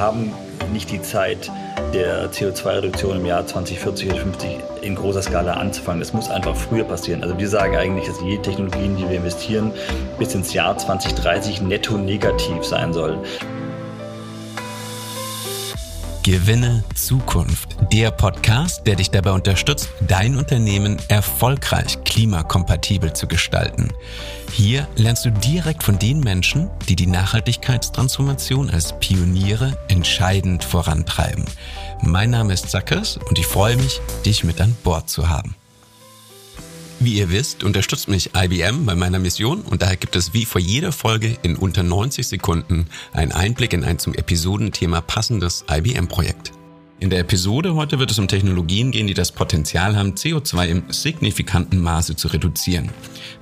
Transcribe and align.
haben 0.00 0.32
nicht 0.72 0.90
die 0.90 1.02
Zeit, 1.02 1.50
der 1.92 2.30
CO2-Reduktion 2.30 3.18
im 3.18 3.26
Jahr 3.26 3.46
2040 3.46 4.10
oder 4.10 4.20
50 4.20 4.50
in 4.82 4.94
großer 4.94 5.22
Skala 5.22 5.54
anzufangen. 5.54 6.00
Das 6.00 6.12
muss 6.12 6.30
einfach 6.30 6.56
früher 6.56 6.84
passieren. 6.84 7.22
Also 7.22 7.38
wir 7.38 7.48
sagen 7.48 7.76
eigentlich, 7.76 8.06
dass 8.06 8.20
jede 8.22 8.42
Technologie, 8.42 8.86
in 8.86 8.96
die 8.96 9.08
wir 9.08 9.16
investieren, 9.16 9.72
bis 10.18 10.34
ins 10.34 10.52
Jahr 10.52 10.76
2030 10.76 11.62
netto 11.62 11.96
negativ 11.96 12.64
sein 12.64 12.92
soll. 12.92 13.18
Gewinne 16.22 16.84
Zukunft. 16.94 17.76
Der 17.92 18.10
Podcast, 18.10 18.86
der 18.86 18.96
dich 18.96 19.10
dabei 19.10 19.32
unterstützt, 19.32 19.88
dein 20.06 20.36
Unternehmen 20.36 20.98
erfolgreich 21.08 22.04
klimakompatibel 22.04 23.14
zu 23.14 23.26
gestalten. 23.26 23.88
Hier 24.52 24.86
lernst 24.96 25.24
du 25.24 25.30
direkt 25.30 25.82
von 25.82 25.98
den 25.98 26.20
Menschen, 26.20 26.68
die 26.88 26.96
die 26.96 27.06
Nachhaltigkeitstransformation 27.06 28.68
als 28.68 28.98
Pioniere 29.00 29.78
entscheidend 29.88 30.62
vorantreiben. 30.62 31.46
Mein 32.02 32.30
Name 32.30 32.52
ist 32.52 32.70
Zackers 32.70 33.16
und 33.16 33.38
ich 33.38 33.46
freue 33.46 33.76
mich, 33.76 33.98
dich 34.26 34.44
mit 34.44 34.60
an 34.60 34.76
Bord 34.84 35.08
zu 35.08 35.30
haben. 35.30 35.54
Wie 37.02 37.14
ihr 37.14 37.30
wisst, 37.30 37.64
unterstützt 37.64 38.08
mich 38.08 38.32
IBM 38.36 38.84
bei 38.84 38.94
meiner 38.94 39.18
Mission 39.18 39.62
und 39.62 39.80
daher 39.80 39.96
gibt 39.96 40.16
es 40.16 40.34
wie 40.34 40.44
vor 40.44 40.60
jeder 40.60 40.92
Folge 40.92 41.34
in 41.40 41.56
unter 41.56 41.82
90 41.82 42.28
Sekunden 42.28 42.88
einen 43.14 43.32
Einblick 43.32 43.72
in 43.72 43.84
ein 43.84 43.98
zum 43.98 44.12
Episodenthema 44.12 45.00
passendes 45.00 45.64
IBM-Projekt. 45.70 46.52
In 46.98 47.08
der 47.08 47.20
Episode 47.20 47.74
heute 47.74 47.98
wird 47.98 48.10
es 48.10 48.18
um 48.18 48.28
Technologien 48.28 48.90
gehen, 48.90 49.06
die 49.06 49.14
das 49.14 49.32
Potenzial 49.32 49.96
haben, 49.96 50.12
CO2 50.12 50.66
im 50.66 50.82
signifikanten 50.90 51.80
Maße 51.80 52.16
zu 52.16 52.28
reduzieren. 52.28 52.90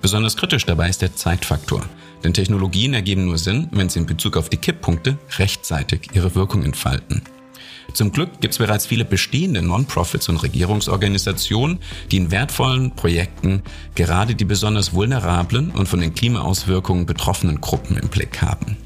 Besonders 0.00 0.36
kritisch 0.36 0.64
dabei 0.64 0.88
ist 0.88 1.02
der 1.02 1.16
Zeitfaktor. 1.16 1.84
Denn 2.22 2.32
Technologien 2.32 2.94
ergeben 2.94 3.24
nur 3.24 3.38
Sinn, 3.38 3.68
wenn 3.72 3.88
sie 3.88 3.98
in 3.98 4.06
Bezug 4.06 4.36
auf 4.36 4.48
die 4.48 4.56
Kipppunkte 4.58 5.18
rechtzeitig 5.36 6.10
ihre 6.12 6.36
Wirkung 6.36 6.62
entfalten. 6.62 7.22
Zum 7.98 8.12
Glück 8.12 8.40
gibt 8.40 8.54
es 8.54 8.58
bereits 8.58 8.86
viele 8.86 9.04
bestehende 9.04 9.60
Non-Profits 9.60 10.28
und 10.28 10.36
Regierungsorganisationen, 10.36 11.80
die 12.12 12.18
in 12.18 12.30
wertvollen 12.30 12.92
Projekten 12.92 13.64
gerade 13.96 14.36
die 14.36 14.44
besonders 14.44 14.94
vulnerablen 14.94 15.72
und 15.72 15.88
von 15.88 15.98
den 15.98 16.14
Klimaauswirkungen 16.14 17.06
betroffenen 17.06 17.60
Gruppen 17.60 17.96
im 17.96 18.08
Blick 18.08 18.40
haben. 18.40 18.76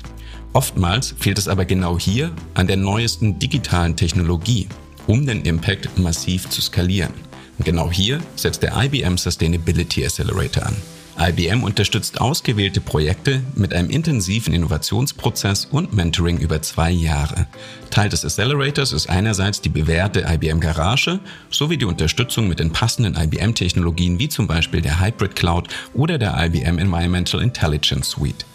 Oftmals 0.55 1.15
fehlt 1.19 1.37
es 1.37 1.47
aber 1.47 1.67
genau 1.67 1.99
hier 1.99 2.33
an 2.55 2.67
der 2.67 2.79
neuesten 2.79 3.39
digitalen 3.39 3.97
Technologie, 3.97 4.67
um 5.07 5.27
den 5.27 5.43
Impact 5.43 5.99
massiv 5.99 6.49
zu 6.49 6.63
skalieren. 6.63 7.13
Und 7.59 7.67
genau 7.67 7.91
hier 7.91 8.19
setzt 8.35 8.63
der 8.63 8.75
IBM 8.83 9.19
Sustainability 9.19 10.07
Accelerator 10.07 10.65
an. 10.65 10.77
IBM 11.19 11.63
unterstützt 11.63 12.21
ausgewählte 12.21 12.81
Projekte 12.81 13.43
mit 13.55 13.75
einem 13.75 13.91
intensiven 13.91 14.55
Innovationsprozess 14.55 15.67
und 15.67 15.93
Mentoring 15.93 16.39
über 16.39 16.63
zwei 16.63 16.91
Jahre. 16.91 17.47
Teil 17.91 18.09
des 18.09 18.25
Accelerators 18.25 18.93
ist 18.93 19.11
einerseits 19.11 19.61
die 19.61 19.69
bewährte 19.69 20.27
IBM 20.29 20.61
Garage 20.61 21.21
sowie 21.51 21.77
die 21.77 21.85
Unterstützung 21.85 22.49
mit 22.49 22.61
den 22.61 22.73
passenden 22.73 23.15
IBM-Technologien 23.15 24.19
wie 24.19 24.29
zum 24.29 24.47
Beispiel 24.47 24.81
der 24.81 25.01
Hybrid 25.01 25.37
Cloud 25.37 25.69
oder 25.95 26.19
der 26.19 26.35
IBM 26.45 26.79
Environmental 26.79 27.43
Intelligence 27.43 28.11
Suite. 28.11 28.47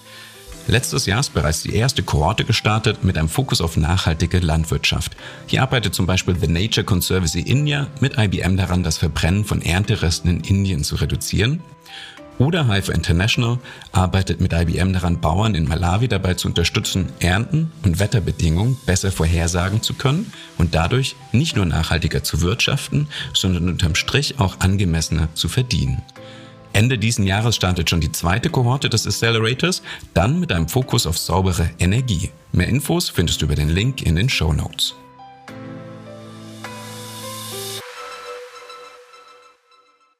Letztes 0.70 1.06
Jahr 1.06 1.22
ist 1.22 1.34
bereits 1.34 1.64
die 1.64 1.74
erste 1.74 2.04
Kohorte 2.04 2.44
gestartet 2.44 3.02
mit 3.02 3.18
einem 3.18 3.30
Fokus 3.30 3.62
auf 3.62 3.78
nachhaltige 3.78 4.40
Landwirtschaft. 4.40 5.16
Hier 5.46 5.62
arbeitet 5.62 5.96
zum 5.96 6.06
Beispiel 6.06 6.36
The 6.38 6.48
Nature 6.48 6.84
Conservancy 6.84 7.40
India 7.40 7.88
mit 8.02 8.18
IBM 8.18 8.58
daran, 8.58 8.84
das 8.84 8.98
Verbrennen 8.98 9.46
von 9.46 9.62
Ernteresten 9.62 10.28
in 10.28 10.40
Indien 10.42 10.84
zu 10.84 10.96
reduzieren 10.96 11.62
oder 12.40 12.68
Haifa 12.68 12.94
International 12.94 13.60
arbeitet 13.92 14.42
mit 14.42 14.54
IBM 14.54 14.94
daran, 14.94 15.20
Bauern 15.20 15.56
in 15.56 15.68
Malawi 15.68 16.08
dabei 16.08 16.36
zu 16.36 16.48
unterstützen, 16.48 17.10
Ernten 17.20 17.72
und 17.84 18.00
Wetterbedingungen 18.00 18.78
besser 18.86 19.12
vorhersagen 19.12 19.82
zu 19.82 19.94
können 19.94 20.32
und 20.58 20.76
dadurch 20.76 21.16
nicht 21.32 21.56
nur 21.56 21.66
nachhaltiger 21.66 22.24
zu 22.24 22.42
wirtschaften, 22.42 23.08
sondern 23.34 23.70
unterm 23.70 23.96
Strich 23.96 24.40
auch 24.40 24.60
angemessener 24.60 25.30
zu 25.34 25.50
verdienen. 25.50 26.02
Ende 26.74 27.00
diesen 27.00 27.26
Jahres 27.26 27.56
startet 27.56 27.90
schon 27.90 28.02
die 28.02 28.12
zweite 28.12 28.50
Kohorte 28.50 28.90
des 28.90 29.08
Accelerators, 29.08 29.82
dann 30.14 30.40
mit 30.40 30.52
einem 30.52 30.68
Fokus 30.68 31.08
auf 31.08 31.18
saubere 31.18 31.72
Energie. 31.80 32.30
Mehr 32.52 32.68
Infos 32.68 33.10
findest 33.10 33.42
du 33.42 33.46
über 33.46 33.56
den 33.56 33.70
Link 33.70 34.04
in 34.04 34.16
den 34.16 34.30
Show 34.30 34.54
Notes. 34.54 34.94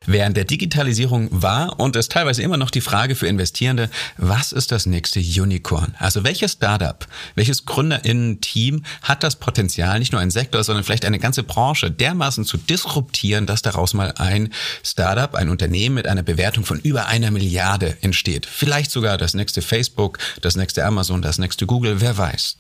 Während 0.10 0.38
der 0.38 0.46
Digitalisierung 0.46 1.28
war 1.32 1.82
und 1.82 1.98
ist 1.98 2.14
teilweise 2.14 2.42
immer 2.42 2.56
noch 2.56 2.72
die 2.72 2.80
Frage 2.80 3.14
für 3.14 3.28
Investierende, 3.28 3.90
was 4.16 4.54
ist 4.54 4.72
das 4.72 4.86
nächste 4.86 5.20
Unicorn? 5.20 5.96
Also 6.00 6.24
welches 6.24 6.54
Startup, 6.54 7.06
welches 7.36 7.66
Gründerinnen-Team 7.66 8.86
hat 9.02 9.22
das 9.22 9.36
Potenzial, 9.36 10.00
nicht 10.00 10.14
nur 10.14 10.22
einen 10.22 10.32
Sektor, 10.32 10.64
sondern 10.64 10.86
vielleicht 10.86 11.04
eine 11.04 11.20
ganze 11.20 11.44
Branche 11.44 11.92
dermaßen 11.92 12.46
zu 12.46 12.56
disruptieren, 12.56 13.48
dass 13.48 13.62
daraus 13.62 13.94
mal 13.94 14.14
ein 14.14 14.54
Startup, 14.82 15.36
ein 15.36 15.50
Unternehmen 15.50 15.96
mit 15.96 16.08
einer 16.08 16.24
Bewertung 16.24 16.64
von 16.64 16.80
über 16.80 17.08
einer 17.08 17.30
Milliarde 17.30 17.98
entsteht. 18.00 18.46
Vielleicht 18.46 18.92
sogar 18.92 19.18
das 19.18 19.34
nächste 19.34 19.62
Facebook, 19.62 20.20
das 20.42 20.56
nächste 20.56 20.86
Amazon, 20.86 21.22
das 21.22 21.38
nächste 21.38 21.66
Google, 21.66 22.00
wer 22.00 22.18
weiß. 22.18 22.56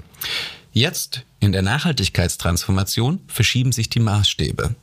Jetzt 0.74 1.24
in 1.40 1.54
der 1.54 1.62
Nachhaltigkeitstransformation 1.62 3.22
verschieben 3.28 3.72
sich 3.72 3.90
die 3.90 4.02
Maßstäbe. 4.02 4.76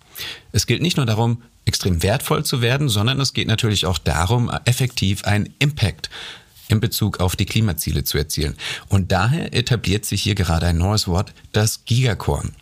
Es 0.50 0.66
gilt 0.66 0.80
nicht 0.80 0.96
nur 0.96 1.06
darum, 1.06 1.42
extrem 1.64 2.02
wertvoll 2.02 2.44
zu 2.44 2.62
werden, 2.62 2.88
sondern 2.88 3.20
es 3.20 3.32
geht 3.32 3.48
natürlich 3.48 3.86
auch 3.86 3.98
darum, 3.98 4.50
effektiv 4.64 5.24
einen 5.24 5.52
Impact 5.58 6.10
in 6.68 6.80
Bezug 6.80 7.20
auf 7.20 7.36
die 7.36 7.46
Klimaziele 7.46 8.04
zu 8.04 8.18
erzielen. 8.18 8.56
Und 8.88 9.12
daher 9.12 9.54
etabliert 9.54 10.04
sich 10.04 10.22
hier 10.22 10.34
gerade 10.34 10.66
ein 10.66 10.78
neues 10.78 11.06
Wort, 11.08 11.32
das 11.52 11.84
Gigacorn. 11.84 12.52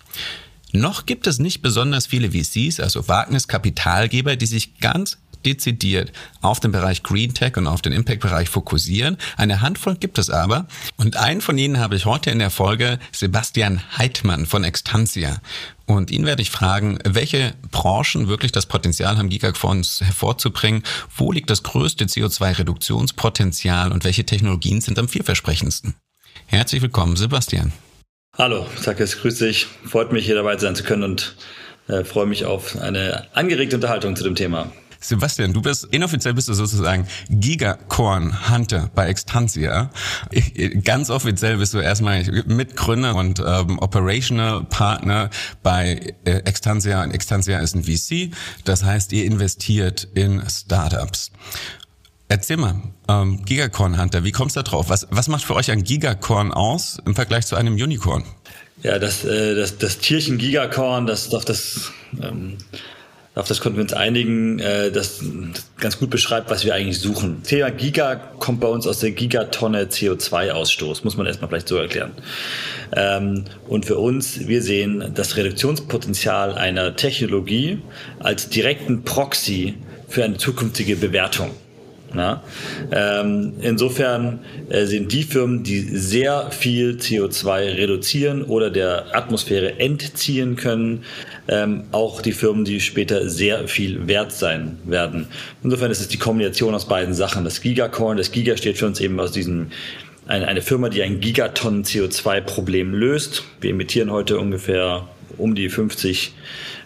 Noch 0.73 1.07
gibt 1.07 1.27
es 1.27 1.39
nicht 1.39 1.63
besonders 1.63 2.07
viele 2.07 2.33
VCs, 2.33 2.81
also 2.81 3.07
Wagniskapitalgeber, 3.07 4.37
die 4.37 4.47
sich 4.47 4.79
ganz 4.79 5.19
dezidiert 5.45 6.13
auf 6.41 6.61
den 6.61 6.73
Bereich 6.73 7.03
Green 7.03 7.35
Tech 7.35 7.57
und 7.57 7.67
auf 7.67 7.83
den 7.83 7.93
Impact-Bereich 7.93 8.49
fokussieren. 8.49 9.19
Eine 9.37 9.61
Handvoll 9.61 9.97
gibt 9.97 10.19
es 10.19 10.31
aber. 10.31 10.67
Und 10.97 11.17
einen 11.17 11.41
von 11.41 11.59
ihnen 11.59 11.79
habe 11.79 11.97
ich 11.97 12.07
heute 12.07 12.31
in 12.31 12.39
der 12.39 12.51
Folge, 12.51 12.99
Sebastian 13.13 13.83
Heidmann 13.99 14.47
von 14.47 14.65
Extantia. 14.65 15.41
Und 15.87 16.11
ihn 16.11 16.27
werde 16.27 16.43
ich 16.43 16.51
fragen, 16.51 16.99
welche 17.05 17.55
Branchen 17.71 18.29
wirklich 18.29 18.53
das 18.53 18.67
Potenzial 18.67 19.19
haben, 19.19 19.29
Gigafonds 19.29 20.01
hervorzubringen? 20.01 20.83
Wo 21.17 21.33
liegt 21.33 21.51
das 21.51 21.63
größte 21.63 22.05
CO2-Reduktionspotenzial 22.05 23.93
und 23.93 24.05
welche 24.05 24.25
Technologien 24.25 24.81
sind 24.81 24.99
am 24.99 25.09
vielversprechendsten? 25.09 25.95
Herzlich 26.47 26.83
willkommen, 26.83 27.17
Sebastian. 27.17 27.73
Hallo, 28.39 28.67
Sakis, 28.81 29.21
grüß 29.21 29.39
dich. 29.39 29.67
Freut 29.85 30.13
mich, 30.13 30.25
hier 30.25 30.35
dabei 30.35 30.57
sein 30.57 30.75
zu 30.75 30.85
können 30.85 31.03
und 31.03 31.37
äh, 31.89 32.05
freue 32.05 32.27
mich 32.27 32.45
auf 32.45 32.77
eine 32.79 33.27
angeregte 33.35 33.77
Unterhaltung 33.77 34.17
zu 34.17 34.25
dem 34.25 34.35
Thema. 34.35 34.73
Sebastian, 35.03 35.53
du 35.53 35.61
bist, 35.61 35.89
inoffiziell 35.91 36.33
bist 36.33 36.49
du 36.49 36.55
sozusagen 36.55 37.07
Gigacorn 37.29 38.51
Hunter 38.51 38.89
bei 38.95 39.09
Extantia. 39.09 39.91
Ganz 40.85 41.11
offiziell 41.11 41.59
bist 41.59 41.75
du 41.75 41.79
erstmal 41.79 42.23
Mitgründer 42.47 43.17
und 43.17 43.43
ähm, 43.45 43.79
Operational 43.81 44.65
Partner 44.65 45.29
bei 45.63 46.15
äh, 46.25 46.31
Extantia. 46.45 47.03
Und 47.03 47.11
Extantia 47.11 47.59
ist 47.59 47.75
ein 47.75 47.85
VC. 47.85 48.35
Das 48.65 48.85
heißt, 48.85 49.13
ihr 49.13 49.25
investiert 49.25 50.09
in 50.15 50.43
Startups. 50.49 51.33
Erzähl 52.29 52.57
mal, 52.57 52.81
ähm, 53.09 53.45
Gigacorn 53.45 54.01
Hunter, 54.01 54.25
wie 54.25 54.33
kommst 54.33 54.57
du 54.57 54.61
da 54.63 54.71
drauf? 54.71 54.89
Was, 54.89 55.07
was 55.11 55.29
macht 55.29 55.45
für 55.45 55.55
euch 55.55 55.71
ein 55.71 55.83
Gigacorn 55.83 56.53
aus 56.53 56.99
im 57.05 57.15
Vergleich 57.15 57.45
zu 57.45 57.57
einem 57.57 57.75
Unicorn? 57.75 58.25
Ja, 58.83 58.99
das, 58.99 59.25
äh, 59.25 59.55
das, 59.55 59.79
das 59.79 59.99
Tierchen 59.99 60.39
Gigacorn, 60.39 61.07
das, 61.07 61.29
das, 61.29 61.45
das 61.45 61.93
ähm, 62.23 62.57
auf 63.35 63.49
das 63.49 63.61
konnten 63.61 63.79
wir 63.79 63.83
uns 63.83 63.95
einigen, 63.95 64.59
äh, 64.59 64.91
das 64.91 65.21
ganz 65.79 65.99
gut 65.99 66.11
beschreibt, 66.11 66.51
was 66.51 66.65
wir 66.65 66.75
eigentlich 66.75 67.01
suchen. 67.01 67.43
Thema 67.43 67.71
Giga 67.71 68.17
kommt 68.17 68.61
bei 68.61 68.69
uns 68.69 68.87
aus 68.87 69.01
der 69.01 69.13
Gigatonne 69.13 69.85
CO2-Ausstoß, 69.85 71.01
muss 71.05 71.17
man 71.17 71.27
erstmal 71.27 71.49
vielleicht 71.49 71.69
so 71.69 71.77
erklären. 71.77 72.13
Ähm, 72.95 73.45
und 73.69 73.87
für 73.87 73.97
uns, 73.97 74.49
wir 74.49 74.61
sehen 74.61 75.13
das 75.15 75.37
Reduktionspotenzial 75.37 76.55
einer 76.55 76.95
Technologie 76.95 77.79
als 78.19 78.51
direkten 78.51 79.03
Proxy 79.03 79.75
für 80.09 80.25
eine 80.25 80.37
zukünftige 80.37 80.97
Bewertung. 80.97 81.53
Na? 82.15 82.43
Ähm, 82.91 83.55
insofern 83.61 84.41
äh, 84.69 84.85
sind 84.87 85.13
die 85.13 85.23
Firmen, 85.23 85.63
die 85.63 85.81
sehr 85.81 86.51
viel 86.51 86.97
CO2 86.97 87.77
reduzieren 87.77 88.43
oder 88.43 88.71
der 88.71 89.17
Atmosphäre 89.17 89.79
entziehen 89.81 90.57
können, 90.57 91.05
ähm, 91.49 91.85
auch 91.93 92.23
die 92.23 92.33
Firmen, 92.33 92.65
die 92.65 92.81
später 92.81 93.29
sehr 93.29 93.69
viel 93.69 94.07
wert 94.07 94.33
sein 94.33 94.79
werden. 94.85 95.27
Insofern 95.63 95.91
ist 95.91 96.01
es 96.01 96.09
die 96.09 96.19
Kombination 96.19 96.75
aus 96.75 96.87
beiden 96.87 97.15
Sachen. 97.15 97.45
Das 97.45 97.61
Gigacoin, 97.61 98.17
das 98.17 98.33
Giga 98.33 98.57
steht 98.57 98.79
für 98.79 98.87
uns 98.87 99.01
eben 99.01 99.19
aus 99.21 99.33
diesem 99.33 99.69
eine, 100.27 100.47
eine 100.47 100.63
Firma, 100.63 100.89
die 100.89 101.03
ein 101.03 101.21
Gigatonnen 101.21 101.85
CO2-Problem 101.85 102.95
löst. 102.95 103.45
Wir 103.61 103.71
emittieren 103.71 104.11
heute 104.11 104.39
ungefähr 104.39 105.09
um 105.39 105.55
die 105.55 105.69
50 105.69 106.35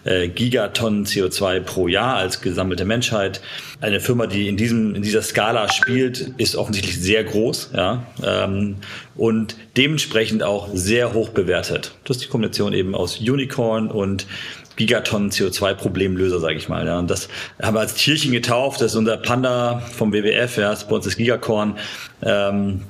äh, 0.07 0.29
Gigatonnen 0.29 1.05
CO2 1.05 1.59
pro 1.59 1.87
Jahr 1.87 2.15
als 2.15 2.41
gesammelte 2.41 2.85
Menschheit. 2.85 3.41
Eine 3.81 3.99
Firma, 3.99 4.25
die 4.25 4.47
in 4.47 4.57
diesem 4.57 4.95
in 4.95 5.01
dieser 5.01 5.21
Skala 5.21 5.71
spielt, 5.71 6.33
ist 6.37 6.55
offensichtlich 6.55 6.99
sehr 6.99 7.23
groß, 7.23 7.71
ja, 7.75 8.07
ähm, 8.23 8.77
und 9.15 9.55
dementsprechend 9.75 10.43
auch 10.43 10.69
sehr 10.73 11.13
hoch 11.13 11.29
bewertet. 11.29 11.95
Das 12.05 12.17
ist 12.17 12.25
die 12.25 12.29
Kombination 12.29 12.73
eben 12.73 12.95
aus 12.95 13.19
Unicorn 13.19 13.89
und 13.89 14.25
Gigatonnen 14.77 15.31
CO2-Problemlöser, 15.31 16.39
sage 16.39 16.55
ich 16.55 16.69
mal. 16.69 16.85
Ja. 16.85 16.99
Und 16.99 17.09
das 17.09 17.27
haben 17.61 17.75
wir 17.75 17.81
als 17.81 17.95
Tierchen 17.95 18.31
getauft. 18.31 18.79
Das 18.79 18.91
ist 18.91 18.95
unser 18.95 19.17
Panda 19.17 19.79
vom 19.79 20.13
WWF, 20.13 20.57
ja, 20.57 20.69
das 20.69 20.83
ist 20.83 20.89
bei 20.89 20.95
uns 20.95 21.05
das 21.05 21.17
Gigacorn. 21.17 21.77
Ähm, 22.21 22.83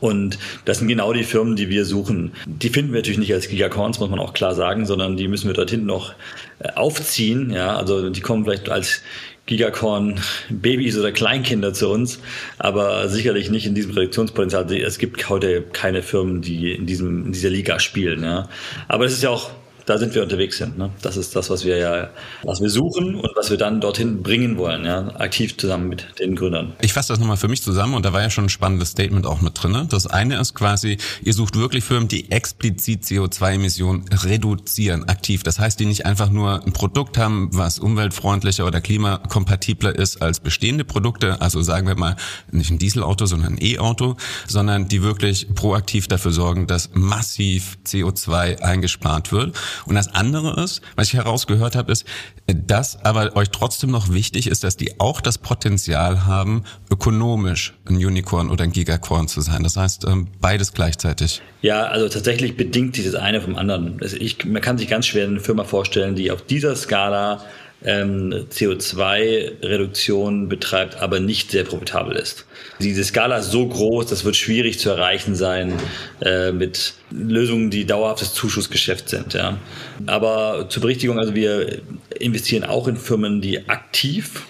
und 0.00 0.38
das 0.64 0.78
sind 0.78 0.88
genau 0.88 1.12
die 1.12 1.24
Firmen, 1.24 1.56
die 1.56 1.68
wir 1.68 1.84
suchen. 1.84 2.32
Die 2.46 2.68
finden 2.68 2.92
wir 2.92 2.98
natürlich 2.98 3.18
nicht 3.18 3.34
als 3.34 3.48
Gigacorns, 3.48 3.98
muss 3.98 4.10
man 4.10 4.20
auch 4.20 4.32
klar 4.32 4.54
sagen, 4.54 4.86
sondern 4.86 5.16
die 5.16 5.28
müssen 5.28 5.48
wir 5.48 5.54
dort 5.54 5.70
hinten 5.70 5.86
noch 5.86 6.14
äh, 6.60 6.70
aufziehen. 6.74 7.50
Ja, 7.50 7.76
also 7.76 8.10
die 8.10 8.20
kommen 8.20 8.44
vielleicht 8.44 8.68
als 8.68 9.02
Gigacorn 9.46 10.20
Babys 10.50 10.96
oder 10.98 11.10
Kleinkinder 11.10 11.72
zu 11.72 11.88
uns, 11.88 12.20
aber 12.58 13.08
sicherlich 13.08 13.50
nicht 13.50 13.66
in 13.66 13.74
diesem 13.74 13.92
Reduktionspotenzial. 13.92 14.70
Es 14.74 14.98
gibt 14.98 15.28
heute 15.28 15.62
keine 15.72 16.02
Firmen, 16.02 16.42
die 16.42 16.72
in 16.72 16.86
diesem 16.86 17.26
in 17.26 17.32
dieser 17.32 17.50
Liga 17.50 17.80
spielen. 17.80 18.22
Ja. 18.22 18.48
Aber 18.88 19.06
es 19.06 19.14
ist 19.14 19.22
ja 19.22 19.30
auch 19.30 19.50
da 19.88 19.96
sind 19.96 20.14
wir 20.14 20.22
unterwegs 20.22 20.58
sind. 20.58 20.76
Ne? 20.76 20.90
Das 21.00 21.16
ist 21.16 21.34
das, 21.34 21.48
was 21.48 21.64
wir 21.64 21.78
ja, 21.78 22.10
was 22.42 22.60
wir 22.60 22.68
suchen 22.68 23.14
und 23.14 23.30
was 23.34 23.48
wir 23.48 23.56
dann 23.56 23.80
dorthin 23.80 24.22
bringen 24.22 24.58
wollen, 24.58 24.84
ja, 24.84 25.08
aktiv 25.18 25.56
zusammen 25.56 25.88
mit 25.88 26.06
den 26.18 26.36
Gründern. 26.36 26.74
Ich 26.82 26.92
fasse 26.92 27.12
das 27.12 27.18
nochmal 27.18 27.38
für 27.38 27.48
mich 27.48 27.62
zusammen 27.62 27.94
und 27.94 28.04
da 28.04 28.12
war 28.12 28.20
ja 28.20 28.28
schon 28.28 28.44
ein 28.44 28.50
spannendes 28.50 28.90
Statement 28.90 29.26
auch 29.26 29.40
mit 29.40 29.62
drin. 29.62 29.86
Das 29.88 30.06
eine 30.06 30.38
ist 30.38 30.54
quasi, 30.54 30.98
ihr 31.22 31.32
sucht 31.32 31.56
wirklich 31.56 31.84
Firmen, 31.84 32.08
die 32.08 32.30
explizit 32.30 33.04
CO2-Emissionen 33.04 34.04
reduzieren, 34.24 35.08
aktiv. 35.08 35.42
Das 35.42 35.58
heißt, 35.58 35.80
die 35.80 35.86
nicht 35.86 36.04
einfach 36.04 36.28
nur 36.28 36.64
ein 36.64 36.72
Produkt 36.72 37.16
haben, 37.16 37.48
was 37.52 37.78
umweltfreundlicher 37.78 38.66
oder 38.66 38.82
klimakompatibler 38.82 39.94
ist 39.94 40.20
als 40.20 40.40
bestehende 40.40 40.84
Produkte, 40.84 41.40
also 41.40 41.62
sagen 41.62 41.86
wir 41.86 41.96
mal 41.96 42.16
nicht 42.50 42.70
ein 42.70 42.78
Dieselauto, 42.78 43.24
sondern 43.24 43.54
ein 43.54 43.58
E-Auto, 43.62 44.16
sondern 44.46 44.88
die 44.88 45.02
wirklich 45.02 45.48
proaktiv 45.54 46.08
dafür 46.08 46.32
sorgen, 46.32 46.66
dass 46.66 46.90
massiv 46.92 47.78
CO2 47.86 48.60
eingespart 48.60 49.32
wird. 49.32 49.56
Und 49.86 49.94
das 49.94 50.08
andere 50.14 50.62
ist, 50.62 50.82
was 50.96 51.08
ich 51.08 51.14
herausgehört 51.14 51.76
habe, 51.76 51.92
ist, 51.92 52.04
dass 52.46 53.04
aber 53.04 53.36
euch 53.36 53.50
trotzdem 53.50 53.90
noch 53.90 54.12
wichtig 54.12 54.46
ist, 54.46 54.64
dass 54.64 54.76
die 54.76 55.00
auch 55.00 55.20
das 55.20 55.38
Potenzial 55.38 56.26
haben, 56.26 56.64
ökonomisch 56.90 57.74
ein 57.88 57.96
Unicorn 57.96 58.50
oder 58.50 58.64
ein 58.64 58.72
Gigacorn 58.72 59.28
zu 59.28 59.40
sein. 59.40 59.62
Das 59.62 59.76
heißt, 59.76 60.04
ähm, 60.06 60.28
beides 60.40 60.72
gleichzeitig. 60.72 61.42
Ja, 61.62 61.84
also 61.84 62.08
tatsächlich 62.08 62.56
bedingt 62.56 62.96
dieses 62.96 63.14
eine 63.14 63.40
vom 63.40 63.56
anderen. 63.56 64.00
Ich, 64.02 64.44
man 64.44 64.62
kann 64.62 64.78
sich 64.78 64.88
ganz 64.88 65.06
schwer 65.06 65.26
eine 65.26 65.40
Firma 65.40 65.64
vorstellen, 65.64 66.14
die 66.14 66.30
auf 66.30 66.42
dieser 66.42 66.76
Skala 66.76 67.42
ähm, 67.84 68.46
CO2-Reduktion 68.50 70.48
betreibt, 70.48 70.96
aber 70.96 71.20
nicht 71.20 71.50
sehr 71.52 71.64
profitabel 71.64 72.16
ist. 72.16 72.44
Diese 72.80 73.04
Skala 73.04 73.38
ist 73.38 73.50
so 73.50 73.66
groß, 73.66 74.06
das 74.06 74.24
wird 74.24 74.36
schwierig 74.36 74.78
zu 74.78 74.90
erreichen 74.90 75.34
sein 75.34 75.74
äh, 76.20 76.52
mit 76.52 76.94
Lösungen, 77.10 77.70
die 77.70 77.84
dauerhaftes 77.84 78.34
Zuschussgeschäft 78.34 79.08
sind. 79.08 79.34
Ja. 79.34 79.58
Aber 80.06 80.66
zur 80.68 80.82
Berichtigung, 80.82 81.18
also 81.18 81.34
wir 81.34 81.80
investieren 82.18 82.64
auch 82.64 82.88
in 82.88 82.96
Firmen, 82.96 83.40
die 83.40 83.68
aktiv 83.68 84.42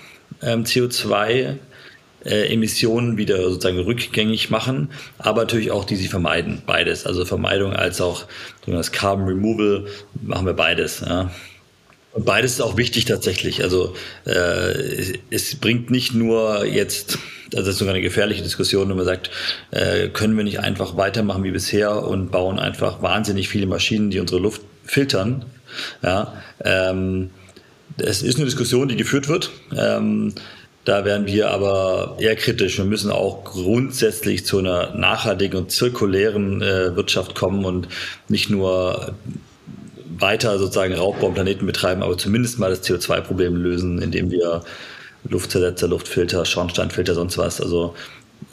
ähm, 0.42 0.64
CO2 0.64 1.56
äh, 2.24 2.52
Emissionen 2.52 3.16
wieder 3.16 3.42
sozusagen 3.42 3.78
rückgängig 3.78 4.50
machen, 4.50 4.90
aber 5.18 5.42
natürlich 5.42 5.70
auch 5.70 5.84
die 5.84 5.96
sie 5.96 6.08
vermeiden. 6.08 6.62
Beides. 6.66 7.06
Also 7.06 7.24
Vermeidung 7.24 7.74
als 7.74 8.00
auch 8.00 8.24
das 8.66 8.92
Carbon 8.92 9.26
Removal 9.26 9.86
machen 10.20 10.46
wir 10.46 10.54
beides. 10.54 11.00
Ja. 11.00 11.30
Beides 12.16 12.54
ist 12.54 12.60
auch 12.60 12.76
wichtig 12.76 13.04
tatsächlich. 13.04 13.62
Also 13.62 13.94
äh, 14.26 14.30
es, 14.30 15.12
es 15.30 15.56
bringt 15.56 15.90
nicht 15.90 16.14
nur 16.14 16.64
jetzt, 16.64 17.18
also 17.52 17.66
das 17.66 17.68
ist 17.68 17.78
sogar 17.78 17.94
eine 17.94 18.02
gefährliche 18.02 18.42
Diskussion, 18.42 18.88
wenn 18.88 18.96
man 18.96 19.04
sagt, 19.04 19.30
äh, 19.70 20.08
können 20.08 20.36
wir 20.36 20.44
nicht 20.44 20.60
einfach 20.60 20.96
weitermachen 20.96 21.44
wie 21.44 21.50
bisher 21.50 22.04
und 22.04 22.30
bauen 22.30 22.58
einfach 22.58 23.02
wahnsinnig 23.02 23.48
viele 23.48 23.66
Maschinen, 23.66 24.10
die 24.10 24.20
unsere 24.20 24.40
Luft 24.40 24.62
filtern. 24.84 25.44
Ja, 26.02 26.34
ähm, 26.64 27.30
es 27.98 28.22
ist 28.22 28.36
eine 28.36 28.46
Diskussion, 28.46 28.88
die 28.88 28.96
geführt 28.96 29.28
wird. 29.28 29.50
Ähm, 29.76 30.34
da 30.84 31.04
werden 31.04 31.26
wir 31.26 31.50
aber 31.50 32.16
eher 32.18 32.34
kritisch. 32.36 32.78
Wir 32.78 32.86
müssen 32.86 33.10
auch 33.10 33.44
grundsätzlich 33.44 34.46
zu 34.46 34.58
einer 34.58 34.94
nachhaltigen 34.94 35.58
und 35.58 35.70
zirkulären 35.70 36.62
äh, 36.62 36.96
Wirtschaft 36.96 37.34
kommen 37.34 37.66
und 37.66 37.88
nicht 38.28 38.48
nur 38.48 39.14
weiter 40.20 40.58
sozusagen 40.58 40.94
Raubbau 40.94 41.28
am 41.28 41.34
Planeten 41.34 41.66
betreiben, 41.66 42.02
aber 42.02 42.16
zumindest 42.18 42.58
mal 42.58 42.70
das 42.70 42.82
CO2-Problem 42.82 43.56
lösen, 43.56 44.00
indem 44.00 44.30
wir 44.30 44.62
Luftzersetzer, 45.28 45.88
Luftfilter, 45.88 46.44
Schornsteinfilter, 46.44 47.14
sonst 47.14 47.38
was. 47.38 47.60
Also 47.60 47.94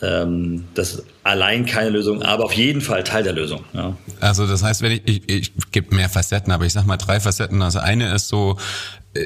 ähm, 0.01 0.65
das 0.73 0.95
ist 0.95 1.03
allein 1.23 1.65
keine 1.65 1.89
Lösung, 1.89 2.21
aber 2.21 2.45
auf 2.45 2.53
jeden 2.53 2.81
Fall 2.81 3.03
Teil 3.03 3.23
der 3.23 3.33
Lösung. 3.33 3.63
Ja. 3.73 3.95
Also 4.19 4.47
das 4.47 4.63
heißt, 4.63 4.81
wenn 4.81 4.91
ich, 4.91 5.01
ich, 5.05 5.29
ich 5.29 5.51
gebe 5.71 5.95
mehr 5.95 6.09
Facetten, 6.09 6.51
aber 6.51 6.65
ich 6.65 6.73
sag 6.73 6.85
mal 6.85 6.97
drei 6.97 7.19
Facetten. 7.19 7.61
Also 7.61 7.79
eine 7.79 8.13
ist 8.13 8.27
so, 8.27 8.57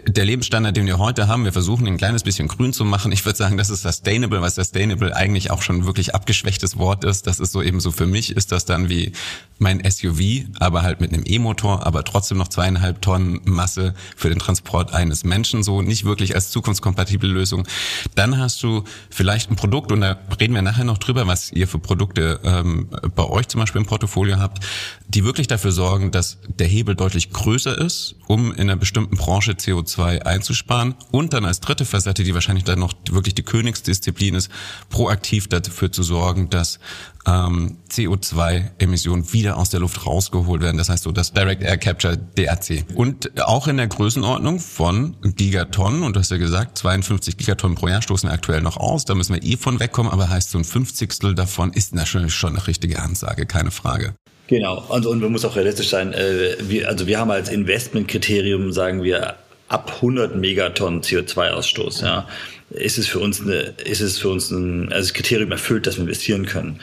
der 0.07 0.23
Lebensstandard, 0.23 0.77
den 0.77 0.85
wir 0.85 0.99
heute 0.99 1.27
haben, 1.27 1.45
wir 1.45 1.51
versuchen 1.51 1.87
ein 1.87 1.97
kleines 1.97 2.21
bisschen 2.21 2.47
grün 2.47 2.73
zu 2.73 2.85
machen. 2.85 3.11
Ich 3.11 3.25
würde 3.25 3.37
sagen, 3.37 3.57
das 3.57 3.71
ist 3.71 3.81
sustainable, 3.81 4.39
was 4.39 4.53
sustainable 4.53 5.15
eigentlich 5.15 5.49
auch 5.49 5.63
schon 5.63 5.85
wirklich 5.85 6.13
abgeschwächtes 6.13 6.77
Wort 6.77 7.03
ist. 7.03 7.25
Das 7.25 7.39
ist 7.39 7.51
so 7.51 7.63
eben 7.63 7.79
so 7.79 7.91
für 7.91 8.05
mich 8.05 8.35
ist 8.35 8.51
das 8.51 8.65
dann 8.65 8.89
wie 8.89 9.13
mein 9.57 9.81
SUV, 9.89 10.45
aber 10.59 10.83
halt 10.83 11.01
mit 11.01 11.11
einem 11.11 11.23
E-Motor, 11.25 11.87
aber 11.87 12.03
trotzdem 12.03 12.37
noch 12.37 12.49
zweieinhalb 12.49 13.01
Tonnen 13.01 13.41
Masse 13.45 13.95
für 14.15 14.29
den 14.29 14.37
Transport 14.37 14.93
eines 14.93 15.23
Menschen, 15.23 15.63
so 15.63 15.81
nicht 15.81 16.05
wirklich 16.05 16.35
als 16.35 16.51
zukunftskompatible 16.51 17.29
Lösung. 17.29 17.67
Dann 18.13 18.37
hast 18.37 18.61
du 18.61 18.83
vielleicht 19.09 19.49
ein 19.49 19.55
Produkt, 19.55 19.91
und 19.91 20.01
da 20.01 20.19
reden 20.39 20.53
wir 20.53 20.61
nachher 20.61 20.85
noch 20.85 20.99
drüber, 20.99 21.25
was 21.25 21.51
ihr 21.51 21.67
für 21.67 21.79
Produkte 21.79 22.39
ähm, 22.43 22.89
bei 23.15 23.23
euch 23.23 23.47
zum 23.47 23.59
Beispiel 23.59 23.81
im 23.81 23.87
Portfolio 23.87 24.37
habt, 24.37 24.63
die 25.07 25.25
wirklich 25.25 25.47
dafür 25.47 25.71
sorgen, 25.71 26.11
dass 26.11 26.37
der 26.47 26.67
Hebel 26.67 26.95
deutlich 26.95 27.31
größer 27.31 27.75
ist, 27.77 28.15
um 28.27 28.51
in 28.51 28.61
einer 28.61 28.75
bestimmten 28.75 29.17
Branche 29.17 29.55
CO 29.55 29.78
CO2 29.79 30.21
einzusparen. 30.23 30.95
Und 31.11 31.33
dann 31.33 31.45
als 31.45 31.59
dritte 31.59 31.85
Facette, 31.85 32.23
die 32.23 32.33
wahrscheinlich 32.33 32.63
dann 32.63 32.79
noch 32.79 32.93
wirklich 33.09 33.35
die 33.35 33.43
Königsdisziplin 33.43 34.35
ist, 34.35 34.49
proaktiv 34.89 35.47
dafür 35.47 35.91
zu 35.91 36.03
sorgen, 36.03 36.49
dass 36.49 36.79
ähm, 37.25 37.77
CO2-Emissionen 37.91 39.33
wieder 39.33 39.57
aus 39.57 39.69
der 39.69 39.79
Luft 39.79 40.05
rausgeholt 40.05 40.61
werden. 40.61 40.77
Das 40.77 40.89
heißt 40.89 41.03
so 41.03 41.11
das 41.11 41.33
Direct 41.33 41.61
Air 41.61 41.77
Capture 41.77 42.17
DRC. 42.17 42.85
Und 42.95 43.39
auch 43.41 43.67
in 43.67 43.77
der 43.77 43.87
Größenordnung 43.87 44.59
von 44.59 45.17
Gigatonnen, 45.21 46.03
und 46.03 46.15
du 46.15 46.19
hast 46.19 46.31
ja 46.31 46.37
gesagt, 46.37 46.77
52 46.77 47.37
Gigatonnen 47.37 47.75
pro 47.75 47.87
Jahr 47.87 48.01
stoßen 48.01 48.29
aktuell 48.29 48.61
noch 48.61 48.77
aus. 48.77 49.05
Da 49.05 49.15
müssen 49.15 49.35
wir 49.35 49.43
eh 49.43 49.57
von 49.57 49.79
wegkommen, 49.79 50.11
aber 50.11 50.29
heißt 50.29 50.51
so 50.51 50.57
ein 50.57 50.63
Fünfzigstel 50.63 51.35
davon 51.35 51.73
ist 51.73 51.93
natürlich 51.93 52.33
schon 52.33 52.55
eine 52.55 52.67
richtige 52.67 52.99
Ansage, 52.99 53.45
keine 53.45 53.71
Frage. 53.71 54.15
Genau, 54.47 54.83
und, 54.89 55.05
und 55.05 55.21
man 55.21 55.31
muss 55.31 55.45
auch 55.45 55.55
realistisch 55.55 55.89
sein. 55.89 56.11
Äh, 56.11 56.55
wir, 56.61 56.87
also 56.89 57.05
wir 57.05 57.19
haben 57.19 57.29
als 57.29 57.49
Investmentkriterium, 57.49 58.71
sagen 58.71 59.03
wir, 59.03 59.35
ab 59.69 59.93
100 59.95 60.35
Megatonnen 60.35 61.01
CO2-Ausstoß, 61.01 62.03
ja, 62.03 62.27
ist 62.71 62.97
es 62.97 63.07
für 63.07 63.19
uns 63.19 63.41
eine, 63.41 63.73
ist 63.83 64.01
es 64.01 64.19
für 64.19 64.29
uns 64.29 64.51
ein, 64.51 64.91
also 64.91 65.07
das 65.07 65.13
Kriterium 65.13 65.51
erfüllt, 65.51 65.87
dass 65.87 65.97
wir 65.97 66.03
investieren 66.03 66.45
können. 66.45 66.79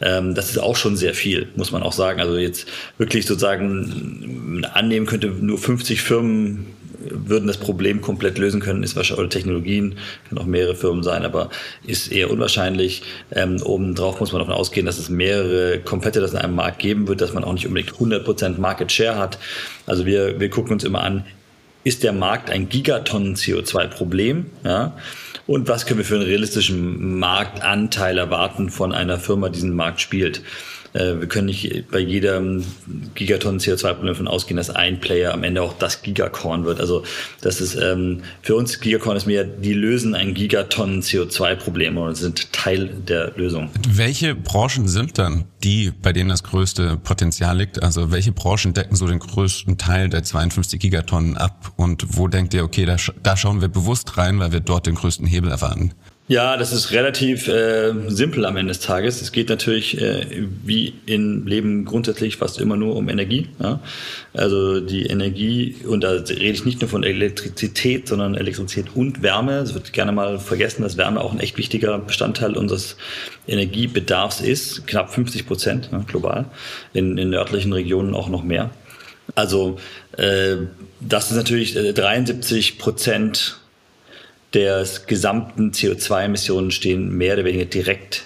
Ähm, 0.00 0.34
das 0.34 0.50
ist 0.50 0.58
auch 0.58 0.76
schon 0.76 0.96
sehr 0.96 1.14
viel, 1.14 1.48
muss 1.56 1.70
man 1.70 1.82
auch 1.82 1.92
sagen. 1.92 2.20
Also 2.20 2.36
jetzt 2.36 2.68
wirklich 2.98 3.26
sozusagen 3.26 4.64
annehmen 4.72 5.06
könnte, 5.06 5.28
nur 5.28 5.58
50 5.58 6.02
Firmen 6.02 6.66
würden 7.02 7.46
das 7.46 7.56
Problem 7.56 8.02
komplett 8.02 8.36
lösen 8.36 8.60
können, 8.60 8.82
ist 8.82 8.94
wahrscheinlich, 8.96 9.20
oder 9.20 9.28
Technologien, 9.30 9.96
können 10.28 10.38
auch 10.38 10.46
mehrere 10.46 10.74
Firmen 10.74 11.02
sein, 11.02 11.24
aber 11.24 11.48
ist 11.86 12.12
eher 12.12 12.30
unwahrscheinlich. 12.30 13.02
Ähm, 13.32 13.62
obendrauf 13.62 14.20
muss 14.20 14.32
man 14.32 14.40
davon 14.40 14.54
ausgehen, 14.54 14.84
dass 14.84 14.98
es 14.98 15.08
mehrere 15.08 15.78
Competitors 15.80 16.32
in 16.32 16.38
einem 16.38 16.54
Markt 16.54 16.78
geben 16.78 17.08
wird, 17.08 17.22
dass 17.22 17.32
man 17.32 17.44
auch 17.44 17.54
nicht 17.54 17.66
unbedingt 17.66 17.94
100% 17.94 18.58
Market 18.60 18.92
Share 18.92 19.16
hat. 19.16 19.38
Also 19.86 20.04
wir, 20.04 20.38
wir 20.40 20.50
gucken 20.50 20.72
uns 20.72 20.84
immer 20.84 21.02
an, 21.02 21.24
ist 21.84 22.02
der 22.02 22.12
Markt 22.12 22.50
ein 22.50 22.68
Gigatonnen 22.68 23.36
CO2-Problem? 23.36 24.46
Ja? 24.64 24.96
Und 25.46 25.68
was 25.68 25.86
können 25.86 25.98
wir 25.98 26.04
für 26.04 26.16
einen 26.16 26.24
realistischen 26.24 27.18
Marktanteil 27.18 28.18
erwarten 28.18 28.70
von 28.70 28.92
einer 28.92 29.18
Firma, 29.18 29.48
die 29.48 29.54
diesen 29.54 29.74
Markt 29.74 30.00
spielt? 30.00 30.42
Äh, 30.92 31.20
wir 31.20 31.26
können 31.26 31.46
nicht 31.46 31.90
bei 31.90 31.98
jedem 31.98 32.64
Gigatonnen 33.14 33.60
CO2-Problem 33.60 34.08
davon 34.08 34.28
ausgehen, 34.28 34.56
dass 34.56 34.70
ein 34.70 35.00
Player 35.00 35.32
am 35.32 35.44
Ende 35.44 35.62
auch 35.62 35.74
das 35.78 36.02
Gigacorn 36.02 36.64
wird. 36.64 36.80
Also 36.80 37.04
das 37.40 37.60
ist 37.60 37.76
ähm, 37.76 38.22
für 38.42 38.56
uns 38.56 38.80
Gigacorn 38.80 39.16
ist 39.16 39.26
mehr, 39.26 39.44
die 39.44 39.72
lösen 39.72 40.14
ein 40.14 40.34
Gigatonnen 40.34 41.02
CO2-Problem 41.02 41.96
und 41.96 42.16
sind 42.16 42.52
Teil 42.52 42.88
der 42.88 43.32
Lösung. 43.36 43.70
Welche 43.88 44.34
Branchen 44.34 44.88
sind 44.88 45.18
dann 45.18 45.44
die, 45.62 45.92
bei 46.02 46.12
denen 46.12 46.30
das 46.30 46.42
größte 46.42 46.96
Potenzial 46.96 47.58
liegt? 47.58 47.82
Also 47.82 48.10
welche 48.10 48.32
Branchen 48.32 48.74
decken 48.74 48.96
so 48.96 49.06
den 49.06 49.18
größten 49.18 49.78
Teil 49.78 50.08
der 50.08 50.22
52 50.22 50.80
Gigatonnen 50.80 51.36
ab? 51.36 51.72
Und 51.76 52.16
wo 52.16 52.28
denkt 52.28 52.54
ihr, 52.54 52.64
okay, 52.64 52.84
da, 52.84 52.96
da 53.22 53.36
schauen 53.36 53.60
wir 53.60 53.68
bewusst 53.68 54.16
rein, 54.16 54.38
weil 54.40 54.52
wir 54.52 54.60
dort 54.60 54.86
den 54.86 54.94
größten 54.94 55.26
Hebel 55.26 55.50
erwarten? 55.50 55.94
Ja, 56.30 56.56
das 56.56 56.72
ist 56.72 56.92
relativ 56.92 57.48
äh, 57.48 57.92
simpel 58.06 58.46
am 58.46 58.56
Ende 58.56 58.70
des 58.70 58.78
Tages. 58.78 59.20
Es 59.20 59.32
geht 59.32 59.48
natürlich 59.48 60.00
äh, 60.00 60.46
wie 60.62 60.94
im 61.06 61.44
Leben 61.44 61.84
grundsätzlich 61.84 62.36
fast 62.36 62.60
immer 62.60 62.76
nur 62.76 62.94
um 62.94 63.08
Energie. 63.08 63.48
Ja? 63.60 63.80
Also 64.32 64.78
die 64.78 65.06
Energie, 65.06 65.74
und 65.88 66.04
da 66.04 66.10
rede 66.10 66.52
ich 66.52 66.64
nicht 66.64 66.82
nur 66.82 66.88
von 66.88 67.02
Elektrizität, 67.02 68.06
sondern 68.06 68.36
Elektrizität 68.36 68.94
und 68.94 69.24
Wärme. 69.24 69.58
Es 69.58 69.74
wird 69.74 69.92
gerne 69.92 70.12
mal 70.12 70.38
vergessen, 70.38 70.82
dass 70.82 70.96
Wärme 70.96 71.20
auch 71.20 71.32
ein 71.32 71.40
echt 71.40 71.58
wichtiger 71.58 71.98
Bestandteil 71.98 72.56
unseres 72.56 72.96
Energiebedarfs 73.48 74.40
ist. 74.40 74.86
Knapp 74.86 75.12
50 75.12 75.48
Prozent 75.48 75.88
ja, 75.90 75.98
global. 76.06 76.44
In, 76.92 77.18
in 77.18 77.30
nördlichen 77.30 77.72
Regionen 77.72 78.14
auch 78.14 78.28
noch 78.28 78.44
mehr. 78.44 78.70
Also 79.34 79.80
äh, 80.16 80.58
das 81.00 81.32
ist 81.32 81.36
natürlich 81.36 81.74
73 81.74 82.70
äh, 82.70 82.78
Prozent 82.78 83.60
der 84.54 84.86
gesamten 85.06 85.70
CO2-Emissionen 85.72 86.70
stehen 86.70 87.16
mehr 87.16 87.34
oder 87.34 87.44
weniger 87.44 87.66
direkt 87.66 88.24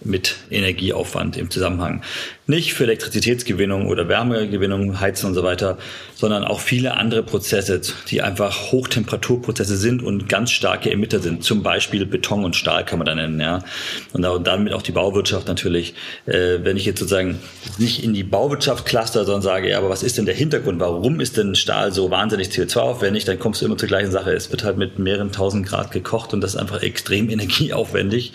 mit 0.00 0.36
Energieaufwand 0.50 1.36
im 1.36 1.50
Zusammenhang. 1.50 2.02
Nicht 2.48 2.74
für 2.74 2.84
Elektrizitätsgewinnung 2.84 3.88
oder 3.88 4.06
Wärmegewinnung, 4.06 5.00
Heizen 5.00 5.26
und 5.26 5.34
so 5.34 5.42
weiter, 5.42 5.78
sondern 6.14 6.44
auch 6.44 6.60
viele 6.60 6.96
andere 6.96 7.24
Prozesse, 7.24 7.80
die 8.08 8.22
einfach 8.22 8.70
Hochtemperaturprozesse 8.70 9.76
sind 9.76 10.00
und 10.00 10.28
ganz 10.28 10.52
starke 10.52 10.92
Emitter 10.92 11.18
sind. 11.18 11.42
Zum 11.42 11.64
Beispiel 11.64 12.06
Beton 12.06 12.44
und 12.44 12.54
Stahl 12.54 12.84
kann 12.84 13.00
man 13.00 13.06
da 13.06 13.16
nennen, 13.16 13.40
ja. 13.40 13.64
Und 14.12 14.22
damit 14.46 14.72
auch 14.72 14.82
die 14.82 14.92
Bauwirtschaft 14.92 15.48
natürlich. 15.48 15.94
Äh, 16.26 16.58
wenn 16.62 16.76
ich 16.76 16.84
jetzt 16.84 17.00
sozusagen 17.00 17.40
nicht 17.78 18.04
in 18.04 18.14
die 18.14 18.22
Bauwirtschaft 18.22 18.86
cluster, 18.86 19.24
sondern 19.24 19.42
sage, 19.42 19.70
ja, 19.70 19.78
aber 19.78 19.90
was 19.90 20.04
ist 20.04 20.16
denn 20.16 20.26
der 20.26 20.36
Hintergrund? 20.36 20.78
Warum 20.78 21.18
ist 21.18 21.36
denn 21.36 21.56
Stahl 21.56 21.90
so 21.90 22.12
wahnsinnig 22.12 22.50
CO2-aufwendig? 22.50 23.24
Dann 23.24 23.40
kommst 23.40 23.60
du 23.60 23.66
immer 23.66 23.76
zur 23.76 23.88
gleichen 23.88 24.12
Sache. 24.12 24.30
Es 24.30 24.52
wird 24.52 24.62
halt 24.62 24.76
mit 24.76 25.00
mehreren 25.00 25.32
tausend 25.32 25.66
Grad 25.66 25.90
gekocht 25.90 26.32
und 26.32 26.42
das 26.42 26.54
ist 26.54 26.60
einfach 26.60 26.80
extrem 26.80 27.28
energieaufwendig. 27.36 28.32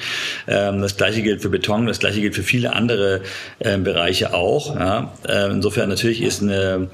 Ähm, 0.48 0.82
das 0.82 0.98
gleiche 0.98 1.22
gilt 1.22 1.41
für 1.41 1.50
Beton, 1.50 1.88
das 1.88 2.00
gleiche 2.00 2.20
gilt 2.20 2.36
für 2.36 2.44
viele 2.44 2.74
andere 2.74 3.22
ähm, 3.62 3.86
Bereiche 3.86 4.00
Bereiche 4.01 4.34
auch. 4.34 4.75
Ja. 4.75 5.13
Äh, 5.27 5.51
insofern 5.51 5.89
natürlich 5.89 6.24
ist 6.24 6.41
eine, 6.41 6.89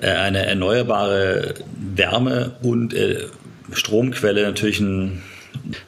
äh, 0.00 0.06
eine 0.06 0.46
erneuerbare 0.46 1.54
Wärme- 1.96 2.52
und 2.62 2.94
äh, 2.94 3.26
Stromquelle 3.72 4.44
natürlich 4.44 4.78
ein, 4.78 5.22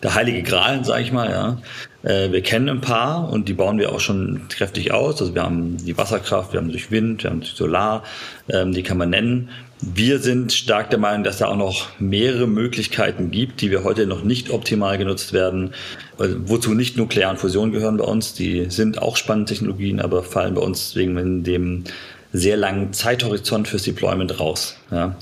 der 0.03 0.17
heilige 0.17 0.43
Gral, 0.43 0.85
sage 0.85 1.03
ich 1.03 1.13
mal. 1.13 1.31
Ja. 1.31 1.59
Wir 2.03 2.43
kennen 2.43 2.69
ein 2.69 2.81
paar 2.83 3.33
und 3.33 3.49
die 3.49 3.55
bauen 3.55 3.79
wir 3.79 3.91
auch 3.91 4.01
schon 4.01 4.43
kräftig 4.51 4.93
aus. 4.93 5.23
Also 5.23 5.35
wir 5.35 5.43
haben 5.43 5.79
die 5.79 5.97
Wasserkraft, 5.97 6.53
wir 6.53 6.61
haben 6.61 6.71
durch 6.71 6.91
Wind, 6.91 7.23
wir 7.23 7.31
haben 7.31 7.41
durch 7.41 7.55
Solar, 7.55 8.03
ähm, 8.51 8.73
die 8.73 8.83
kann 8.83 8.99
man 8.99 9.09
nennen. 9.09 9.49
Wir 9.93 10.19
sind 10.19 10.53
stark 10.53 10.89
der 10.91 10.99
Meinung, 10.99 11.25
dass 11.25 11.39
da 11.39 11.49
auch 11.49 11.57
noch 11.57 11.89
mehrere 11.99 12.47
Möglichkeiten 12.47 13.31
gibt, 13.31 13.61
die 13.61 13.71
wir 13.71 13.85
heute 13.85 14.07
noch 14.07 14.25
nicht 14.25 14.51
optimal 14.51 14.97
genutzt 14.97 15.35
werden, 15.35 15.75
wozu 16.17 16.73
nicht 16.73 16.97
Nuklear 16.97 17.31
und 17.31 17.39
Fusion 17.39 17.71
gehören 17.71 17.99
bei 17.99 18.05
uns. 18.05 18.33
Die 18.33 18.67
sind 18.71 19.03
auch 19.03 19.17
spannende 19.17 19.53
Technologien, 19.53 20.01
aber 20.01 20.23
fallen 20.23 20.55
bei 20.55 20.63
uns 20.63 20.97
wegen 20.97 21.45
dem 21.45 21.85
sehr 22.33 22.57
langen 22.57 22.95
Zeithorizont 22.95 23.69
fürs 23.69 23.83
Deployment 23.83 24.41
raus. 24.41 24.77
Ja. 24.91 25.17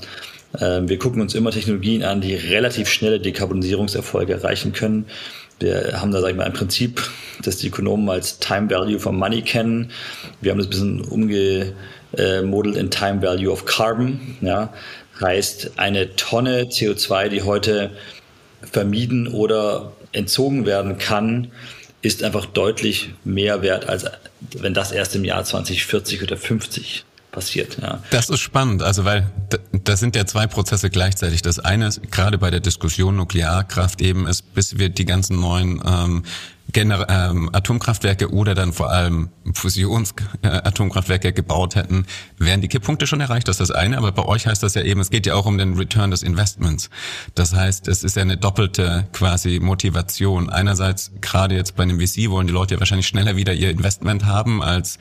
Ähm, 0.59 0.87
wir 0.87 0.97
gucken 0.97 1.21
uns 1.21 1.35
immer 1.35 1.51
Technologien 1.51 2.03
an, 2.03 2.21
die 2.21 2.33
relativ 2.33 2.87
schnelle 2.87 3.19
Dekarbonisierungserfolge 3.19 4.33
erreichen 4.33 4.71
können. 4.71 5.05
Wir 5.59 5.99
haben 5.99 6.11
da, 6.11 6.21
sag 6.21 6.31
ich 6.31 6.35
mal, 6.37 6.45
ein 6.45 6.53
Prinzip, 6.53 7.01
das 7.43 7.57
die 7.57 7.67
Ökonomen 7.67 8.09
als 8.09 8.39
Time 8.39 8.69
Value 8.69 8.99
for 8.99 9.11
Money 9.11 9.41
kennen. 9.41 9.91
Wir 10.41 10.51
haben 10.51 10.57
das 10.57 10.67
ein 10.67 10.71
bisschen 10.71 11.01
umge 11.01 11.73
äh, 12.17 12.41
Model 12.41 12.75
in 12.75 12.89
Time 12.89 13.21
Value 13.21 13.51
of 13.51 13.65
Carbon. 13.65 14.37
Ja, 14.41 14.73
heißt 15.21 15.71
eine 15.77 16.15
Tonne 16.15 16.63
CO2, 16.63 17.29
die 17.29 17.43
heute 17.43 17.91
vermieden 18.71 19.27
oder 19.27 19.91
entzogen 20.11 20.65
werden 20.65 20.97
kann, 20.97 21.51
ist 22.01 22.23
einfach 22.23 22.45
deutlich 22.45 23.13
mehr 23.23 23.61
wert, 23.61 23.87
als 23.87 24.05
wenn 24.57 24.73
das 24.73 24.91
erst 24.91 25.15
im 25.15 25.23
Jahr 25.23 25.43
2040 25.43 26.21
oder 26.23 26.37
50 26.37 27.05
passiert. 27.31 27.77
Ja. 27.81 28.01
Das 28.11 28.29
ist 28.29 28.41
spannend, 28.41 28.83
also 28.83 29.05
weil 29.05 29.29
da 29.71 29.97
sind 29.97 30.15
ja 30.15 30.25
zwei 30.25 30.47
Prozesse 30.47 30.89
gleichzeitig. 30.89 31.41
Das 31.41 31.59
eine 31.59 31.87
ist 31.87 32.11
gerade 32.11 32.37
bei 32.37 32.51
der 32.51 32.59
Diskussion 32.59 33.15
Nuklearkraft 33.15 34.01
eben 34.01 34.27
ist, 34.27 34.53
bis 34.53 34.77
wir 34.77 34.89
die 34.89 35.05
ganzen 35.05 35.39
neuen 35.39 35.81
ähm, 35.85 36.23
Gener 36.73 37.07
ähm, 37.09 37.49
Atomkraftwerke 37.53 38.31
oder 38.31 38.55
dann 38.55 38.73
vor 38.73 38.91
allem 38.91 39.29
Fusionsatomkraftwerke 39.53 41.29
äh, 41.29 41.31
gebaut 41.31 41.75
hätten, 41.75 42.05
wären 42.37 42.61
die 42.61 42.67
Kipppunkte 42.67 43.07
schon 43.07 43.21
erreicht, 43.21 43.47
das 43.47 43.59
ist 43.59 43.69
das 43.69 43.71
eine. 43.71 43.97
Aber 43.97 44.11
bei 44.11 44.25
euch 44.25 44.47
heißt 44.47 44.63
das 44.63 44.73
ja 44.75 44.81
eben, 44.81 44.99
es 44.99 45.09
geht 45.09 45.25
ja 45.25 45.35
auch 45.35 45.45
um 45.45 45.57
den 45.57 45.75
Return 45.75 46.11
des 46.11 46.23
Investments. 46.23 46.89
Das 47.35 47.53
heißt, 47.53 47.87
es 47.87 48.03
ist 48.03 48.15
ja 48.15 48.21
eine 48.21 48.37
doppelte 48.37 49.07
quasi 49.13 49.59
Motivation. 49.61 50.49
Einerseits, 50.49 51.11
gerade 51.21 51.55
jetzt 51.55 51.75
bei 51.75 51.83
einem 51.83 51.99
VC 51.99 52.29
wollen 52.29 52.47
die 52.47 52.53
Leute 52.53 52.75
ja 52.75 52.79
wahrscheinlich 52.79 53.07
schneller 53.07 53.35
wieder 53.35 53.53
ihr 53.53 53.69
Investment 53.69 54.25
haben 54.25 54.61
als, 54.61 54.97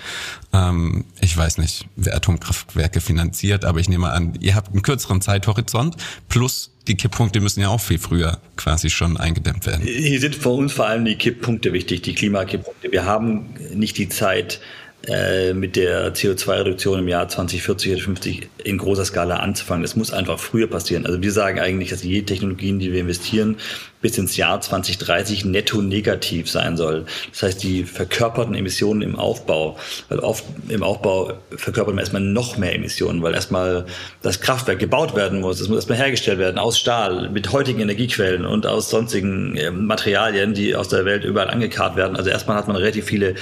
ähm, 0.53 1.05
ich 1.21 1.37
weiß 1.37 1.59
nicht, 1.59 1.89
wer 1.97 2.17
Atomkraftwerke 2.17 3.01
finanziert, 3.01 3.65
aber 3.65 3.81
ich 3.81 3.89
nehme 3.89 4.11
an, 4.11 4.35
ihr 4.41 4.55
habt 4.55 4.73
einen 4.73 4.83
kürzeren 4.83 5.21
Zeithorizont 5.21 5.97
plus 6.29 6.72
die 6.89 6.97
Kipppunkte 6.97 7.41
müssen 7.41 7.61
ja 7.61 7.69
auch 7.69 7.81
viel 7.81 7.99
früher 7.99 8.39
quasi 8.57 8.91
schon 8.91 9.17
eingedämmt 9.17 9.67
werden. 9.67 9.83
Hier 9.83 10.21
sind 10.21 10.35
für 10.35 10.51
uns 10.51 10.73
vor 10.73 10.87
allem 10.87 11.05
die 11.05 11.17
Kipppunkte 11.17 11.73
wichtig, 11.73 12.03
die 12.03 12.15
Klimakipppunkte. 12.15 12.91
Wir 12.91 13.05
haben 13.05 13.55
nicht 13.75 13.99
die 13.99 14.09
Zeit, 14.09 14.61
äh, 15.09 15.53
mit 15.53 15.75
der 15.75 16.15
CO2-Reduktion 16.15 17.01
im 17.01 17.09
Jahr 17.09 17.29
2040 17.29 17.93
oder 17.93 18.03
50 18.03 18.49
in 18.63 18.79
großer 18.79 19.05
Skala 19.05 19.37
anzufangen. 19.37 19.83
Das 19.83 19.97
muss 19.97 20.13
einfach 20.13 20.39
früher 20.39 20.69
passieren. 20.69 21.07
Also 21.07 21.21
wir 21.21 21.33
sagen 21.33 21.59
eigentlich, 21.59 21.91
dass 21.91 22.05
jede 22.05 22.25
Technologien, 22.27 22.79
die 22.79 22.93
wir 22.93 23.01
investieren, 23.01 23.57
bis 24.01 24.19
ins 24.19 24.37
Jahr 24.37 24.61
2030 24.61 25.45
netto 25.45 25.83
negativ 25.83 26.51
sein 26.51 26.77
soll. 26.77 27.07
Das 27.31 27.43
heißt, 27.43 27.63
die 27.63 27.85
verkörperten 27.85 28.55
Emissionen 28.55 29.03
im 29.03 29.17
Aufbau, 29.17 29.77
weil 30.09 30.19
oft 30.21 30.45
im 30.69 30.83
Aufbau 30.83 31.33
verkörpert 31.51 31.95
man 31.95 32.03
erstmal 32.03 32.23
noch 32.23 32.57
mehr 32.57 32.75
Emissionen, 32.75 33.23
weil 33.23 33.35
erstmal 33.35 33.87
das 34.23 34.41
Kraftwerk 34.41 34.79
gebaut 34.79 35.17
werden 35.17 35.41
muss, 35.41 35.61
es 35.61 35.69
muss 35.69 35.79
erstmal 35.79 35.99
hergestellt 35.99 36.39
werden 36.39 36.59
aus 36.59 36.79
Stahl, 36.79 37.31
mit 37.31 37.51
heutigen 37.53 37.81
Energiequellen 37.81 38.45
und 38.45 38.67
aus 38.67 38.91
sonstigen 38.91 39.57
äh, 39.57 39.71
Materialien, 39.71 40.55
die 40.55 40.77
aus 40.77 40.89
der 40.89 41.05
Welt 41.05 41.25
überall 41.25 41.51
angekarrt 41.51 41.97
werden. 41.97 42.17
Also 42.17 42.31
erstmal 42.31 42.57
hat 42.57 42.69
man 42.69 42.77
relativ 42.77 43.07
viele 43.07 43.35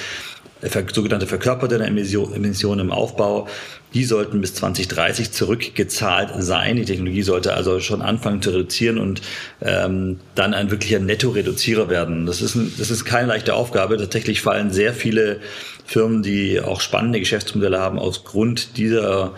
sogenannte 0.92 1.26
verkörperte 1.26 1.82
Emissionen 1.82 2.80
im 2.80 2.92
Aufbau, 2.92 3.48
die 3.94 4.04
sollten 4.04 4.40
bis 4.40 4.54
2030 4.54 5.32
zurückgezahlt 5.32 6.30
sein. 6.38 6.76
Die 6.76 6.84
Technologie 6.84 7.22
sollte 7.22 7.54
also 7.54 7.80
schon 7.80 8.02
anfangen 8.02 8.42
zu 8.42 8.50
reduzieren 8.50 8.98
und 8.98 9.20
ähm, 9.62 10.20
dann 10.34 10.54
ein 10.54 10.70
wirklicher 10.70 11.00
Netto-Reduzierer 11.00 11.88
werden. 11.88 12.26
Das 12.26 12.40
ist, 12.42 12.54
ein, 12.54 12.72
das 12.78 12.90
ist 12.90 13.04
keine 13.04 13.28
leichte 13.28 13.54
Aufgabe. 13.54 13.96
Tatsächlich 13.96 14.42
fallen 14.42 14.70
sehr 14.70 14.94
viele 14.94 15.40
Firmen, 15.86 16.22
die 16.22 16.60
auch 16.60 16.80
spannende 16.80 17.18
Geschäftsmodelle 17.18 17.80
haben, 17.80 17.98
aus 17.98 18.24
Grund 18.24 18.76
dieser 18.76 19.32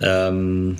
ähm, 0.00 0.76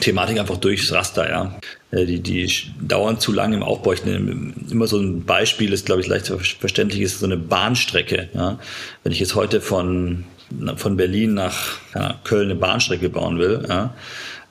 Thematik 0.00 0.38
einfach 0.38 0.58
durchs 0.58 0.92
Raster, 0.92 1.28
ja. 1.28 1.58
Äh, 1.90 2.06
die, 2.06 2.20
die 2.20 2.50
dauern 2.80 3.20
zu 3.20 3.32
lange 3.32 3.56
im 3.56 3.62
Aufbau. 3.62 3.92
Ich 3.92 4.04
nehme 4.04 4.52
immer 4.70 4.86
so 4.86 4.98
ein 4.98 5.24
Beispiel, 5.24 5.72
ist 5.72 5.86
glaube 5.86 6.00
ich 6.00 6.06
leicht 6.06 6.26
verständlich, 6.26 7.02
ist 7.02 7.20
so 7.20 7.26
eine 7.26 7.36
Bahnstrecke. 7.36 8.28
Ja. 8.34 8.58
Wenn 9.02 9.12
ich 9.12 9.20
jetzt 9.20 9.34
heute 9.34 9.60
von, 9.60 10.24
von 10.76 10.96
Berlin 10.96 11.34
nach 11.34 11.78
ja, 11.94 12.20
Köln 12.24 12.50
eine 12.50 12.58
Bahnstrecke 12.58 13.08
bauen 13.08 13.38
will, 13.38 13.64
ja, 13.68 13.94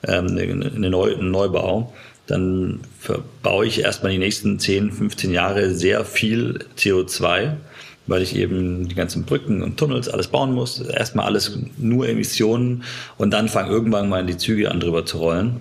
ähm, 0.06 0.28
eine 0.28 0.90
Neu, 0.90 1.14
einen 1.14 1.30
Neubau, 1.30 1.92
dann 2.26 2.80
verbaue 2.98 3.66
ich 3.66 3.80
erstmal 3.80 4.12
die 4.12 4.18
nächsten 4.18 4.58
10, 4.58 4.92
15 4.92 5.30
Jahre 5.30 5.70
sehr 5.74 6.04
viel 6.04 6.64
CO2 6.76 7.52
weil 8.08 8.22
ich 8.22 8.36
eben 8.36 8.88
die 8.88 8.94
ganzen 8.94 9.24
Brücken 9.24 9.62
und 9.62 9.78
Tunnels 9.78 10.08
alles 10.08 10.28
bauen 10.28 10.52
muss. 10.52 10.80
Erstmal 10.80 11.26
alles 11.26 11.58
nur 11.76 12.08
Emissionen 12.08 12.84
und 13.18 13.32
dann 13.32 13.48
fangen 13.48 13.70
irgendwann 13.70 14.08
mal 14.08 14.24
die 14.24 14.36
Züge 14.36 14.70
an 14.70 14.78
drüber 14.80 15.04
zu 15.04 15.18
rollen. 15.18 15.60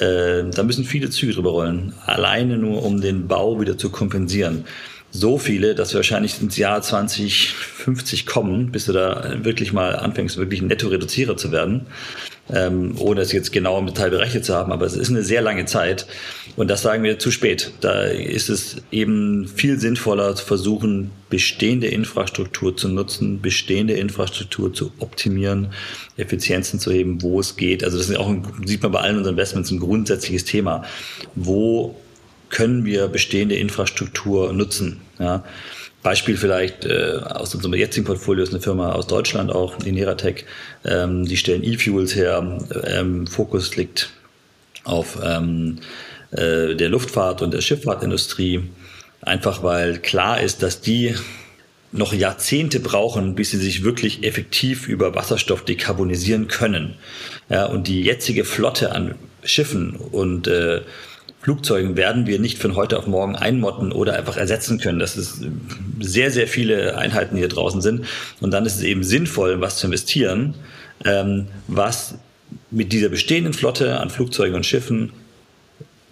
Äh, 0.00 0.50
da 0.50 0.62
müssen 0.62 0.84
viele 0.84 1.10
Züge 1.10 1.34
drüber 1.34 1.50
rollen, 1.50 1.92
alleine 2.06 2.56
nur 2.56 2.82
um 2.82 3.00
den 3.00 3.28
Bau 3.28 3.60
wieder 3.60 3.76
zu 3.76 3.90
kompensieren. 3.90 4.64
So 5.12 5.38
viele, 5.38 5.74
dass 5.74 5.92
wir 5.92 5.96
wahrscheinlich 5.96 6.40
ins 6.40 6.56
Jahr 6.56 6.82
2050 6.82 8.26
kommen, 8.26 8.70
bis 8.70 8.86
du 8.86 8.92
da 8.92 9.44
wirklich 9.44 9.72
mal 9.72 9.96
anfängst, 9.96 10.36
wirklich 10.36 10.62
ein 10.62 10.68
Netto-Reduzierer 10.68 11.36
zu 11.36 11.52
werden 11.52 11.86
ähm, 12.52 12.94
ohne 12.98 13.20
es 13.20 13.32
jetzt 13.32 13.52
genau 13.52 13.78
im 13.78 13.86
Detail 13.86 14.10
berechnet 14.10 14.44
zu 14.44 14.54
haben, 14.54 14.72
aber 14.72 14.86
es 14.86 14.96
ist 14.96 15.10
eine 15.10 15.22
sehr 15.22 15.42
lange 15.42 15.66
Zeit 15.66 16.06
und 16.56 16.68
das 16.68 16.82
sagen 16.82 17.02
wir 17.02 17.18
zu 17.18 17.30
spät. 17.30 17.72
Da 17.80 18.02
ist 18.02 18.48
es 18.48 18.76
eben 18.90 19.48
viel 19.48 19.78
sinnvoller 19.78 20.34
zu 20.34 20.44
versuchen, 20.44 21.10
bestehende 21.28 21.86
Infrastruktur 21.86 22.76
zu 22.76 22.88
nutzen, 22.88 23.40
bestehende 23.40 23.94
Infrastruktur 23.94 24.72
zu 24.72 24.92
optimieren, 24.98 25.68
Effizienzen 26.16 26.80
zu 26.80 26.90
heben, 26.90 27.22
wo 27.22 27.40
es 27.40 27.56
geht. 27.56 27.84
Also 27.84 27.98
das 27.98 28.08
ist 28.08 28.16
auch, 28.16 28.28
ein, 28.28 28.44
sieht 28.64 28.82
man 28.82 28.92
bei 28.92 29.00
allen 29.00 29.18
unseren 29.18 29.34
Investments, 29.34 29.70
ein 29.70 29.80
grundsätzliches 29.80 30.44
Thema. 30.44 30.84
Wo 31.34 31.96
können 32.48 32.84
wir 32.84 33.06
bestehende 33.08 33.54
Infrastruktur 33.56 34.52
nutzen? 34.52 35.00
Ja. 35.18 35.44
Beispiel 36.02 36.36
vielleicht 36.36 36.86
äh, 36.86 37.20
aus 37.24 37.54
unserem 37.54 37.74
jetzigen 37.74 38.06
Portfolio 38.06 38.42
ist 38.42 38.50
eine 38.50 38.62
Firma 38.62 38.92
aus 38.92 39.06
Deutschland 39.06 39.50
auch, 39.50 39.76
die 39.76 39.92
Neratec. 39.92 40.46
Ähm, 40.84 41.26
die 41.26 41.36
stellen 41.36 41.62
E-Fuels 41.62 42.14
her. 42.14 42.58
Ähm, 42.84 43.26
Fokus 43.26 43.76
liegt 43.76 44.10
auf 44.84 45.18
ähm, 45.22 45.78
äh, 46.30 46.74
der 46.74 46.88
Luftfahrt 46.88 47.42
und 47.42 47.52
der 47.52 47.60
Schifffahrtindustrie. 47.60 48.62
Einfach 49.20 49.62
weil 49.62 49.98
klar 49.98 50.40
ist, 50.40 50.62
dass 50.62 50.80
die 50.80 51.14
noch 51.92 52.12
Jahrzehnte 52.12 52.80
brauchen, 52.80 53.34
bis 53.34 53.50
sie 53.50 53.58
sich 53.58 53.84
wirklich 53.84 54.22
effektiv 54.22 54.88
über 54.88 55.14
Wasserstoff 55.14 55.64
dekarbonisieren 55.64 56.48
können. 56.48 56.94
Ja, 57.48 57.66
und 57.66 57.88
die 57.88 58.02
jetzige 58.02 58.44
Flotte 58.44 58.92
an 58.92 59.16
Schiffen 59.42 59.96
und 59.96 60.46
äh, 60.46 60.82
Flugzeugen 61.40 61.96
werden 61.96 62.26
wir 62.26 62.38
nicht 62.38 62.58
von 62.58 62.76
heute 62.76 62.98
auf 62.98 63.06
morgen 63.06 63.34
einmotten 63.34 63.92
oder 63.92 64.14
einfach 64.14 64.36
ersetzen 64.36 64.78
können. 64.78 64.98
Das 64.98 65.16
ist 65.16 65.42
sehr, 65.98 66.30
sehr 66.30 66.46
viele 66.46 66.98
Einheiten, 66.98 67.36
hier 67.36 67.48
draußen 67.48 67.80
sind. 67.80 68.04
Und 68.40 68.50
dann 68.50 68.66
ist 68.66 68.76
es 68.76 68.82
eben 68.82 69.02
sinnvoll, 69.02 69.60
was 69.60 69.78
zu 69.78 69.86
investieren, 69.86 70.54
ähm, 71.04 71.46
was 71.66 72.16
mit 72.70 72.92
dieser 72.92 73.08
bestehenden 73.08 73.54
Flotte 73.54 74.00
an 74.00 74.10
Flugzeugen 74.10 74.54
und 74.54 74.66
Schiffen 74.66 75.12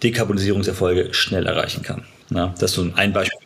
Dekarbonisierungserfolge 0.01 1.13
schnell 1.13 1.45
erreichen 1.45 1.83
kann. 1.83 2.03
Das 2.29 2.71
ist 2.71 2.73
so 2.73 2.89
ein 2.95 3.13
Beispiel 3.13 3.38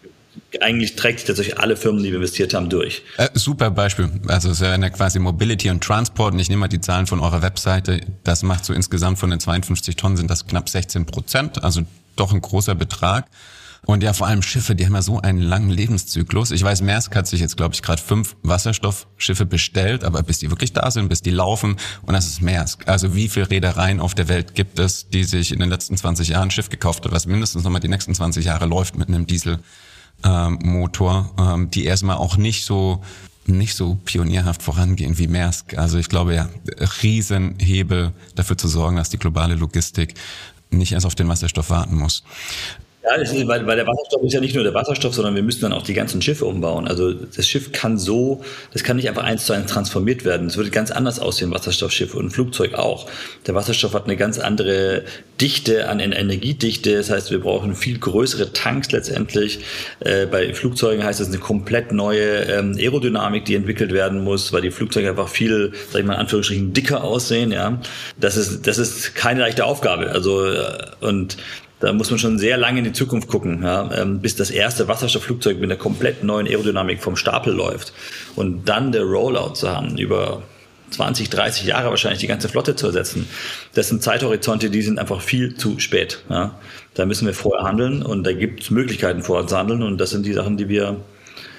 eigentlich 0.61 0.95
trägt 0.95 1.19
sich 1.19 1.27
tatsächlich 1.27 1.59
alle 1.59 1.75
Firmen, 1.75 2.03
die 2.03 2.09
wir 2.09 2.17
investiert 2.17 2.53
haben, 2.53 2.69
durch. 2.69 3.03
Äh, 3.17 3.29
super 3.33 3.71
Beispiel. 3.71 4.09
Also 4.27 4.49
es 4.49 4.61
ist 4.61 4.67
ja 4.67 4.89
quasi 4.89 5.19
Mobility 5.19 5.69
und 5.69 5.83
Transport. 5.83 6.33
Und 6.33 6.39
ich 6.39 6.49
nehme 6.49 6.61
mal 6.61 6.67
die 6.67 6.81
Zahlen 6.81 7.07
von 7.07 7.19
eurer 7.19 7.41
Webseite. 7.41 8.01
Das 8.23 8.43
macht 8.43 8.65
so 8.65 8.73
insgesamt 8.73 9.19
von 9.19 9.29
den 9.29 9.39
52 9.39 9.95
Tonnen 9.95 10.17
sind 10.17 10.29
das 10.29 10.47
knapp 10.47 10.69
16 10.69 11.05
Prozent. 11.05 11.63
Also 11.63 11.81
doch 12.15 12.33
ein 12.33 12.41
großer 12.41 12.75
Betrag. 12.75 13.25
Und 13.85 14.01
ja, 14.01 14.13
vor 14.13 14.27
allem 14.27 14.41
Schiffe, 14.41 14.75
die 14.75 14.85
haben 14.85 14.93
ja 14.93 15.01
so 15.01 15.19
einen 15.19 15.41
langen 15.41 15.69
Lebenszyklus. 15.69 16.51
Ich 16.51 16.63
weiß, 16.63 16.81
Maersk 16.83 17.13
hat 17.15 17.27
sich 17.27 17.41
jetzt, 17.41 17.57
glaube 17.57 17.75
ich, 17.75 17.81
gerade 17.81 18.01
fünf 18.01 18.37
Wasserstoffschiffe 18.41 19.45
bestellt, 19.45 20.05
aber 20.05 20.23
bis 20.23 20.39
die 20.39 20.49
wirklich 20.49 20.71
da 20.71 20.89
sind, 20.89 21.09
bis 21.09 21.21
die 21.21 21.31
laufen, 21.31 21.75
und 22.03 22.13
das 22.13 22.27
ist 22.27 22.41
Maersk. 22.41 22.87
Also 22.87 23.13
wie 23.13 23.27
viele 23.27 23.49
Reedereien 23.49 23.99
auf 23.99 24.15
der 24.15 24.29
Welt 24.29 24.55
gibt 24.55 24.79
es, 24.79 25.09
die 25.09 25.25
sich 25.25 25.51
in 25.51 25.59
den 25.59 25.69
letzten 25.69 25.97
20 25.97 26.29
Jahren 26.29 26.43
ein 26.43 26.51
Schiff 26.51 26.69
gekauft 26.69 27.03
hat, 27.03 27.11
was 27.11 27.25
mindestens 27.25 27.65
nochmal 27.65 27.81
die 27.81 27.89
nächsten 27.89 28.15
20 28.15 28.45
Jahre 28.45 28.67
läuft 28.67 28.95
mit 28.95 29.09
einem 29.09 29.27
Diesel? 29.27 29.59
Ähm, 30.23 30.59
Motor, 30.63 31.31
ähm, 31.37 31.69
die 31.71 31.85
erstmal 31.85 32.17
auch 32.17 32.37
nicht 32.37 32.65
so 32.65 33.01
nicht 33.45 33.75
so 33.75 33.97
pionierhaft 34.05 34.63
vorangehen 34.63 35.17
wie 35.17 35.27
Maersk. 35.27 35.77
Also 35.77 35.97
ich 35.97 36.07
glaube 36.07 36.33
ja, 36.33 36.49
Riesenhebel 37.01 38.13
dafür 38.35 38.57
zu 38.57 38.69
sorgen, 38.69 38.95
dass 38.95 39.09
die 39.09 39.17
globale 39.17 39.55
Logistik 39.55 40.13
nicht 40.69 40.93
erst 40.93 41.05
auf 41.05 41.15
den 41.15 41.27
Wasserstoff 41.27 41.69
warten 41.69 41.95
muss. 41.95 42.23
Ja, 43.03 43.15
ist, 43.15 43.35
weil, 43.47 43.67
weil 43.67 43.75
der 43.75 43.85
Wasserstoff 43.85 44.23
ist 44.23 44.33
ja 44.33 44.39
nicht 44.39 44.55
nur 44.55 44.63
der 44.63 44.73
Wasserstoff, 44.73 45.13
sondern 45.13 45.35
wir 45.35 45.43
müssen 45.43 45.59
dann 45.59 45.73
auch 45.73 45.81
die 45.81 45.93
ganzen 45.93 46.21
Schiffe 46.21 46.45
umbauen. 46.45 46.87
Also 46.87 47.11
das 47.11 47.45
Schiff 47.45 47.73
kann 47.73 47.97
so, 47.97 48.41
das 48.71 48.85
kann 48.85 48.95
nicht 48.95 49.09
einfach 49.09 49.23
eins 49.23 49.45
zu 49.45 49.51
eins 49.51 49.69
transformiert 49.69 50.23
werden. 50.23 50.47
Es 50.47 50.55
würde 50.55 50.69
ganz 50.69 50.89
anders 50.89 51.19
aussehen, 51.19 51.51
Wasserstoffschiff 51.51 52.15
und 52.15 52.29
Flugzeug 52.29 52.75
auch. 52.75 53.09
Der 53.45 53.55
Wasserstoff 53.55 53.93
hat 53.93 54.05
eine 54.05 54.15
ganz 54.15 54.39
andere 54.39 55.03
Dichte 55.41 55.89
an 55.89 55.99
Energiedichte. 55.99 56.95
Das 56.95 57.09
heißt, 57.09 57.29
wir 57.31 57.41
brauchen 57.41 57.75
viel 57.75 57.99
größere 57.99 58.53
Tanks 58.53 58.93
letztendlich. 58.93 59.59
Äh, 59.99 60.25
bei 60.25 60.53
Flugzeugen 60.53 61.03
heißt 61.03 61.19
es 61.19 61.27
eine 61.27 61.39
komplett 61.39 61.91
neue 61.91 62.43
ähm, 62.43 62.77
Aerodynamik, 62.77 63.43
die 63.43 63.55
entwickelt 63.55 63.91
werden 63.91 64.23
muss, 64.23 64.53
weil 64.53 64.61
die 64.61 64.71
Flugzeuge 64.71 65.09
einfach 65.09 65.27
viel, 65.27 65.73
sag 65.91 65.99
ich 65.99 66.05
mal 66.05 66.13
in 66.13 66.19
Anführungsstrichen, 66.21 66.71
dicker 66.71 67.03
aussehen. 67.03 67.51
Ja, 67.51 67.81
das 68.17 68.37
ist 68.37 68.65
das 68.65 68.77
ist 68.77 69.13
keine 69.13 69.41
leichte 69.41 69.65
Aufgabe. 69.65 70.11
Also 70.11 70.45
äh, 70.45 70.85
und 71.01 71.35
da 71.83 71.91
muss 71.91 72.09
man 72.09 72.17
schon 72.17 72.39
sehr 72.39 72.55
lange 72.55 72.79
in 72.79 72.85
die 72.85 72.93
Zukunft 72.93 73.27
gucken, 73.27 73.61
ja, 73.61 73.91
ähm, 73.93 74.21
bis 74.21 74.37
das 74.37 74.51
erste 74.51 74.87
Wasserstoffflugzeug 74.87 75.59
mit 75.59 75.69
einer 75.69 75.77
komplett 75.77 76.23
neuen 76.23 76.47
Aerodynamik 76.47 77.03
vom 77.03 77.17
Stapel 77.17 77.53
läuft. 77.53 77.91
Und 78.37 78.69
dann 78.69 78.93
der 78.93 79.03
Rollout 79.03 79.55
zu 79.55 79.69
haben, 79.69 79.97
über 79.97 80.43
20, 80.91 81.29
30 81.29 81.65
Jahre 81.65 81.89
wahrscheinlich 81.89 82.21
die 82.21 82.27
ganze 82.27 82.47
Flotte 82.47 82.77
zu 82.77 82.87
ersetzen. 82.87 83.27
Das 83.73 83.89
sind 83.89 84.01
Zeithorizonte, 84.01 84.69
die 84.69 84.81
sind 84.81 84.97
einfach 84.97 85.19
viel 85.19 85.55
zu 85.55 85.77
spät. 85.79 86.23
Ja. 86.29 86.57
Da 86.93 87.05
müssen 87.05 87.27
wir 87.27 87.33
vorher 87.33 87.65
handeln 87.67 88.01
und 88.01 88.23
da 88.23 88.31
gibt 88.31 88.61
es 88.61 88.71
Möglichkeiten 88.71 89.21
vorher 89.21 89.45
zu 89.45 89.57
handeln 89.57 89.83
und 89.83 89.97
das 89.97 90.11
sind 90.11 90.25
die 90.25 90.31
Sachen, 90.31 90.55
die 90.55 90.69
wir, 90.69 91.01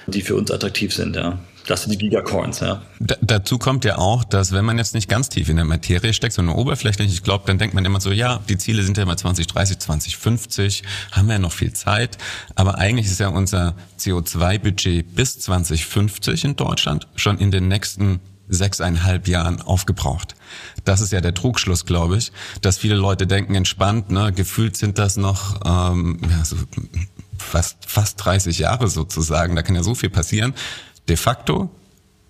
die 0.07 0.21
für 0.21 0.33
uns 0.33 0.49
attraktiv 0.49 0.91
sind. 0.91 1.15
Ja. 1.15 1.37
Das 1.67 1.81
sind 1.81 1.91
die 1.91 1.97
Gigacorns, 1.97 2.59
ja. 2.59 2.81
D 2.99 3.15
dazu 3.21 3.57
kommt 3.57 3.85
ja 3.85 3.97
auch, 3.97 4.23
dass 4.23 4.51
wenn 4.51 4.65
man 4.65 4.77
jetzt 4.77 4.93
nicht 4.93 5.09
ganz 5.09 5.29
tief 5.29 5.49
in 5.49 5.55
der 5.55 5.65
Materie 5.65 6.13
steckt, 6.13 6.33
sondern 6.33 6.55
oberflächlich, 6.55 7.11
ich 7.11 7.23
glaube, 7.23 7.45
dann 7.47 7.57
denkt 7.57 7.73
man 7.73 7.83
immer 7.85 7.99
so, 7.99 8.11
ja, 8.11 8.39
die 8.47 8.57
Ziele 8.57 8.83
sind 8.83 8.97
ja 8.97 9.03
immer 9.03 9.17
2030, 9.17 9.79
2050, 9.79 10.83
haben 11.11 11.27
wir 11.27 11.33
ja 11.33 11.39
noch 11.39 11.51
viel 11.51 11.73
Zeit. 11.73 12.17
Aber 12.55 12.77
eigentlich 12.77 13.07
ist 13.07 13.19
ja 13.19 13.29
unser 13.29 13.75
CO2-Budget 13.99 15.15
bis 15.15 15.39
2050 15.39 16.45
in 16.45 16.55
Deutschland 16.55 17.07
schon 17.15 17.39
in 17.39 17.49
den 17.49 17.67
nächsten 17.67 18.19
sechseinhalb 18.47 19.27
Jahren 19.27 19.59
aufgebraucht. 19.59 20.35
Das 20.83 21.01
ist 21.01 21.11
ja 21.11 21.19
der 21.19 21.33
Trugschluss, 21.33 21.87
glaube 21.87 22.17
ich, 22.17 22.31
dass 22.61 22.77
viele 22.77 22.93
Leute 22.93 23.25
denken, 23.25 23.55
entspannt, 23.55 24.11
ne, 24.11 24.31
gefühlt 24.31 24.77
sind 24.77 24.99
das 24.99 25.17
noch 25.17 25.61
ähm, 25.65 26.19
ja, 26.29 26.45
so 26.45 26.57
fast, 27.39 27.77
fast 27.87 28.23
30 28.23 28.59
Jahre 28.59 28.87
sozusagen, 28.87 29.55
da 29.55 29.63
kann 29.63 29.75
ja 29.75 29.81
so 29.81 29.95
viel 29.95 30.11
passieren 30.11 30.53
de 31.07 31.15
facto 31.15 31.69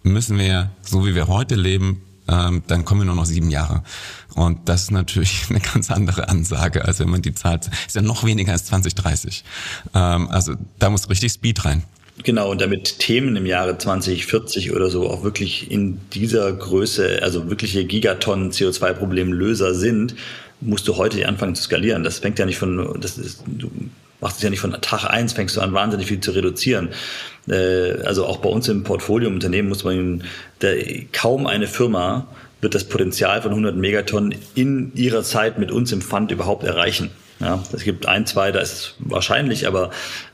müssen 0.03 0.37
wir, 0.37 0.71
so 0.81 1.05
wie 1.05 1.15
wir 1.15 1.27
heute 1.27 1.55
leben, 1.55 2.01
ähm, 2.27 2.63
dann 2.67 2.85
kommen 2.85 3.01
wir 3.01 3.05
nur 3.05 3.15
noch 3.15 3.25
sieben 3.25 3.49
Jahre. 3.49 3.83
Und 4.35 4.67
das 4.67 4.83
ist 4.83 4.91
natürlich 4.91 5.45
eine 5.49 5.59
ganz 5.59 5.91
andere 5.91 6.29
Ansage, 6.29 6.85
als 6.85 6.99
wenn 6.99 7.09
man 7.09 7.21
die 7.21 7.33
Zahl, 7.33 7.59
ist 7.87 7.95
ja 7.95 8.01
noch 8.01 8.23
weniger 8.23 8.51
als 8.51 8.65
2030. 8.65 9.43
Ähm, 9.93 10.29
also 10.29 10.53
da 10.79 10.89
muss 10.89 11.09
richtig 11.09 11.31
Speed 11.31 11.65
rein. 11.65 11.83
Genau, 12.23 12.49
und 12.49 12.61
damit 12.61 12.99
Themen 12.99 13.35
im 13.35 13.45
Jahre 13.45 13.77
2040 13.77 14.71
oder 14.71 14.89
so 14.89 15.09
auch 15.09 15.23
wirklich 15.23 15.69
in 15.69 15.99
dieser 16.13 16.51
Größe, 16.53 17.19
also 17.21 17.49
wirkliche 17.49 17.83
Gigatonnen 17.83 18.51
CO2-Problemlöser 18.51 19.73
sind, 19.73 20.15
musst 20.61 20.87
du 20.87 20.95
heute 20.95 21.27
anfangen 21.27 21.55
zu 21.55 21.63
skalieren. 21.63 22.05
Das 22.05 22.19
fängt 22.19 22.39
ja 22.39 22.45
nicht 22.45 22.57
von, 22.57 22.97
das 23.01 23.17
ist, 23.17 23.43
du 23.45 23.69
machst 24.25 24.37
es 24.37 24.43
ja 24.43 24.49
nicht 24.49 24.59
von 24.59 24.71
Tag 24.81 25.05
eins, 25.05 25.33
fängst 25.33 25.55
du 25.55 25.61
an, 25.61 25.73
wahnsinnig 25.73 26.07
viel 26.07 26.19
zu 26.19 26.31
reduzieren. 26.31 26.89
Äh, 27.47 28.01
also 28.05 28.25
auch 28.25 28.37
bei 28.37 28.49
uns 28.49 28.67
im 28.67 28.83
Portfolio 28.83 29.29
im 29.29 29.35
Unternehmen 29.35 29.69
muss 29.69 29.83
man, 29.83 30.23
der, 30.61 30.77
kaum 31.11 31.45
eine 31.45 31.67
Firma 31.67 32.25
wird 32.59 32.73
das 32.73 32.85
Potenzial 32.85 33.43
von 33.43 33.51
100 33.51 33.75
Megatonnen 33.75 34.33
in 34.55 34.91
ihrer 34.95 35.21
Zeit 35.21 35.59
mit 35.59 35.71
uns 35.71 35.91
im 35.91 36.01
Fund 36.01 36.31
überhaupt 36.31 36.63
erreichen. 36.63 37.11
Ja, 37.39 37.61
es 37.73 37.83
gibt 37.83 38.07
ein, 38.07 38.25
zwei, 38.25 38.51
da 38.51 38.59
ist 38.59 38.73
es 38.73 38.93
wahrscheinlich, 38.99 39.67
aber 39.67 39.89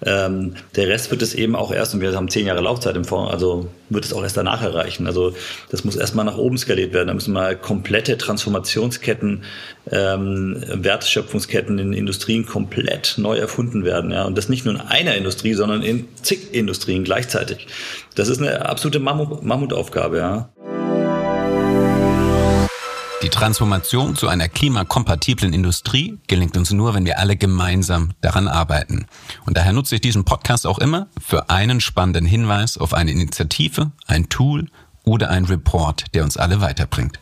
ähm, 0.06 0.54
der 0.76 0.88
Rest 0.88 1.10
wird 1.10 1.24
es 1.24 1.34
eben 1.34 1.56
auch 1.56 1.72
erst, 1.72 1.96
und 1.96 2.02
wir 2.02 2.14
haben 2.14 2.30
zehn 2.30 2.46
Jahre 2.46 2.62
Laufzeit 2.62 2.96
im 2.96 3.06
Fonds, 3.06 3.32
also 3.32 3.70
wird 3.90 4.06
es 4.06 4.14
auch 4.14 4.22
erst 4.22 4.38
danach 4.38 4.62
erreichen. 4.62 5.08
Also 5.08 5.34
das 5.72 5.84
muss 5.84 5.96
erstmal 5.96 6.26
nach 6.26 6.38
oben 6.38 6.58
skaliert 6.60 6.94
werden. 6.94 7.08
Da 7.08 7.14
müssen 7.16 7.34
mal 7.34 7.56
komplette 7.56 8.18
Transformationsketten, 8.18 9.44
ähm, 9.92 10.64
Wertschöpfungsketten 10.68 11.80
in 11.80 11.94
Industrien 11.94 12.46
komplett 12.46 13.16
neu 13.18 13.38
erfunden 13.38 13.84
werden. 13.84 14.12
Ja, 14.12 14.26
und 14.26 14.38
das 14.38 14.48
nicht 14.48 14.66
nur 14.66 14.76
in 14.76 14.82
einer 14.82 15.16
Industrie, 15.16 15.56
sondern 15.56 15.82
in 15.82 16.08
zig 16.22 16.54
Industrien 16.54 17.04
gleichzeitig. 17.04 17.68
Das 18.16 18.30
ist 18.30 18.40
eine 18.40 18.68
absolute 18.68 19.00
Mammut 19.00 19.44
Mammutaufgabe. 19.44 20.18
Ja. 20.18 20.50
Die 23.22 23.30
Transformation 23.30 24.16
zu 24.16 24.28
einer 24.28 24.50
klimakompatiblen 24.50 25.54
Industrie 25.54 26.18
gelingt 26.26 26.58
uns 26.58 26.72
nur, 26.72 26.96
wenn 26.96 27.06
wir 27.06 27.20
alle 27.20 27.36
gemeinsam 27.36 28.14
daran 28.22 28.48
arbeiten. 28.48 29.06
Und 29.46 29.58
daher 29.58 29.74
nutze 29.74 29.96
ich 29.96 30.02
diesen 30.02 30.26
Podcast 30.26 30.66
auch 30.66 30.80
immer 30.80 31.08
für 31.24 31.52
einen 31.52 31.82
spannenden 31.82 32.26
Hinweis 32.26 32.80
auf 32.80 32.96
eine 32.96 33.12
Initiative, 33.12 33.92
ein 34.08 34.30
Tool 34.30 34.70
oder 35.04 35.30
ein 35.30 35.46
Report, 35.46 36.06
der 36.16 36.24
uns 36.24 36.36
alle 36.36 36.62
weiterbringt. 36.62 37.20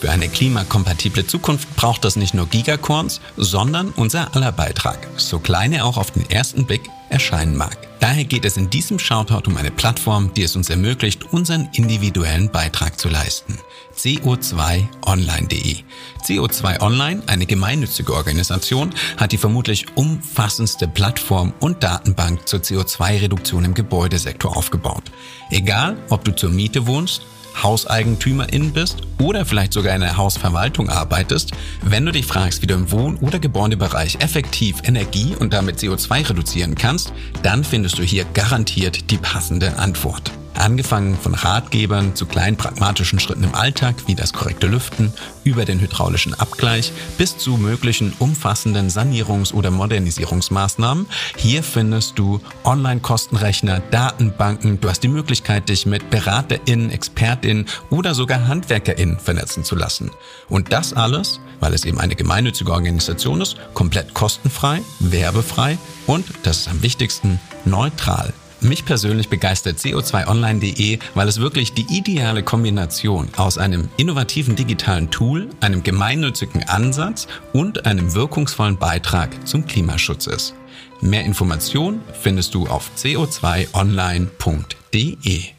Für 0.00 0.10
eine 0.10 0.28
klimakompatible 0.28 1.26
Zukunft 1.26 1.74
braucht 1.76 2.04
das 2.04 2.16
nicht 2.16 2.34
nur 2.34 2.46
Gigacorns, 2.46 3.22
sondern 3.38 3.88
unser 3.96 4.36
aller 4.36 4.52
Beitrag, 4.52 4.98
so 5.16 5.38
klein 5.38 5.72
er 5.72 5.86
auch 5.86 5.96
auf 5.96 6.10
den 6.10 6.28
ersten 6.28 6.66
Blick 6.66 6.82
erscheinen 7.08 7.56
mag. 7.56 7.76
Daher 8.00 8.24
geht 8.24 8.44
es 8.44 8.56
in 8.56 8.70
diesem 8.70 8.98
Shoutout 8.98 9.48
um 9.48 9.56
eine 9.56 9.70
Plattform, 9.70 10.32
die 10.34 10.42
es 10.42 10.54
uns 10.54 10.70
ermöglicht, 10.70 11.32
unseren 11.32 11.68
individuellen 11.72 12.50
Beitrag 12.50 12.98
zu 13.00 13.08
leisten. 13.08 13.58
CO2online.de. 13.96 15.76
CO2 16.24 16.80
Online, 16.80 17.22
eine 17.26 17.46
gemeinnützige 17.46 18.14
Organisation, 18.14 18.94
hat 19.16 19.32
die 19.32 19.38
vermutlich 19.38 19.86
umfassendste 19.96 20.86
Plattform 20.86 21.52
und 21.60 21.82
Datenbank 21.82 22.46
zur 22.46 22.60
CO2-Reduktion 22.60 23.64
im 23.64 23.74
Gebäudesektor 23.74 24.56
aufgebaut. 24.56 25.04
Egal, 25.50 25.96
ob 26.10 26.24
du 26.24 26.34
zur 26.34 26.50
Miete 26.50 26.86
wohnst, 26.86 27.22
Hauseigentümerin 27.62 28.72
bist 28.72 28.98
oder 29.20 29.44
vielleicht 29.44 29.72
sogar 29.72 29.94
in 29.94 30.02
einer 30.02 30.16
Hausverwaltung 30.16 30.88
arbeitest, 30.88 31.52
wenn 31.82 32.06
du 32.06 32.12
dich 32.12 32.26
fragst, 32.26 32.62
wie 32.62 32.66
du 32.66 32.74
im 32.74 32.90
Wohn- 32.90 33.16
oder 33.16 33.38
Gebäudebereich 33.38 34.18
effektiv 34.20 34.82
Energie 34.84 35.34
und 35.38 35.52
damit 35.52 35.78
CO2 35.78 36.28
reduzieren 36.28 36.74
kannst, 36.74 37.12
dann 37.42 37.64
findest 37.64 37.98
du 37.98 38.02
hier 38.02 38.24
garantiert 38.34 39.10
die 39.10 39.18
passende 39.18 39.78
Antwort. 39.78 40.32
Angefangen 40.56 41.16
von 41.16 41.34
Ratgebern 41.34 42.14
zu 42.14 42.26
kleinen 42.26 42.56
pragmatischen 42.56 43.20
Schritten 43.20 43.44
im 43.44 43.54
Alltag, 43.54 43.94
wie 44.06 44.14
das 44.14 44.32
korrekte 44.32 44.66
Lüften, 44.66 45.12
über 45.44 45.64
den 45.64 45.80
hydraulischen 45.80 46.34
Abgleich 46.34 46.92
bis 47.18 47.38
zu 47.38 47.56
möglichen 47.56 48.12
umfassenden 48.18 48.88
Sanierungs- 48.88 49.52
oder 49.52 49.70
Modernisierungsmaßnahmen. 49.70 51.06
Hier 51.36 51.62
findest 51.62 52.18
du 52.18 52.40
Online-Kostenrechner, 52.64 53.80
Datenbanken. 53.90 54.80
Du 54.80 54.88
hast 54.88 55.02
die 55.02 55.08
Möglichkeit, 55.08 55.68
dich 55.68 55.86
mit 55.86 56.10
BeraterInnen, 56.10 56.90
ExpertInnen 56.90 57.66
oder 57.90 58.14
sogar 58.14 58.48
HandwerkerInnen 58.48 59.18
vernetzen 59.18 59.62
zu 59.62 59.76
lassen. 59.76 60.10
Und 60.48 60.72
das 60.72 60.92
alles, 60.92 61.38
weil 61.60 61.74
es 61.74 61.84
eben 61.84 62.00
eine 62.00 62.16
gemeinnützige 62.16 62.72
Organisation 62.72 63.40
ist, 63.40 63.56
komplett 63.74 64.14
kostenfrei, 64.14 64.80
werbefrei 65.00 65.78
und, 66.06 66.26
das 66.42 66.58
ist 66.60 66.68
am 66.68 66.82
wichtigsten, 66.82 67.40
neutral. 67.64 68.32
Mich 68.60 68.84
persönlich 68.84 69.28
begeistert 69.28 69.78
co2online.de, 69.78 70.98
weil 71.14 71.28
es 71.28 71.40
wirklich 71.40 71.72
die 71.72 71.86
ideale 71.90 72.42
Kombination 72.42 73.28
aus 73.36 73.58
einem 73.58 73.88
innovativen 73.96 74.56
digitalen 74.56 75.10
Tool, 75.10 75.48
einem 75.60 75.82
gemeinnützigen 75.82 76.68
Ansatz 76.68 77.28
und 77.52 77.86
einem 77.86 78.14
wirkungsvollen 78.14 78.78
Beitrag 78.78 79.46
zum 79.46 79.66
Klimaschutz 79.66 80.26
ist. 80.26 80.54
Mehr 81.00 81.24
Informationen 81.24 82.00
findest 82.20 82.54
du 82.54 82.66
auf 82.66 82.90
co2online.de. 82.96 85.55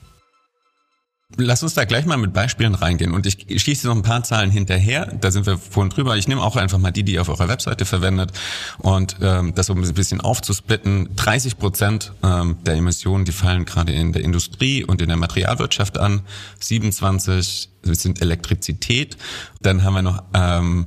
Lass 1.35 1.61
uns 1.61 1.73
da 1.73 1.83
gleich 1.83 2.05
mal 2.05 2.15
mit 2.15 2.31
Beispielen 2.31 2.73
reingehen 2.73 3.13
und 3.13 3.25
ich 3.25 3.61
schieße 3.61 3.85
noch 3.87 3.95
ein 3.95 4.01
paar 4.01 4.23
Zahlen 4.23 4.49
hinterher. 4.49 5.07
Da 5.19 5.29
sind 5.29 5.45
wir 5.45 5.57
vorhin 5.57 5.89
drüber. 5.89 6.15
Ich 6.15 6.29
nehme 6.29 6.41
auch 6.41 6.55
einfach 6.55 6.77
mal 6.77 6.91
die, 6.91 7.03
die 7.03 7.15
ihr 7.15 7.21
auf 7.21 7.27
eurer 7.27 7.49
Webseite 7.49 7.83
verwendet 7.83 8.31
und 8.77 9.17
ähm, 9.21 9.53
das 9.53 9.69
um 9.69 9.83
ein 9.83 9.93
bisschen 9.93 10.21
aufzusplitten. 10.21 11.09
30 11.17 11.57
Prozent 11.57 12.13
ähm, 12.23 12.55
der 12.65 12.75
Emissionen, 12.75 13.25
die 13.25 13.33
fallen 13.33 13.65
gerade 13.65 13.91
in 13.91 14.13
der 14.13 14.23
Industrie 14.23 14.85
und 14.85 15.01
in 15.01 15.09
der 15.09 15.17
Materialwirtschaft 15.17 15.97
an. 15.97 16.21
27 16.61 17.71
sind 17.83 18.21
Elektrizität. 18.21 19.17
Dann 19.61 19.83
haben 19.83 19.95
wir 19.95 20.01
noch 20.03 20.23
ähm, 20.33 20.85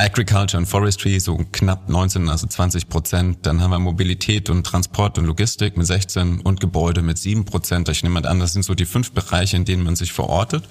Agriculture 0.00 0.56
and 0.56 0.66
Forestry, 0.66 1.20
so 1.20 1.38
knapp 1.52 1.90
19, 1.90 2.30
also 2.30 2.46
20 2.46 2.88
Prozent. 2.88 3.38
Dann 3.42 3.60
haben 3.60 3.70
wir 3.70 3.78
Mobilität 3.78 4.48
und 4.48 4.64
Transport 4.64 5.18
und 5.18 5.26
Logistik 5.26 5.76
mit 5.76 5.86
16 5.86 6.40
und 6.40 6.58
Gebäude 6.58 7.02
mit 7.02 7.18
7 7.18 7.44
Prozent. 7.44 7.86
Ich 7.90 8.02
nehme 8.02 8.26
an, 8.26 8.40
das 8.40 8.54
sind 8.54 8.62
so 8.62 8.74
die 8.74 8.86
fünf 8.86 9.12
Bereiche, 9.12 9.56
in 9.56 9.66
denen 9.66 9.84
man 9.84 9.96
sich 9.96 10.14
verortet. 10.14 10.64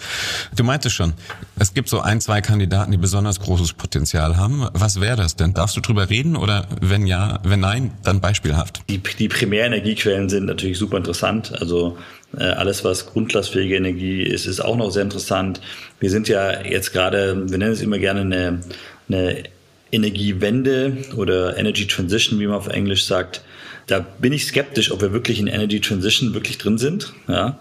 Du 0.55 0.63
meintest 0.63 0.95
schon, 0.95 1.13
es 1.59 1.75
gibt 1.75 1.89
so 1.89 1.99
ein, 1.99 2.21
zwei 2.21 2.41
Kandidaten, 2.41 2.91
die 2.91 2.97
besonders 2.97 3.39
großes 3.39 3.73
Potenzial 3.73 4.35
haben. 4.35 4.67
Was 4.73 4.99
wäre 4.99 5.17
das 5.17 5.35
denn? 5.35 5.53
Darfst 5.53 5.77
du 5.77 5.81
drüber 5.81 6.09
reden 6.09 6.35
oder 6.35 6.67
wenn 6.81 7.05
ja, 7.05 7.39
wenn 7.43 7.59
nein, 7.59 7.91
dann 8.03 8.21
beispielhaft? 8.21 8.81
Die, 8.89 8.97
die 8.97 9.27
Primärenergiequellen 9.27 10.29
sind 10.29 10.47
natürlich 10.47 10.79
super 10.79 10.97
interessant. 10.97 11.53
Also 11.61 11.97
äh, 12.35 12.43
alles, 12.43 12.83
was 12.83 13.05
grundlastfähige 13.05 13.75
Energie 13.75 14.23
ist, 14.23 14.47
ist 14.47 14.59
auch 14.59 14.75
noch 14.75 14.89
sehr 14.89 15.03
interessant. 15.03 15.61
Wir 15.99 16.09
sind 16.09 16.27
ja 16.27 16.63
jetzt 16.63 16.93
gerade, 16.93 17.49
wir 17.49 17.57
nennen 17.59 17.73
es 17.73 17.81
immer 17.81 17.99
gerne 17.99 18.21
eine 18.21 18.61
eine 19.09 19.43
Energiewende 19.91 20.97
oder 21.17 21.57
Energy 21.57 21.87
Transition, 21.87 22.39
wie 22.39 22.47
man 22.47 22.55
auf 22.55 22.67
Englisch 22.67 23.05
sagt, 23.05 23.41
da 23.87 23.99
bin 23.99 24.33
ich 24.33 24.45
skeptisch, 24.45 24.91
ob 24.91 25.01
wir 25.01 25.13
wirklich 25.13 25.39
in 25.39 25.47
Energy 25.47 25.81
Transition 25.81 26.33
wirklich 26.33 26.59
drin 26.59 26.77
sind. 26.77 27.13
Ja? 27.27 27.57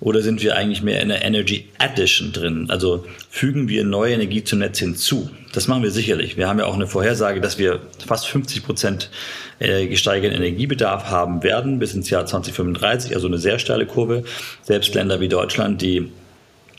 Oder 0.00 0.22
sind 0.22 0.42
wir 0.42 0.56
eigentlich 0.56 0.82
mehr 0.82 1.00
in 1.02 1.08
der 1.08 1.24
Energy 1.24 1.68
Addition 1.78 2.32
drin? 2.32 2.66
Also 2.68 3.04
fügen 3.30 3.68
wir 3.68 3.84
neue 3.84 4.14
Energie 4.14 4.44
zum 4.44 4.60
Netz 4.60 4.78
hinzu? 4.78 5.30
Das 5.52 5.66
machen 5.66 5.82
wir 5.82 5.90
sicherlich. 5.90 6.36
Wir 6.36 6.48
haben 6.48 6.58
ja 6.58 6.66
auch 6.66 6.74
eine 6.74 6.86
Vorhersage, 6.86 7.40
dass 7.40 7.58
wir 7.58 7.80
fast 8.06 8.28
50 8.28 8.64
Prozent 8.64 9.10
äh, 9.58 9.86
gesteigerten 9.86 10.36
Energiebedarf 10.36 11.06
haben 11.06 11.42
werden 11.42 11.80
bis 11.80 11.94
ins 11.94 12.10
Jahr 12.10 12.26
2035, 12.26 13.14
also 13.14 13.26
eine 13.26 13.38
sehr 13.38 13.58
steile 13.58 13.86
Kurve. 13.86 14.22
Selbst 14.62 14.94
Länder 14.94 15.20
wie 15.20 15.28
Deutschland, 15.28 15.82
die 15.82 16.12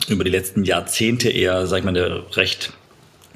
über 0.07 0.23
die 0.23 0.31
letzten 0.31 0.63
Jahrzehnte 0.63 1.29
eher, 1.29 1.67
sag 1.67 1.79
ich 1.79 1.83
mal, 1.83 1.89
eine 1.89 2.23
recht 2.37 2.71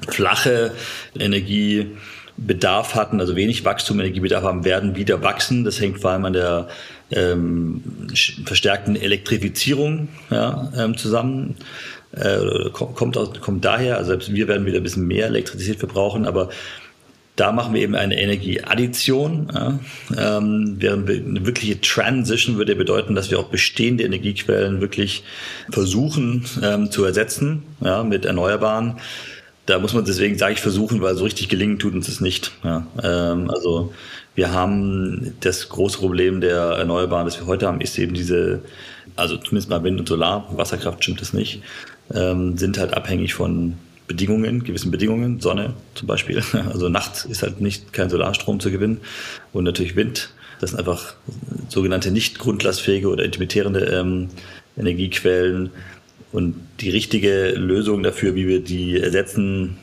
flache 0.08 0.72
Energiebedarf 1.18 2.94
hatten, 2.94 3.20
also 3.20 3.36
wenig 3.36 3.64
Wachstum, 3.64 4.00
Energiebedarf 4.00 4.44
haben, 4.44 4.64
werden 4.64 4.96
wieder 4.96 5.22
wachsen. 5.22 5.64
Das 5.64 5.80
hängt 5.80 6.00
vor 6.00 6.10
allem 6.10 6.24
an 6.24 6.32
der 6.32 6.68
ähm, 7.10 7.82
verstärkten 8.44 8.96
Elektrifizierung 8.96 10.08
ja, 10.30 10.72
ähm, 10.76 10.96
zusammen. 10.96 11.56
Äh, 12.12 12.70
kommt, 12.70 13.16
aus, 13.16 13.40
kommt 13.40 13.64
daher, 13.64 13.96
also 13.98 14.10
selbst 14.10 14.32
wir 14.32 14.46
werden 14.46 14.66
wieder 14.66 14.76
ein 14.76 14.84
bisschen 14.84 15.06
mehr 15.06 15.26
Elektrizität 15.26 15.80
verbrauchen, 15.80 16.26
aber 16.26 16.48
da 17.36 17.50
machen 17.50 17.74
wir 17.74 17.82
eben 17.82 17.96
eine 17.96 18.20
Energieaddition. 18.20 19.48
Ja. 19.52 19.78
Ähm, 20.16 20.76
während 20.78 21.10
eine 21.10 21.46
wirkliche 21.46 21.80
Transition 21.80 22.56
würde 22.56 22.76
bedeuten, 22.76 23.14
dass 23.16 23.30
wir 23.30 23.40
auch 23.40 23.48
bestehende 23.48 24.04
Energiequellen 24.04 24.80
wirklich 24.80 25.24
versuchen 25.70 26.44
ähm, 26.62 26.90
zu 26.90 27.04
ersetzen 27.04 27.64
ja, 27.80 28.04
mit 28.04 28.24
Erneuerbaren 28.24 29.00
da 29.66 29.78
muss 29.78 29.94
man 29.94 30.04
deswegen, 30.04 30.36
sage 30.36 30.54
ich, 30.54 30.60
versuchen, 30.60 31.00
weil 31.00 31.16
so 31.16 31.24
richtig 31.24 31.48
gelingen 31.48 31.78
tut 31.78 31.94
uns 31.94 32.06
das 32.06 32.20
nicht. 32.20 32.52
Ja, 32.62 32.86
ähm, 33.02 33.50
also 33.50 33.92
wir 34.34 34.52
haben 34.52 35.34
das 35.40 35.68
große 35.68 35.98
Problem 35.98 36.40
der 36.40 36.58
Erneuerbaren, 36.58 37.26
das 37.26 37.38
wir 37.38 37.46
heute 37.46 37.66
haben, 37.66 37.80
ist 37.80 37.98
eben 37.98 38.14
diese, 38.14 38.62
also 39.16 39.36
zumindest 39.36 39.70
mal 39.70 39.82
Wind 39.84 40.00
und 40.00 40.08
Solar, 40.08 40.48
Wasserkraft 40.56 41.02
stimmt 41.02 41.20
das 41.20 41.32
nicht, 41.32 41.62
ähm, 42.12 42.58
sind 42.58 42.78
halt 42.78 42.94
abhängig 42.94 43.34
von 43.34 43.74
Bedingungen, 44.06 44.64
gewissen 44.64 44.90
Bedingungen, 44.90 45.40
Sonne 45.40 45.72
zum 45.94 46.08
Beispiel. 46.08 46.42
Also 46.72 46.88
nachts 46.88 47.24
ist 47.24 47.42
halt 47.42 47.60
nicht 47.60 47.92
kein 47.92 48.10
Solarstrom 48.10 48.60
zu 48.60 48.70
gewinnen 48.70 49.00
und 49.52 49.64
natürlich 49.64 49.96
Wind. 49.96 50.30
Das 50.60 50.70
sind 50.70 50.78
einfach 50.78 51.14
sogenannte 51.68 52.10
nicht 52.10 52.38
grundlastfähige 52.38 53.08
oder 53.08 53.24
intermittierende 53.24 53.80
ähm, 53.86 54.28
Energiequellen. 54.76 55.70
Und 56.34 56.56
die 56.80 56.90
richtige 56.90 57.52
Lösung 57.52 58.02
dafür, 58.02 58.34
wie 58.34 58.48
wir 58.48 58.58
die 58.58 58.98
ersetzen, 58.98 59.76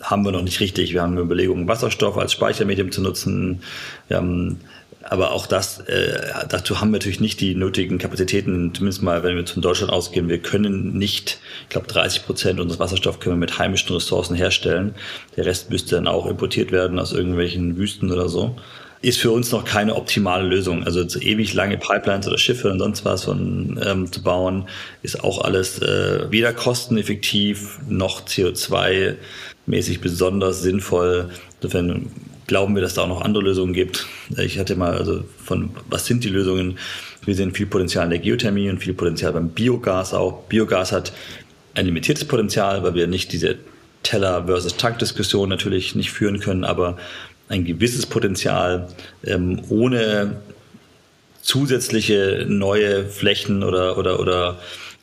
haben 0.00 0.24
wir 0.24 0.32
noch 0.32 0.40
nicht 0.40 0.58
richtig. 0.60 0.94
Wir 0.94 1.02
haben 1.02 1.18
Überlegungen, 1.18 1.68
Wasserstoff 1.68 2.16
als 2.16 2.32
Speichermedium 2.32 2.90
zu 2.90 3.02
nutzen. 3.02 3.60
Wir 4.08 4.16
haben, 4.16 4.60
aber 5.02 5.32
auch 5.32 5.46
das, 5.46 5.80
äh, 5.80 6.46
dazu 6.48 6.80
haben 6.80 6.88
wir 6.88 6.98
natürlich 6.98 7.20
nicht 7.20 7.42
die 7.42 7.54
nötigen 7.54 7.98
Kapazitäten, 7.98 8.72
zumindest 8.74 9.02
mal, 9.02 9.22
wenn 9.22 9.36
wir 9.36 9.46
von 9.46 9.60
Deutschland 9.60 9.92
ausgehen. 9.92 10.30
Wir 10.30 10.38
können 10.38 10.96
nicht, 10.96 11.40
ich 11.64 11.68
glaube, 11.68 11.88
30 11.88 12.24
Prozent 12.24 12.58
unseres 12.58 12.80
Wasserstoffs 12.80 13.20
können 13.20 13.34
wir 13.34 13.40
mit 13.40 13.58
heimischen 13.58 13.94
Ressourcen 13.94 14.34
herstellen. 14.34 14.94
Der 15.36 15.44
Rest 15.44 15.68
müsste 15.68 15.96
dann 15.96 16.08
auch 16.08 16.24
importiert 16.24 16.72
werden 16.72 16.98
aus 16.98 17.12
irgendwelchen 17.12 17.76
Wüsten 17.76 18.10
oder 18.10 18.30
so 18.30 18.56
ist 19.04 19.20
für 19.20 19.30
uns 19.30 19.52
noch 19.52 19.64
keine 19.64 19.94
optimale 19.94 20.46
Lösung. 20.46 20.84
Also 20.84 21.06
so 21.08 21.20
ewig 21.20 21.54
lange 21.54 21.76
Pipelines 21.76 22.26
oder 22.26 22.38
Schiffe 22.38 22.70
und 22.70 22.78
sonst 22.78 23.04
was 23.04 23.24
von, 23.24 23.78
ähm, 23.84 24.10
zu 24.10 24.22
bauen, 24.22 24.66
ist 25.02 25.22
auch 25.22 25.42
alles 25.42 25.80
äh, 25.80 26.30
weder 26.30 26.52
kosteneffektiv 26.52 27.78
noch 27.88 28.26
CO2-mäßig 28.26 30.00
besonders 30.00 30.62
sinnvoll. 30.62 31.30
Insofern 31.60 32.10
glauben 32.46 32.74
wir, 32.74 32.82
dass 32.82 32.94
da 32.94 33.02
auch 33.02 33.08
noch 33.08 33.22
andere 33.22 33.44
Lösungen 33.44 33.74
gibt. 33.74 34.06
Ich 34.36 34.58
hatte 34.58 34.76
mal, 34.76 34.96
also 34.96 35.24
von 35.42 35.70
was 35.88 36.06
sind 36.06 36.24
die 36.24 36.28
Lösungen? 36.28 36.78
Wir 37.24 37.34
sehen 37.34 37.54
viel 37.54 37.66
Potenzial 37.66 38.04
in 38.04 38.10
der 38.10 38.18
Geothermie 38.18 38.70
und 38.70 38.78
viel 38.78 38.94
Potenzial 38.94 39.32
beim 39.32 39.50
Biogas 39.50 40.14
auch. 40.14 40.44
Biogas 40.44 40.92
hat 40.92 41.12
ein 41.74 41.86
limitiertes 41.86 42.26
Potenzial, 42.26 42.82
weil 42.82 42.94
wir 42.94 43.06
nicht 43.06 43.32
diese 43.32 43.56
Teller 44.02 44.44
versus 44.46 44.76
Tank-Diskussion 44.76 45.48
natürlich 45.48 45.94
nicht 45.94 46.10
führen 46.10 46.38
können, 46.38 46.64
aber 46.64 46.96
ein 47.48 47.64
gewisses 47.64 48.06
Potenzial, 48.06 48.88
ähm, 49.24 49.62
ohne 49.68 50.40
zusätzliche 51.42 52.46
neue 52.48 53.04
Flächen 53.04 53.62
oder, 53.62 53.98
oder, 53.98 54.18
oder 54.18 54.58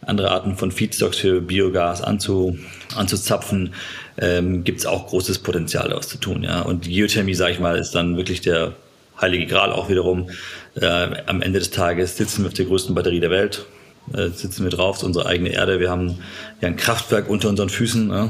andere 0.06 0.32
Arten 0.32 0.58
von 0.58 0.72
Feedstocks 0.72 1.18
für 1.18 1.42
Biogas 1.42 2.02
anzu, 2.02 2.58
anzuzapfen, 2.96 3.74
ähm, 4.18 4.64
gibt 4.64 4.80
es 4.80 4.86
auch 4.86 5.08
großes 5.08 5.40
Potenzial, 5.40 5.90
daraus 5.90 6.08
zu 6.08 6.18
tun. 6.18 6.44
Ja. 6.44 6.62
Und 6.62 6.86
Geothermie, 6.86 7.36
sage 7.36 7.54
ich 7.54 7.60
mal, 7.60 7.78
ist 7.78 7.92
dann 7.92 8.18
wirklich 8.18 8.42
der 8.42 8.74
heilige 9.20 9.46
Gral 9.46 9.72
auch 9.72 9.90
wiederum. 9.90 10.30
Äh, 10.76 11.22
am 11.28 11.42
Ende 11.42 11.60
des 11.60 11.70
Tages 11.70 12.18
sitzen 12.18 12.44
wir 12.44 12.48
auf 12.48 12.54
der 12.54 12.66
größten 12.66 12.96
Batterie 12.96 13.20
der 13.20 13.30
Welt, 13.30 13.66
äh, 14.14 14.30
sitzen 14.30 14.64
wir 14.64 14.72
drauf, 14.72 15.04
unsere 15.04 15.28
eigene 15.28 15.50
Erde. 15.50 15.80
Wir 15.80 15.92
haben 15.92 16.18
ja 16.60 16.68
ein 16.68 16.76
Kraftwerk 16.76 17.30
unter 17.30 17.50
unseren 17.50 17.70
Füßen. 17.70 18.10
Ja. 18.10 18.30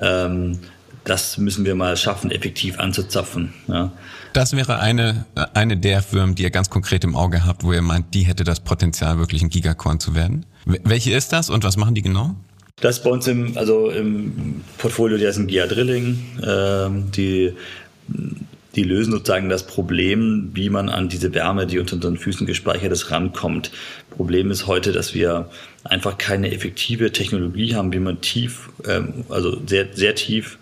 Ähm, 0.00 0.60
das 1.08 1.38
müssen 1.38 1.64
wir 1.64 1.74
mal 1.74 1.96
schaffen, 1.96 2.30
effektiv 2.30 2.78
anzuzapfen. 2.78 3.52
Ja. 3.66 3.92
Das 4.32 4.54
wäre 4.54 4.78
eine, 4.78 5.24
eine 5.54 5.76
der 5.76 6.02
Firmen, 6.02 6.34
die 6.34 6.42
ihr 6.42 6.50
ganz 6.50 6.68
konkret 6.68 7.02
im 7.04 7.16
Auge 7.16 7.44
habt, 7.44 7.64
wo 7.64 7.72
ihr 7.72 7.82
meint, 7.82 8.14
die 8.14 8.22
hätte 8.22 8.44
das 8.44 8.60
Potenzial, 8.60 9.18
wirklich 9.18 9.42
ein 9.42 9.48
Gigacorn 9.48 10.00
zu 10.00 10.14
werden. 10.14 10.44
Welche 10.64 11.12
ist 11.12 11.32
das 11.32 11.48
und 11.48 11.64
was 11.64 11.76
machen 11.76 11.94
die 11.94 12.02
genau? 12.02 12.34
Das 12.80 13.02
bei 13.02 13.10
uns 13.10 13.26
im, 13.26 13.56
also 13.56 13.90
im 13.90 14.62
Portfolio, 14.76 15.18
die 15.18 15.26
heißen 15.26 15.46
Gia 15.48 15.66
Drilling, 15.66 16.18
äh, 16.42 16.88
die, 17.16 17.54
die 18.76 18.82
lösen 18.84 19.10
sozusagen 19.10 19.48
das 19.48 19.66
Problem, 19.66 20.50
wie 20.52 20.68
man 20.68 20.88
an 20.88 21.08
diese 21.08 21.34
Wärme, 21.34 21.66
die 21.66 21.78
unter 21.78 21.96
unseren 21.96 22.18
Füßen 22.18 22.46
gespeichert 22.46 22.92
ist, 22.92 23.10
rankommt. 23.10 23.72
Problem 24.10 24.50
ist 24.50 24.66
heute, 24.66 24.92
dass 24.92 25.14
wir 25.14 25.48
einfach 25.84 26.18
keine 26.18 26.52
effektive 26.52 27.10
Technologie 27.10 27.74
haben, 27.74 27.92
wie 27.92 27.98
man 27.98 28.20
tief, 28.20 28.68
ähm, 28.86 29.24
also 29.28 29.58
sehr, 29.66 29.88
sehr 29.94 30.14
tief 30.14 30.58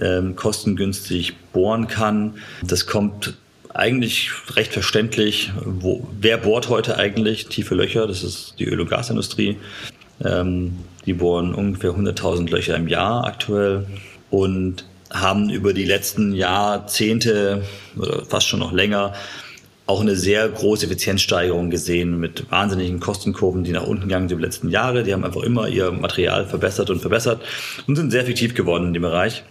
ähm, 0.00 0.36
kostengünstig 0.36 1.34
bohren 1.52 1.88
kann. 1.88 2.34
Das 2.62 2.86
kommt 2.86 3.34
eigentlich 3.72 4.30
recht 4.54 4.72
verständlich, 4.72 5.52
wo, 5.64 6.06
wer 6.20 6.38
bohrt 6.38 6.68
heute 6.68 6.98
eigentlich 6.98 7.46
tiefe 7.46 7.74
Löcher? 7.74 8.06
Das 8.06 8.22
ist 8.22 8.54
die 8.58 8.64
Öl- 8.64 8.80
und 8.80 8.90
Gasindustrie. 8.90 9.56
Ähm, 10.24 10.78
die 11.04 11.12
bohren 11.12 11.54
ungefähr 11.54 11.92
100.000 11.92 12.50
Löcher 12.50 12.76
im 12.76 12.88
Jahr 12.88 13.24
aktuell 13.26 13.86
und 14.30 14.84
haben 15.10 15.50
über 15.50 15.72
die 15.72 15.84
letzten 15.84 16.34
Jahrzehnte 16.34 17.62
oder 17.96 18.24
fast 18.24 18.48
schon 18.48 18.60
noch 18.60 18.72
länger 18.72 19.12
auch 19.86 20.00
eine 20.00 20.16
sehr 20.16 20.48
große 20.48 20.86
Effizienzsteigerung 20.86 21.70
gesehen 21.70 22.18
mit 22.18 22.50
wahnsinnigen 22.50 22.98
Kostenkurven, 22.98 23.62
die 23.62 23.70
nach 23.70 23.86
unten 23.86 24.08
gegangen 24.08 24.28
sind 24.28 24.38
über 24.38 24.40
die 24.40 24.46
letzten 24.46 24.68
Jahre. 24.68 25.04
Die 25.04 25.12
haben 25.12 25.24
einfach 25.24 25.42
immer 25.42 25.68
ihr 25.68 25.92
Material 25.92 26.44
verbessert 26.46 26.90
und 26.90 27.00
verbessert 27.00 27.40
und 27.86 27.94
sind 27.94 28.10
sehr 28.10 28.22
effektiv 28.22 28.54
geworden 28.54 28.88
in 28.88 28.94
dem 28.94 29.02
Bereich. 29.02 29.44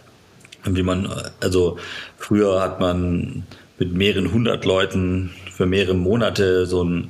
Wie 0.68 0.84
man, 0.84 1.08
also 1.42 1.78
früher 2.18 2.62
hat 2.62 2.80
man 2.80 3.44
mit 3.78 3.94
mehreren 3.94 4.32
hundert 4.32 4.66
Leuten 4.66 5.32
für 5.56 5.66
mehrere 5.66 5.94
Monate 5.94 6.66
so 6.66 6.84
ein 6.84 7.10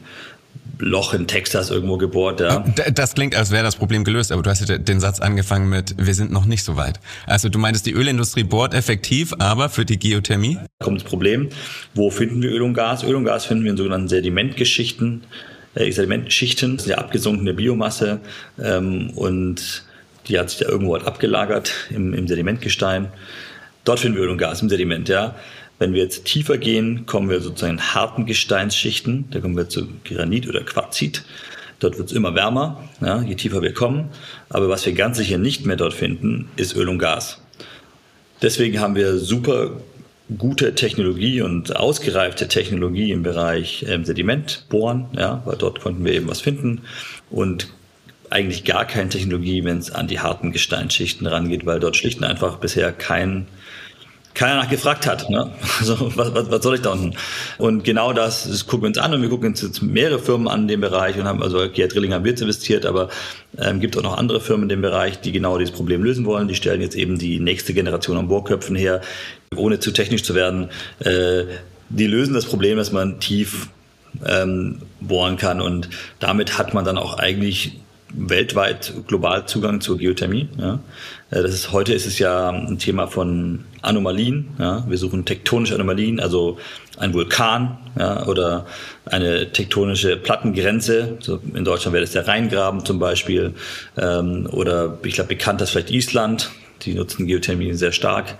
Loch 0.79 1.13
in 1.13 1.25
Texas 1.25 1.69
irgendwo 1.69 1.97
gebohrt. 1.97 2.41
Ja. 2.41 2.65
Das 2.93 3.13
klingt, 3.13 3.35
als 3.35 3.51
wäre 3.51 3.63
das 3.63 3.75
Problem 3.75 4.03
gelöst, 4.03 4.31
aber 4.31 4.41
du 4.41 4.49
hast 4.49 4.67
ja 4.67 4.77
den 4.77 4.99
Satz 4.99 5.19
angefangen 5.19 5.69
mit, 5.69 5.95
wir 5.97 6.13
sind 6.13 6.31
noch 6.31 6.45
nicht 6.45 6.63
so 6.63 6.75
weit. 6.75 6.99
Also 7.27 7.47
du 7.49 7.59
meintest, 7.59 7.85
die 7.85 7.93
Ölindustrie 7.93 8.43
bohrt 8.43 8.73
effektiv, 8.73 9.33
aber 9.39 9.69
für 9.69 9.85
die 9.85 9.97
Geothermie? 9.97 10.57
Kommt 10.83 11.01
das 11.01 11.07
Problem, 11.07 11.49
wo 11.93 12.09
finden 12.09 12.41
wir 12.41 12.51
Öl 12.51 12.61
und 12.61 12.73
Gas? 12.73 13.03
Öl 13.03 13.15
und 13.15 13.23
Gas 13.23 13.45
finden 13.45 13.63
wir 13.63 13.71
in 13.71 13.77
sogenannten 13.77 14.09
Sedimentgeschichten, 14.09 15.23
äh, 15.75 15.89
Sedimentschichten, 15.91 16.75
das 16.75 16.85
ist 16.85 16.91
ja 16.91 16.97
abgesunkene 16.97 17.53
Biomasse 17.53 18.19
ähm, 18.61 19.11
und 19.11 19.85
die 20.27 20.37
hat 20.37 20.49
sich 20.49 20.59
da 20.59 20.67
irgendwo 20.67 20.93
halt 20.95 21.05
abgelagert 21.05 21.71
im, 21.89 22.13
im 22.13 22.27
Sedimentgestein. 22.27 23.07
Dort 23.85 23.99
finden 24.01 24.17
wir 24.17 24.25
Öl 24.25 24.31
und 24.31 24.37
Gas 24.37 24.61
im 24.61 24.69
Sediment, 24.69 25.07
ja. 25.07 25.35
Wenn 25.77 25.93
wir 25.93 26.03
jetzt 26.03 26.25
tiefer 26.25 26.57
gehen, 26.57 27.05
kommen 27.05 27.29
wir 27.29 27.41
sozusagen 27.41 27.73
in 27.73 27.93
harten 27.93 28.25
Gesteinsschichten. 28.25 29.25
Da 29.31 29.39
kommen 29.39 29.57
wir 29.57 29.69
zu 29.69 29.87
Granit 30.05 30.47
oder 30.47 30.61
Quarzit. 30.61 31.23
Dort 31.79 31.97
wird 31.97 32.09
es 32.09 32.15
immer 32.15 32.33
wärmer, 32.33 32.87
ja, 33.01 33.21
je 33.21 33.35
tiefer 33.35 33.61
wir 33.61 33.73
kommen. 33.73 34.09
Aber 34.49 34.69
was 34.69 34.85
wir 34.85 34.93
ganz 34.93 35.17
sicher 35.17 35.37
nicht 35.37 35.65
mehr 35.65 35.75
dort 35.75 35.93
finden, 35.93 36.49
ist 36.55 36.75
Öl 36.75 36.87
und 36.87 36.99
Gas. 36.99 37.41
Deswegen 38.41 38.79
haben 38.79 38.95
wir 38.95 39.17
super 39.17 39.71
gute 40.37 40.73
Technologie 40.73 41.41
und 41.41 41.75
ausgereifte 41.75 42.47
Technologie 42.47 43.11
im 43.11 43.23
Bereich 43.23 43.85
ähm, 43.87 44.05
Sedimentbohren, 44.05 45.07
ja, 45.15 45.41
weil 45.45 45.57
dort 45.57 45.81
konnten 45.81 46.03
wir 46.03 46.13
eben 46.13 46.27
was 46.27 46.41
finden 46.41 46.81
und 47.29 47.67
eigentlich 48.31 48.63
gar 48.63 48.85
keine 48.85 49.09
Technologie, 49.09 49.63
wenn 49.63 49.77
es 49.77 49.91
an 49.91 50.07
die 50.07 50.19
harten 50.19 50.51
Gesteinsschichten 50.51 51.27
rangeht, 51.27 51.65
weil 51.65 51.79
dort 51.79 51.95
schlicht 51.95 52.17
und 52.17 52.23
einfach 52.23 52.57
bisher 52.57 52.91
kein 52.91 53.45
keiner 54.35 54.57
nach 54.57 54.69
gefragt 54.69 55.07
hat. 55.07 55.29
Ne? 55.29 55.51
Also, 55.79 56.11
was, 56.15 56.33
was, 56.33 56.49
was 56.51 56.63
soll 56.63 56.75
ich 56.75 56.81
da 56.81 56.91
unten? 56.91 57.13
Und 57.57 57.83
genau 57.83 58.13
das, 58.13 58.47
das 58.47 58.65
gucken 58.65 58.83
wir 58.83 58.87
uns 58.87 58.97
an 58.97 59.13
und 59.13 59.21
wir 59.21 59.29
gucken 59.29 59.49
uns 59.49 59.61
jetzt 59.61 59.81
mehrere 59.81 60.19
Firmen 60.19 60.47
an 60.47 60.63
in 60.63 60.67
dem 60.67 60.81
Bereich 60.81 61.17
und 61.17 61.25
haben, 61.25 61.41
also 61.41 61.57
GR 61.69 61.87
Drilling 61.87 62.13
haben 62.13 62.23
wir 62.23 62.31
jetzt 62.31 62.41
investiert, 62.41 62.85
aber 62.85 63.09
ähm, 63.57 63.79
gibt 63.79 63.97
auch 63.97 64.03
noch 64.03 64.17
andere 64.17 64.39
Firmen 64.39 64.63
in 64.63 64.69
dem 64.69 64.81
Bereich, 64.81 65.19
die 65.19 65.31
genau 65.31 65.57
dieses 65.57 65.73
Problem 65.73 66.03
lösen 66.03 66.25
wollen. 66.25 66.47
Die 66.47 66.55
stellen 66.55 66.81
jetzt 66.81 66.95
eben 66.95 67.17
die 67.17 67.39
nächste 67.39 67.73
Generation 67.73 68.17
an 68.17 68.27
Bohrköpfen 68.27 68.75
her, 68.75 69.01
ohne 69.55 69.79
zu 69.79 69.91
technisch 69.91 70.23
zu 70.23 70.35
werden. 70.35 70.69
Äh, 70.99 71.43
die 71.89 72.07
lösen 72.07 72.33
das 72.33 72.45
Problem, 72.45 72.77
dass 72.77 72.91
man 72.91 73.19
tief 73.19 73.69
ähm, 74.25 74.81
bohren 75.01 75.37
kann 75.37 75.61
und 75.61 75.89
damit 76.19 76.57
hat 76.57 76.73
man 76.73 76.85
dann 76.85 76.97
auch 76.97 77.17
eigentlich 77.19 77.79
weltweit 78.17 78.93
global 79.07 79.47
Zugang 79.47 79.81
zur 79.81 79.97
Geothermie. 79.97 80.47
Ja. 80.57 80.79
Äh, 81.31 81.41
das 81.41 81.53
ist, 81.53 81.71
heute 81.71 81.93
ist 81.93 82.05
es 82.05 82.19
ja 82.19 82.49
ein 82.49 82.79
Thema 82.79 83.07
von 83.07 83.65
Anomalien. 83.81 84.47
Ja. 84.59 84.85
Wir 84.87 84.97
suchen 84.97 85.25
tektonische 85.25 85.75
Anomalien, 85.75 86.19
also 86.19 86.57
ein 86.97 87.13
Vulkan 87.13 87.77
ja, 87.97 88.25
oder 88.25 88.65
eine 89.05 89.51
tektonische 89.51 90.17
Plattengrenze. 90.17 91.17
So 91.19 91.39
in 91.53 91.65
Deutschland 91.65 91.93
wäre 91.93 92.03
das 92.03 92.13
der 92.13 92.27
Rheingraben 92.27 92.85
zum 92.85 92.99
Beispiel. 92.99 93.53
Ähm, 93.97 94.47
oder 94.51 94.97
ich 95.03 95.15
glaube, 95.15 95.29
bekannt 95.29 95.61
ist 95.61 95.71
vielleicht 95.71 95.91
Island. 95.91 96.51
Die 96.83 96.93
nutzen 96.93 97.27
Geothermie 97.27 97.73
sehr 97.73 97.91
stark. 97.91 98.37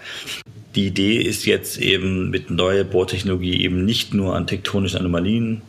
Die 0.76 0.88
Idee 0.88 1.18
ist 1.18 1.46
jetzt 1.46 1.78
eben 1.78 2.30
mit 2.30 2.50
neuer 2.50 2.84
Bohrtechnologie 2.84 3.62
eben 3.62 3.86
nicht 3.86 4.14
nur 4.14 4.36
an 4.36 4.46
tektonischen 4.46 5.00
Anomalien, 5.00 5.62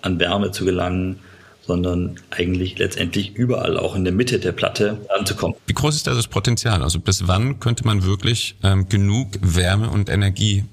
an 0.00 0.18
Wärme 0.18 0.50
zu 0.50 0.64
gelangen, 0.64 1.18
sondern 1.66 2.16
eigentlich 2.30 2.78
letztendlich 2.78 3.34
überall 3.34 3.78
auch 3.78 3.94
in 3.96 4.04
der 4.04 4.12
Mitte 4.12 4.38
der 4.38 4.52
Platte 4.52 4.98
anzukommen. 5.16 5.56
Wie 5.66 5.74
groß 5.74 5.96
ist 5.96 6.06
da 6.06 6.14
das 6.14 6.28
Potenzial? 6.28 6.82
Also 6.82 7.00
bis 7.00 7.26
wann 7.26 7.60
könnte 7.60 7.84
man 7.84 8.04
wirklich 8.04 8.56
ähm, 8.62 8.88
genug 8.88 9.28
Wärme 9.40 9.90
und 9.90 10.08
Energie 10.08 10.64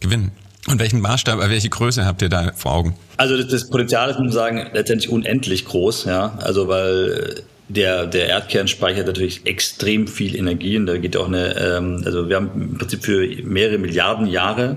gewinnen? 0.00 0.32
Und 0.68 0.78
welchen 0.78 1.00
Maßstab, 1.00 1.40
äh, 1.40 1.50
welche 1.50 1.68
Größe 1.68 2.04
habt 2.04 2.22
ihr 2.22 2.28
da 2.28 2.52
vor 2.54 2.72
Augen? 2.72 2.94
Also 3.16 3.36
das, 3.36 3.48
das 3.48 3.70
Potenzial 3.70 4.10
ist, 4.10 4.18
muss 4.18 4.26
man 4.26 4.32
sagen, 4.32 4.66
letztendlich 4.72 5.10
unendlich 5.10 5.64
groß, 5.64 6.04
ja. 6.04 6.38
Also 6.38 6.68
weil 6.68 7.42
der, 7.68 8.06
der 8.06 8.28
Erdkern 8.28 8.68
speichert 8.68 9.06
natürlich 9.06 9.46
extrem 9.46 10.06
viel 10.06 10.36
Energie 10.36 10.76
und 10.76 10.86
da 10.86 10.98
geht 10.98 11.16
auch 11.16 11.26
eine, 11.28 11.56
ähm, 11.56 12.02
also 12.04 12.28
wir 12.28 12.36
haben 12.36 12.50
im 12.54 12.78
Prinzip 12.78 13.04
für 13.04 13.26
mehrere 13.44 13.78
Milliarden 13.78 14.26
Jahre 14.26 14.76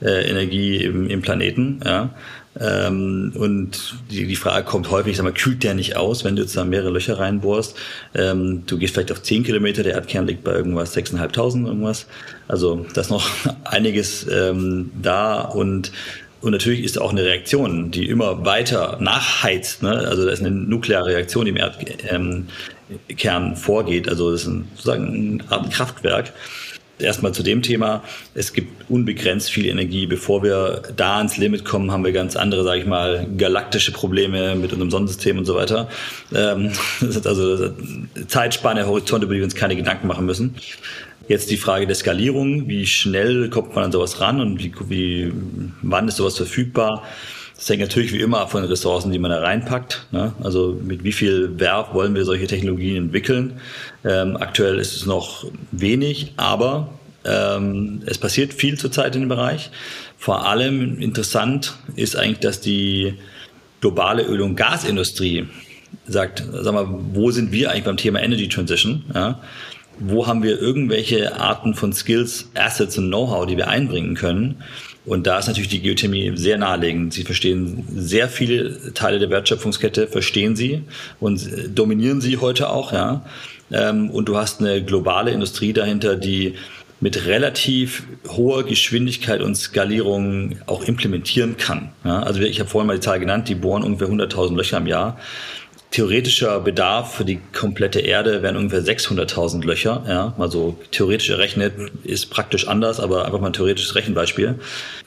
äh, 0.00 0.28
Energie 0.28 0.76
im, 0.76 1.08
im 1.08 1.22
Planeten, 1.22 1.80
ja. 1.84 2.10
Ähm, 2.60 3.32
und 3.34 3.94
die, 4.10 4.26
die 4.26 4.36
Frage 4.36 4.64
kommt 4.64 4.90
häufig, 4.90 5.16
sag 5.16 5.24
mal, 5.24 5.32
kühlt 5.32 5.62
der 5.62 5.74
nicht 5.74 5.96
aus, 5.96 6.24
wenn 6.24 6.36
du 6.36 6.42
jetzt 6.42 6.56
da 6.56 6.64
mehrere 6.64 6.90
Löcher 6.90 7.18
reinbohrst? 7.18 7.76
Ähm, 8.14 8.64
du 8.66 8.78
gehst 8.78 8.94
vielleicht 8.94 9.12
auf 9.12 9.22
10 9.22 9.44
Kilometer, 9.44 9.82
der 9.82 9.94
Erdkern 9.94 10.26
liegt 10.26 10.44
bei 10.44 10.52
irgendwas 10.52 10.96
6.500 10.96 11.66
irgendwas. 11.66 12.06
Also 12.48 12.86
da 12.92 13.00
ist 13.00 13.10
noch 13.10 13.28
einiges 13.64 14.26
ähm, 14.30 14.90
da 15.00 15.40
und 15.40 15.92
und 16.42 16.52
natürlich 16.52 16.84
ist 16.84 16.98
auch 16.98 17.10
eine 17.10 17.22
Reaktion, 17.22 17.90
die 17.90 18.08
immer 18.08 18.46
weiter 18.46 18.96
nachheizt. 18.98 19.82
Ne? 19.82 19.90
Also 19.90 20.24
da 20.24 20.32
ist 20.32 20.40
eine 20.40 20.50
nukleare 20.50 21.08
Reaktion, 21.08 21.44
die 21.44 21.50
im 21.50 21.58
Erdkern 21.58 22.46
ähm, 23.18 23.56
vorgeht. 23.56 24.08
Also 24.08 24.32
das 24.32 24.42
ist 24.42 24.46
ein, 24.46 24.68
sozusagen 24.74 25.42
eine 25.42 25.52
Art 25.52 25.70
Kraftwerk 25.70 26.32
erstmal 27.02 27.32
zu 27.32 27.42
dem 27.42 27.62
Thema. 27.62 28.02
Es 28.34 28.52
gibt 28.52 28.90
unbegrenzt 28.90 29.50
viel 29.50 29.66
Energie. 29.66 30.06
Bevor 30.06 30.42
wir 30.42 30.82
da 30.96 31.18
ans 31.18 31.36
Limit 31.36 31.64
kommen, 31.64 31.90
haben 31.90 32.04
wir 32.04 32.12
ganz 32.12 32.36
andere, 32.36 32.64
sage 32.64 32.80
ich 32.80 32.86
mal, 32.86 33.26
galaktische 33.36 33.92
Probleme 33.92 34.54
mit 34.54 34.72
unserem 34.72 34.90
Sonnensystem 34.90 35.38
und 35.38 35.44
so 35.44 35.54
weiter. 35.54 35.88
Ähm, 36.34 36.72
das 37.00 37.16
ist 37.16 37.26
also 37.26 37.72
Zeitspanne, 38.26 38.86
Horizont, 38.86 39.24
über 39.24 39.34
die 39.34 39.40
wir 39.40 39.44
uns 39.44 39.54
keine 39.54 39.76
Gedanken 39.76 40.06
machen 40.06 40.26
müssen. 40.26 40.54
Jetzt 41.28 41.50
die 41.50 41.56
Frage 41.56 41.86
der 41.86 41.94
Skalierung. 41.94 42.68
Wie 42.68 42.86
schnell 42.86 43.50
kommt 43.50 43.74
man 43.74 43.84
an 43.84 43.92
sowas 43.92 44.20
ran 44.20 44.40
und 44.40 44.58
wie, 44.58 44.72
wie 44.88 45.32
wann 45.82 46.08
ist 46.08 46.16
sowas 46.16 46.36
verfügbar? 46.36 47.04
Das 47.60 47.68
hängt 47.68 47.82
natürlich 47.82 48.14
wie 48.14 48.20
immer 48.20 48.40
ab 48.40 48.50
von 48.50 48.62
den 48.62 48.70
Ressourcen, 48.70 49.12
die 49.12 49.18
man 49.18 49.30
da 49.30 49.40
reinpackt. 49.40 50.06
Ne? 50.12 50.32
Also 50.42 50.80
mit 50.82 51.04
wie 51.04 51.12
viel 51.12 51.60
Werf 51.60 51.92
wollen 51.92 52.14
wir 52.14 52.24
solche 52.24 52.46
Technologien 52.46 52.96
entwickeln? 52.96 53.60
Ähm, 54.02 54.38
aktuell 54.38 54.78
ist 54.78 54.96
es 54.96 55.04
noch 55.04 55.44
wenig, 55.70 56.32
aber 56.38 56.94
ähm, 57.26 58.00
es 58.06 58.16
passiert 58.16 58.54
viel 58.54 58.78
zurzeit 58.78 59.14
in 59.14 59.24
dem 59.24 59.28
Bereich. 59.28 59.70
Vor 60.16 60.46
allem 60.46 61.00
interessant 61.00 61.74
ist 61.96 62.16
eigentlich, 62.16 62.38
dass 62.38 62.62
die 62.62 63.16
globale 63.82 64.22
Öl- 64.22 64.40
und 64.40 64.56
Gasindustrie 64.56 65.46
sagt, 66.06 66.42
sag 66.50 66.72
mal, 66.72 66.88
wo 67.12 67.30
sind 67.30 67.52
wir 67.52 67.70
eigentlich 67.70 67.84
beim 67.84 67.98
Thema 67.98 68.22
Energy 68.22 68.48
Transition? 68.48 69.04
Ja? 69.14 69.38
Wo 69.98 70.26
haben 70.26 70.42
wir 70.42 70.58
irgendwelche 70.58 71.38
Arten 71.38 71.74
von 71.74 71.92
Skills, 71.92 72.50
Assets 72.54 72.96
und 72.96 73.08
Know-how, 73.08 73.44
die 73.44 73.58
wir 73.58 73.68
einbringen 73.68 74.14
können? 74.14 74.62
Und 75.06 75.26
da 75.26 75.38
ist 75.38 75.46
natürlich 75.46 75.70
die 75.70 75.80
Geothermie 75.80 76.32
sehr 76.36 76.58
naheliegend. 76.58 77.14
Sie 77.14 77.22
verstehen 77.22 77.84
sehr 77.94 78.28
viele 78.28 78.92
Teile 78.92 79.18
der 79.18 79.30
Wertschöpfungskette, 79.30 80.06
verstehen 80.06 80.56
sie 80.56 80.82
und 81.20 81.48
dominieren 81.74 82.20
sie 82.20 82.36
heute 82.38 82.68
auch, 82.68 82.92
ja. 82.92 83.24
Ähm, 83.72 84.10
und 84.10 84.28
du 84.28 84.36
hast 84.36 84.60
eine 84.60 84.82
globale 84.84 85.30
Industrie 85.30 85.72
dahinter, 85.72 86.16
die 86.16 86.54
mit 87.00 87.26
relativ 87.26 88.02
hoher 88.28 88.64
Geschwindigkeit 88.64 89.40
und 89.40 89.54
Skalierung 89.54 90.58
auch 90.66 90.84
implementieren 90.84 91.56
kann. 91.56 91.90
Ja, 92.04 92.22
also 92.22 92.40
ich 92.40 92.60
habe 92.60 92.68
vorhin 92.68 92.86
mal 92.86 92.96
die 92.96 93.00
Zahl 93.00 93.20
genannt, 93.20 93.48
die 93.48 93.54
bohren 93.54 93.82
ungefähr 93.82 94.08
100.000 94.08 94.54
Löcher 94.54 94.76
im 94.76 94.86
Jahr 94.86 95.18
theoretischer 95.90 96.60
Bedarf 96.60 97.14
für 97.14 97.24
die 97.24 97.40
komplette 97.52 98.00
Erde 98.00 98.42
wären 98.42 98.56
ungefähr 98.56 98.82
600.000 98.82 99.64
Löcher. 99.64 100.04
Ja, 100.06 100.34
mal 100.38 100.50
so 100.50 100.78
theoretisch 100.92 101.30
errechnet 101.30 101.74
ist 102.04 102.30
praktisch 102.30 102.68
anders, 102.68 103.00
aber 103.00 103.24
einfach 103.24 103.40
mal 103.40 103.48
ein 103.48 103.52
theoretisches 103.52 103.96
Rechenbeispiel. 103.96 104.54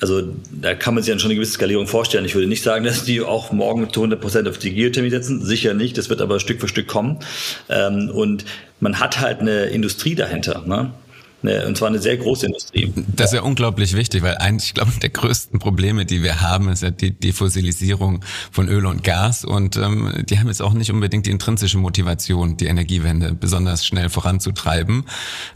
Also 0.02 0.24
da 0.52 0.76
kann 0.76 0.93
man 0.93 1.04
sich 1.04 1.12
dann 1.12 1.19
schon 1.19 1.30
eine 1.30 1.36
gewisse 1.36 1.54
Skalierung 1.54 1.88
vorstellen. 1.88 2.26
Ich 2.26 2.36
würde 2.36 2.48
nicht 2.48 2.63
sagen, 2.63 2.84
dass 2.86 3.06
die 3.06 3.22
auch 3.22 3.52
morgen 3.52 3.91
zu 3.93 4.02
100 4.02 4.19
Prozent 4.19 4.48
auf 4.48 4.58
die 4.58 4.74
Geothermie 4.74 5.10
setzen. 5.10 5.43
Sicher 5.43 5.74
nicht. 5.74 5.98
Das 5.98 6.10
wird 6.10 6.22
aber 6.22 6.39
Stück 6.41 6.60
für 6.60 6.67
Stück 6.67 6.88
kommen. 6.88 7.19
Ähm, 7.69 8.10
und 8.10 8.43
man 8.82 9.00
hat 9.00 9.22
halt 9.22 9.39
eine 9.39 9.65
Industrie 9.65 10.15
dahinter. 10.15 10.63
Ne? 10.65 10.91
Und 11.43 11.77
zwar 11.77 11.89
eine 11.89 11.99
sehr 11.99 12.17
große 12.17 12.45
Industrie. 12.45 12.93
Das 12.95 13.32
ist 13.32 13.36
ja 13.36 13.41
unglaublich 13.41 13.95
wichtig, 13.95 14.23
weil 14.23 14.38
eigentlich, 14.38 14.69
ich 14.69 14.73
glaube, 14.73 14.91
der 15.01 15.10
größten 15.10 15.60
Probleme, 15.60 16.06
die 16.06 16.23
wir 16.23 16.41
haben, 16.41 16.69
ist 16.69 16.84
ja 16.84 16.89
die 16.89 17.12
Defossilisierung 17.12 18.23
von 18.51 18.69
Öl 18.69 18.86
und 18.86 19.03
Gas. 19.03 19.43
Und 19.43 19.75
ähm, 19.75 20.23
die 20.29 20.39
haben 20.39 20.47
jetzt 20.47 20.62
auch 20.62 20.73
nicht 20.73 20.89
unbedingt 20.89 21.25
die 21.25 21.32
intrinsische 21.32 21.77
Motivation, 21.77 22.56
die 22.56 22.67
Energiewende 22.67 23.34
besonders 23.34 23.86
schnell 23.86 24.10
voranzutreiben. 24.10 25.03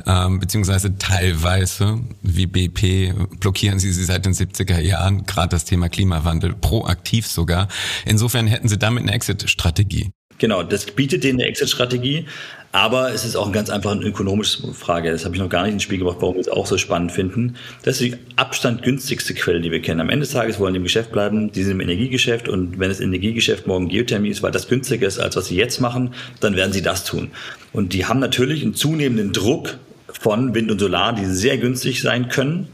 Ähm, 0.06 0.40
beziehungsweise 0.40 0.98
teilweise, 0.98 2.00
wie 2.22 2.48
BP, 2.48 3.14
blockieren 3.40 3.80
sie 3.80 3.94
sie 3.94 4.04
seit 4.04 4.26
den 4.26 4.34
70er 4.34 4.80
Jahren, 4.80 5.26
gerade 5.26 5.50
das 5.50 5.64
Thema 5.64 5.88
Klimawandel, 5.88 6.54
proaktiv 6.54 7.28
sogar. 7.28 7.70
Insofern 8.06 8.48
hätten 8.48 8.68
sie 8.68 8.78
damit 8.78 9.04
eine 9.04 9.14
Exit-Strategie. 9.14 10.12
Genau, 10.38 10.62
das 10.64 10.86
bietet 10.86 11.24
denen 11.24 11.40
eine 11.40 11.50
Exit-Strategie, 11.50 12.26
aber 12.72 13.12
es 13.12 13.26
ist 13.26 13.36
auch 13.36 13.46
eine 13.46 13.54
ganz 13.54 13.72
einfach 13.72 13.92
eine 13.92 14.04
ökonomische 14.04 14.72
Frage. 14.74 15.12
Das 15.12 15.26
habe 15.26 15.36
ich 15.36 15.42
noch 15.42 15.50
gar 15.50 15.64
nicht 15.64 15.74
ins 15.74 15.84
Spiel 15.84 15.98
gebracht, 15.98 16.18
warum 16.20 16.36
wir 16.36 16.42
es 16.42 16.50
auch 16.50 16.68
so 16.68 16.78
spannend 16.78 17.12
finden. 17.12 17.56
Das 17.84 18.00
ist 18.00 18.14
die 18.14 18.18
Abstand 18.36 18.84
günstigste 18.84 19.34
Quelle, 19.34 19.62
die 19.62 19.72
wir 19.72 19.82
kennen. 19.82 20.00
Am 20.00 20.10
Ende 20.10 20.26
des 20.26 20.34
Tages 20.34 20.60
wollen 20.60 20.74
die 20.74 20.78
im 20.78 20.84
Geschäft 20.84 21.12
bleiben, 21.12 21.52
die 21.52 21.64
sind 21.64 21.74
im 21.74 21.82
Energiegeschäft 21.82 22.48
und 22.48 22.78
wenn 22.78 22.90
das 22.90 23.00
Energiegeschäft 23.00 23.66
morgen 23.66 23.88
Geothermie 23.88 24.30
ist, 24.30 24.44
weil 24.44 24.52
das 24.52 24.68
günstiger 24.68 25.08
ist, 25.08 25.18
als 25.18 25.36
was 25.36 25.48
sie 25.48 25.56
jetzt 25.56 25.82
machen, 25.82 26.14
dann 26.40 26.56
werden 26.56 26.72
sie 26.72 26.84
das 26.84 27.04
tun. 27.04 27.32
Und 27.74 27.94
die 27.94 28.06
haben 28.06 28.20
natürlich 28.20 28.62
einen 28.62 28.76
zunehmenden 28.76 29.34
Druck 29.34 29.78
von 30.08 30.54
Wind 30.54 30.70
und 30.70 30.80
Solar, 30.80 31.14
die 31.14 31.26
sehr 31.26 31.58
günstig 31.58 32.02
sein 32.02 32.30
können 32.30 32.68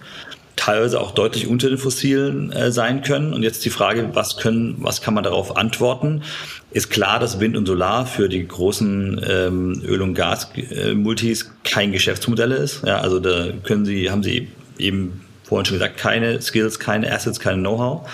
teilweise 0.56 1.00
auch 1.00 1.12
deutlich 1.12 1.48
unter 1.48 1.70
den 1.70 1.78
fossilen 1.78 2.52
äh, 2.52 2.72
sein 2.72 3.02
können. 3.02 3.34
Und 3.34 3.44
jetzt 3.44 3.66
die 3.66 3.70
Frage, 3.70 4.10
was 4.13 4.38
können, 4.38 4.76
was 4.80 5.02
kann 5.02 5.13
man 5.13 5.24
darauf 5.24 5.58
antworten? 5.58 6.24
Ist 6.72 6.89
klar, 6.89 7.20
dass 7.20 7.39
Wind 7.39 7.58
und 7.58 7.66
Solar 7.66 8.06
für 8.06 8.30
die 8.30 8.48
großen 8.48 9.22
ähm, 9.28 9.84
Öl- 9.86 10.02
und 10.02 10.13
Gas-Multis 10.13 11.52
kein 11.63 11.92
Geschäftsmodell 11.92 12.52
ist. 12.52 12.84
Ja, 12.86 13.00
also 13.00 13.20
da 13.20 13.50
können 13.63 13.86
sie, 13.86 14.10
haben 14.10 14.24
sie 14.24 14.48
eben 14.78 15.22
vorhin 15.44 15.66
schon 15.66 15.76
gesagt, 15.78 15.98
keine 15.98 16.42
Skills, 16.42 16.80
keine 16.80 17.12
Assets, 17.12 17.39
kein 17.39 17.60
Know-how. 17.60 18.10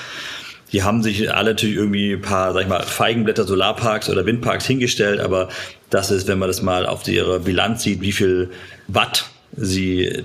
Die 0.71 0.83
haben 0.83 1.01
sich 1.01 1.33
alle 1.33 1.51
natürlich 1.51 1.75
irgendwie 1.75 2.13
ein 2.13 2.21
paar, 2.21 2.53
sag 2.53 2.61
ich 2.61 2.67
mal, 2.67 2.83
Feigenblätter 2.83 3.45
Solarparks 3.45 4.09
oder 4.09 4.25
Windparks 4.25 4.65
hingestellt, 4.65 5.19
aber 5.19 5.49
das 5.89 6.11
ist, 6.11 6.27
wenn 6.27 6.37
man 6.37 6.47
das 6.47 6.61
mal 6.61 6.85
auf 6.85 7.07
ihre 7.07 7.39
Bilanz 7.39 7.83
sieht, 7.83 8.01
wie 8.01 8.11
viel 8.11 8.51
Watt 8.87 9.25
sie 9.55 10.23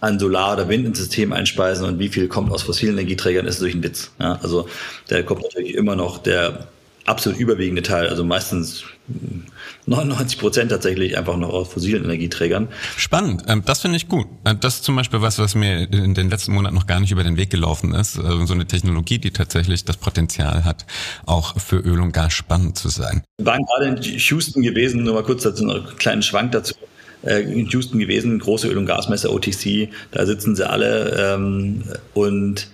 an 0.00 0.18
Solar- 0.18 0.54
oder 0.54 0.68
Wind 0.68 0.86
ins 0.86 0.98
System 0.98 1.32
einspeisen 1.32 1.86
und 1.86 1.98
wie 1.98 2.08
viel 2.08 2.28
kommt 2.28 2.52
aus 2.52 2.62
fossilen 2.62 2.94
Energieträgern, 2.94 3.46
ist 3.46 3.60
durch 3.60 3.74
ein 3.74 3.82
Witz. 3.82 4.10
Ja, 4.20 4.38
also 4.42 4.68
da 5.08 5.22
kommt 5.22 5.42
natürlich 5.42 5.74
immer 5.74 5.96
noch 5.96 6.18
der 6.18 6.68
absolut 7.06 7.38
überwiegende 7.38 7.82
Teil, 7.82 8.08
also 8.08 8.24
meistens 8.24 8.84
99 9.86 10.38
Prozent 10.38 10.70
tatsächlich 10.70 11.16
einfach 11.16 11.36
noch 11.36 11.50
aus 11.50 11.68
fossilen 11.68 12.04
Energieträgern. 12.04 12.68
Spannend, 12.96 13.44
ähm, 13.46 13.62
das 13.64 13.80
finde 13.80 13.96
ich 13.96 14.08
gut. 14.08 14.26
Äh, 14.44 14.56
das 14.56 14.76
ist 14.76 14.84
zum 14.84 14.96
Beispiel 14.96 15.22
was, 15.22 15.38
was 15.38 15.54
mir 15.54 15.90
in 15.92 16.14
den 16.14 16.28
letzten 16.28 16.52
Monaten 16.52 16.74
noch 16.74 16.86
gar 16.86 16.98
nicht 16.98 17.12
über 17.12 17.22
den 17.22 17.36
Weg 17.36 17.50
gelaufen 17.50 17.94
ist. 17.94 18.18
Also 18.18 18.44
so 18.46 18.54
eine 18.54 18.66
Technologie, 18.66 19.18
die 19.18 19.30
tatsächlich 19.30 19.84
das 19.84 19.96
Potenzial 19.96 20.64
hat, 20.64 20.84
auch 21.24 21.58
für 21.60 21.76
Öl 21.76 22.00
und 22.00 22.12
Gas 22.12 22.32
spannend 22.32 22.76
zu 22.76 22.88
sein. 22.88 23.22
Wir 23.38 23.46
waren 23.46 23.64
gerade 23.64 23.96
in 23.96 24.02
Houston 24.02 24.62
gewesen, 24.62 25.04
nur 25.04 25.14
mal 25.14 25.22
kurz 25.22 25.44
dazu, 25.44 25.68
einen 25.68 25.86
kleinen 25.96 26.22
Schwank 26.22 26.52
dazu. 26.52 26.74
Äh, 27.26 27.40
in 27.40 27.66
Houston 27.68 27.98
gewesen, 27.98 28.38
große 28.38 28.68
Öl- 28.68 28.78
und 28.78 28.86
Gasmesse 28.86 29.32
OTC, 29.32 29.88
da 30.12 30.24
sitzen 30.24 30.54
sie 30.54 30.68
alle 30.68 31.34
ähm, 31.34 31.82
und 32.14 32.68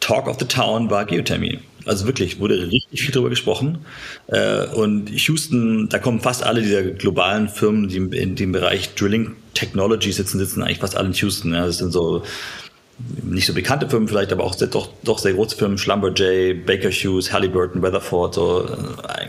Talk 0.00 0.28
of 0.28 0.36
the 0.38 0.46
Town 0.46 0.90
war 0.90 1.06
Geothermie. 1.06 1.60
Also 1.86 2.06
wirklich, 2.06 2.40
wurde 2.40 2.70
richtig 2.70 3.02
viel 3.02 3.12
darüber 3.12 3.30
gesprochen. 3.30 3.78
Äh, 4.26 4.66
und 4.66 5.10
Houston, 5.10 5.88
da 5.88 5.98
kommen 5.98 6.20
fast 6.20 6.42
alle 6.42 6.62
dieser 6.62 6.82
globalen 6.82 7.48
Firmen, 7.48 7.88
die 7.88 7.96
in 8.18 8.36
dem 8.36 8.52
Bereich 8.52 8.94
Drilling 8.94 9.36
Technology 9.54 10.12
sitzen, 10.12 10.38
sitzen 10.38 10.62
eigentlich 10.62 10.78
fast 10.78 10.96
alle 10.96 11.08
in 11.08 11.14
Houston. 11.14 11.52
Das 11.52 11.78
sind 11.78 11.92
so 11.92 12.22
nicht 13.22 13.46
so 13.46 13.54
bekannte 13.54 13.88
Firmen 13.88 14.08
vielleicht, 14.08 14.32
aber 14.32 14.44
auch 14.44 14.54
doch, 14.54 14.88
doch 15.02 15.18
sehr 15.18 15.34
große 15.34 15.56
Firmen, 15.56 15.78
Schlumberger, 15.78 16.54
Baker 16.66 16.90
Hughes, 16.90 17.32
Halliburton, 17.32 17.82
Weatherford, 17.82 18.34
so 18.34 18.66
äh, 18.66 19.26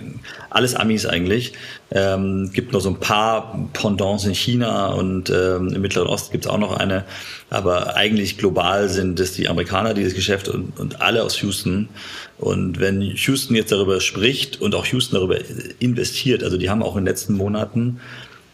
alles 0.49 0.75
Amis 0.75 1.05
eigentlich. 1.05 1.53
Ähm, 1.91 2.51
gibt 2.53 2.73
noch 2.73 2.81
so 2.81 2.89
ein 2.89 2.99
paar 2.99 3.69
Pendants 3.73 4.25
in 4.25 4.35
China 4.35 4.87
und 4.87 5.29
ähm, 5.29 5.73
im 5.73 5.81
Mittleren 5.81 6.07
Osten 6.07 6.31
gibt 6.31 6.45
es 6.45 6.51
auch 6.51 6.57
noch 6.57 6.77
eine, 6.77 7.05
aber 7.49 7.95
eigentlich 7.95 8.37
global 8.37 8.89
sind 8.89 9.19
es 9.19 9.33
die 9.33 9.47
Amerikaner, 9.47 9.93
die 9.93 10.03
das 10.03 10.13
Geschäft 10.13 10.47
und, 10.47 10.79
und 10.79 11.01
alle 11.01 11.23
aus 11.23 11.41
Houston. 11.41 11.89
Und 12.37 12.79
wenn 12.79 13.01
Houston 13.01 13.55
jetzt 13.55 13.71
darüber 13.71 14.01
spricht 14.01 14.61
und 14.61 14.75
auch 14.75 14.85
Houston 14.87 15.15
darüber 15.15 15.37
investiert, 15.79 16.43
also 16.43 16.57
die 16.57 16.69
haben 16.69 16.83
auch 16.83 16.95
in 16.95 17.05
den 17.05 17.07
letzten 17.07 17.33
Monaten 17.33 18.01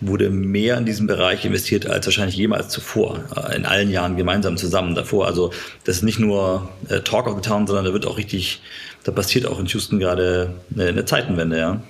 wurde 0.02 0.30
mehr 0.30 0.78
in 0.78 0.86
diesem 0.86 1.08
Bereich 1.08 1.46
investiert 1.46 1.86
als 1.86 2.06
wahrscheinlich 2.08 2.36
jemals 2.36 2.70
zuvor, 2.70 3.20
äh, 3.36 3.56
in 3.56 3.66
allen 3.66 3.90
Jahren 3.90 4.18
gemeinsam 4.18 4.58
zusammen 4.58 4.96
davor. 4.96 5.28
Also 5.28 5.52
das 5.84 5.98
ist 5.98 6.04
nicht 6.04 6.20
nur 6.20 6.70
äh, 6.90 7.00
Talk 7.02 7.28
of 7.28 7.36
the 7.36 7.48
Town, 7.48 7.68
sondern 7.68 7.86
da 7.86 7.94
wird 7.94 8.06
auch 8.06 8.18
richtig, 8.18 8.62
da 9.04 9.12
passiert 9.12 9.46
auch 9.46 9.60
in 9.60 9.68
Houston 9.68 10.00
gerade 10.00 10.56
eine, 10.74 10.88
eine 10.88 11.06
Zeitenwende, 11.06 11.58
ja. 11.58 11.82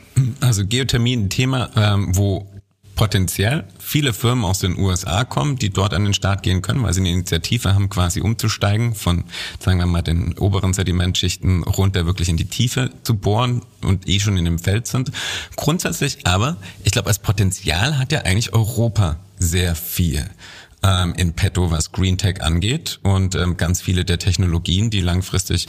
Also 0.41 0.65
Geothermie 0.65 1.15
ein 1.15 1.29
Thema, 1.29 1.69
ähm, 1.75 2.15
wo 2.15 2.45
potenziell 3.01 3.63
viele 3.79 4.13
Firmen 4.13 4.45
aus 4.45 4.59
den 4.59 4.77
USA 4.77 5.23
kommen, 5.23 5.55
die 5.55 5.71
dort 5.71 5.95
an 5.95 6.03
den 6.03 6.13
Start 6.13 6.43
gehen 6.43 6.61
können, 6.61 6.83
weil 6.83 6.93
sie 6.93 6.99
eine 6.99 7.09
Initiative 7.09 7.73
haben, 7.73 7.89
quasi 7.89 8.21
umzusteigen 8.21 8.93
von, 8.93 9.23
sagen 9.57 9.79
wir 9.79 9.87
mal, 9.87 10.03
den 10.03 10.37
oberen 10.37 10.71
Sedimentschichten 10.71 11.63
runter 11.63 12.05
wirklich 12.05 12.29
in 12.29 12.37
die 12.37 12.45
Tiefe 12.45 12.91
zu 13.01 13.15
bohren 13.15 13.63
und 13.81 14.07
eh 14.07 14.19
schon 14.19 14.37
in 14.37 14.45
dem 14.45 14.59
Feld 14.59 14.85
sind. 14.85 15.11
Grundsätzlich 15.55 16.27
aber, 16.27 16.57
ich 16.83 16.91
glaube, 16.91 17.07
als 17.07 17.17
Potenzial 17.17 17.97
hat 17.97 18.11
ja 18.11 18.19
eigentlich 18.19 18.53
Europa 18.53 19.17
sehr 19.39 19.73
viel 19.73 20.29
ähm, 20.83 21.15
in 21.17 21.33
petto, 21.33 21.71
was 21.71 21.91
Green 21.91 22.19
Tech 22.19 22.43
angeht 22.43 22.99
und 23.01 23.33
ähm, 23.33 23.57
ganz 23.57 23.81
viele 23.81 24.05
der 24.05 24.19
Technologien, 24.19 24.91
die 24.91 25.01
langfristig 25.01 25.67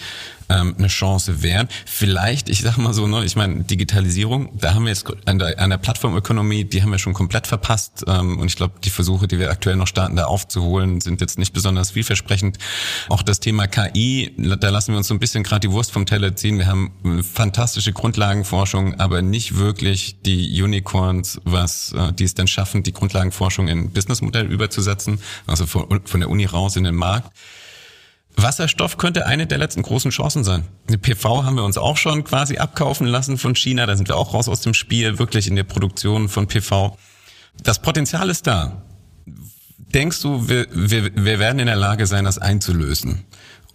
ähm, 0.53 0.75
eine 0.79 0.89
Chance 0.89 1.43
wären. 1.43 1.69
Vielleicht, 1.87 2.49
ich 2.49 2.63
sag 2.63 2.77
mal 2.79 2.93
so, 2.93 3.07
ne, 3.07 3.25
ich 3.25 3.37
meine, 3.37 3.65
Digitalisierung, 3.65 4.51
da 4.59 4.75
haben 4.75 4.85
wir 4.85 4.91
jetzt 4.91 5.07
an 5.27 5.39
der, 5.39 5.59
an 5.59 5.71
der 5.71 5.79
Plattformökonomie, 5.79 6.65
die 6.65 6.83
haben 6.83 6.91
wir 6.91 6.99
schon 6.99 7.15
komplett 7.15 7.47
verpasst 7.47 8.05
ähm, 8.07 8.39
und 8.39 8.47
ich 8.47 8.57
glaube, 8.57 8.75
die 8.83 8.91
Versuche, 8.91 9.29
die 9.29 9.39
wir 9.39 9.51
aktuell 9.51 9.77
noch 9.77 9.87
starten, 9.87 10.17
da 10.17 10.25
aufzuholen, 10.25 11.01
sind 11.01 11.21
jetzt 11.21 11.39
nicht 11.39 11.53
besonders 11.53 11.93
vielversprechend. 11.93 12.59
Auch 13.09 13.23
das 13.23 13.41
Thema 13.41 13.67
KI, 13.67 14.35
da 14.37 14.71
lassen 14.71 14.93
wir 14.93 14.99
uns 14.99 15.09
so 15.09 15.15
ein 15.15 15.21
bisschen 15.21 15.43
gerade 15.43 15.61
die 15.61 15.73
Wurst 15.73 15.93
vom 15.93 16.07
Teller 16.07 16.35
ziehen. 16.37 16.59
Wir 16.59 16.67
haben 16.67 17.23
fantastische 17.23 17.93
Grundlagenforschung, 17.93 19.01
aber 19.01 19.23
nicht 19.23 19.57
wirklich 19.57 20.17
die 20.23 20.63
Unicorns, 20.63 21.41
was 21.45 21.93
äh, 21.93 22.13
die 22.13 22.25
es 22.25 22.35
dann 22.35 22.47
schaffen, 22.47 22.83
die 22.83 22.93
Grundlagenforschung 22.93 23.69
in 23.69 23.91
Businessmodell 23.91 24.47
überzusetzen 24.47 24.93
setzen, 24.93 25.19
also 25.47 25.67
von, 25.67 26.03
von 26.05 26.21
der 26.21 26.31
Uni 26.31 26.45
raus 26.45 26.77
in 26.77 26.85
den 26.85 26.95
Markt. 26.95 27.33
Wasserstoff 28.37 28.97
könnte 28.97 29.27
eine 29.27 29.47
der 29.47 29.59
letzten 29.59 29.83
großen 29.83 30.11
Chancen 30.11 30.45
sein. 30.45 30.65
Eine 30.89 30.99
PV 30.99 31.45
haben 31.45 31.57
wir 31.57 31.65
uns 31.65 31.77
auch 31.77 31.97
schon 31.97 32.25
quasi 32.25 32.59
abkaufen 32.59 33.07
lassen 33.07 33.39
von 33.39 33.55
China. 33.55 33.87
Da 33.87 33.97
sind 33.97 34.09
wir 34.09 34.17
auch 34.17 34.35
raus 34.35 34.49
aus 34.49 34.61
dem 34.63 34.75
Spiel, 34.75 35.19
wirklich 35.19 35.49
in 35.49 35.57
der 35.57 35.65
Produktion 35.65 36.29
von 36.29 36.47
PV. 36.47 36.97
Das 37.63 37.81
Potenzial 37.81 38.31
ist 38.31 38.47
da. 38.47 38.83
Denkst 39.79 40.23
du, 40.23 40.49
wir, 40.49 40.67
wir, 40.73 41.15
wir 41.15 41.39
werden 41.39 41.59
in 41.59 41.67
der 41.67 41.77
Lage 41.77 42.07
sein, 42.07 42.25
das 42.25 42.39
einzulösen? 42.39 43.25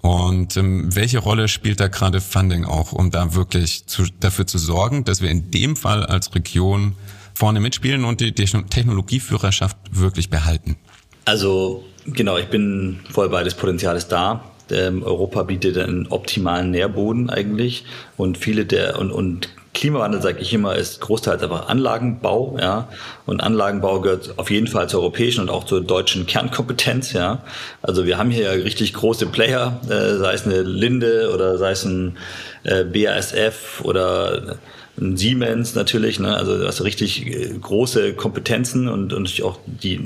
Und 0.02 0.58
ähm, 0.58 0.96
welche 0.96 1.20
Rolle 1.20 1.48
spielt 1.48 1.80
da 1.80 1.88
gerade 1.88 2.22
Funding 2.22 2.66
auch, 2.66 2.92
um 2.92 3.12
da 3.12 3.34
wirklich 3.36 3.86
zu, 3.88 4.06
dafür 4.20 4.48
zu 4.48 4.58
sorgen, 4.58 5.04
dass 5.04 5.22
wir 5.22 5.30
in 5.30 5.52
dem 5.52 5.76
Fall 5.76 6.06
als 6.06 6.34
Region 6.34 6.96
vorne 7.34 7.60
mitspielen 7.60 8.04
und 8.06 8.20
die, 8.20 8.34
Technologieführerschaft 8.34 9.78
wirklich 9.92 10.30
behalten? 10.30 10.78
Also 11.26 11.84
genau, 12.08 12.38
ich 12.38 12.48
bin 12.48 13.00
voll 13.12 13.30
bei, 13.30 13.44
das 13.44 13.56
Potenzial 13.56 13.96
ist 13.96 14.10
da. 14.10 14.44
Ähm, 14.70 15.04
Europa 15.04 15.44
bietet 15.44 15.78
einen 15.78 16.08
optimalen 16.08 16.72
Nährboden 16.72 17.30
eigentlich 17.30 17.86
und 18.18 18.38
viele 18.38 18.66
der 18.66 19.00
und, 19.00 19.12
und 19.12 19.50
Klimawandel, 19.78 20.24
sage 20.24 20.40
ich 20.40 20.52
immer, 20.54 20.76
ist 20.76 21.02
großteils 21.02 21.44
einfach 21.44 21.70
Anlagenbau, 21.70 22.58
ja. 22.60 22.90
Und 23.28 23.42
Anlagenbau 23.42 24.02
gehört 24.02 24.34
auf 24.38 24.50
jeden 24.50 24.66
Fall 24.66 24.90
zur 24.90 25.02
europäischen 25.02 25.42
und 25.42 25.52
auch 25.52 25.66
zur 25.66 25.82
deutschen 25.82 26.26
Kernkompetenz, 26.26 27.14
ja. 27.14 27.44
Also 27.84 28.06
wir 28.08 28.18
haben 28.18 28.32
hier 28.32 28.46
ja 28.46 28.52
richtig 28.64 28.94
große 28.96 29.28
Player, 29.28 29.80
äh, 29.86 30.18
sei 30.18 30.34
es 30.34 30.46
eine 30.46 30.64
Linde 30.64 31.32
oder 31.32 31.60
sei 31.60 31.72
es 31.72 31.86
ein 31.86 32.18
äh, 32.64 32.84
BASF 32.86 33.82
oder 33.84 34.58
ein 35.00 35.16
Siemens 35.16 35.76
natürlich, 35.76 36.20
ne? 36.20 36.36
also 36.36 36.58
du 36.58 36.68
hast 36.68 36.84
richtig 36.84 37.28
äh, 37.28 37.50
große 37.62 38.14
Kompetenzen 38.14 38.88
und, 38.88 39.14
und 39.14 39.42
auch 39.44 39.60
die, 39.66 40.00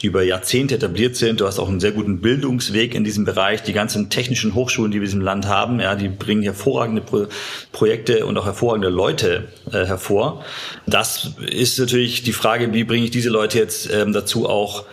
die 0.00 0.06
über 0.06 0.22
Jahrzehnte 0.22 0.76
etabliert 0.76 1.16
sind. 1.16 1.40
Du 1.40 1.46
hast 1.46 1.58
auch 1.58 1.68
einen 1.68 1.80
sehr 1.80 1.92
guten 1.92 2.20
Bildungsweg 2.20 2.94
in 2.94 3.02
diesem 3.02 3.24
Bereich. 3.24 3.62
Die 3.62 3.72
ganzen 3.72 4.10
technischen 4.10 4.54
Hochschulen, 4.54 4.92
die 4.92 4.98
wir 4.98 5.02
in 5.02 5.06
diesem 5.06 5.20
Land 5.22 5.46
haben, 5.46 5.80
ja, 5.80 5.96
die 5.96 6.08
bringen 6.08 6.42
hervorragende 6.42 7.02
Pro 7.02 7.26
Projekte 7.72 8.26
und 8.26 8.36
auch 8.38 8.44
hervorragende 8.44 8.90
Leute 8.90 9.48
äh, 9.72 9.84
hervor. 9.86 10.44
Das 10.86 11.30
ist 11.44 11.78
natürlich 11.78 12.22
die 12.22 12.32
Frage, 12.32 12.72
wie 12.72 12.84
bringe 12.84 13.04
ich 13.04 13.10
diese 13.10 13.30
Leute 13.30 13.58
jetzt 13.58 13.92
ähm, 13.92 14.12
dazu 14.12 14.48
auch 14.48 14.84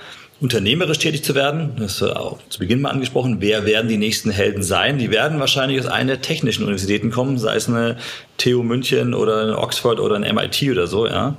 unternehmerisch 0.41 0.99
tätig 0.99 1.23
zu 1.23 1.35
werden. 1.35 1.73
Das 1.77 1.95
ist 1.95 2.03
auch 2.03 2.39
zu 2.49 2.59
Beginn 2.59 2.81
mal 2.81 2.91
angesprochen. 2.91 3.37
Wer 3.39 3.65
werden 3.65 3.87
die 3.87 3.97
nächsten 3.97 4.31
Helden 4.31 4.63
sein? 4.63 4.97
Die 4.97 5.11
werden 5.11 5.39
wahrscheinlich 5.39 5.79
aus 5.79 5.85
einer 5.85 6.13
der 6.13 6.21
technischen 6.21 6.63
Universitäten 6.63 7.11
kommen, 7.11 7.37
sei 7.37 7.55
es 7.55 7.67
eine 7.67 7.97
TU 8.37 8.63
München 8.63 9.13
oder 9.13 9.41
eine 9.41 9.57
Oxford 9.57 9.99
oder 9.99 10.15
ein 10.15 10.35
MIT 10.35 10.63
oder 10.71 10.87
so, 10.87 11.07
ja. 11.07 11.35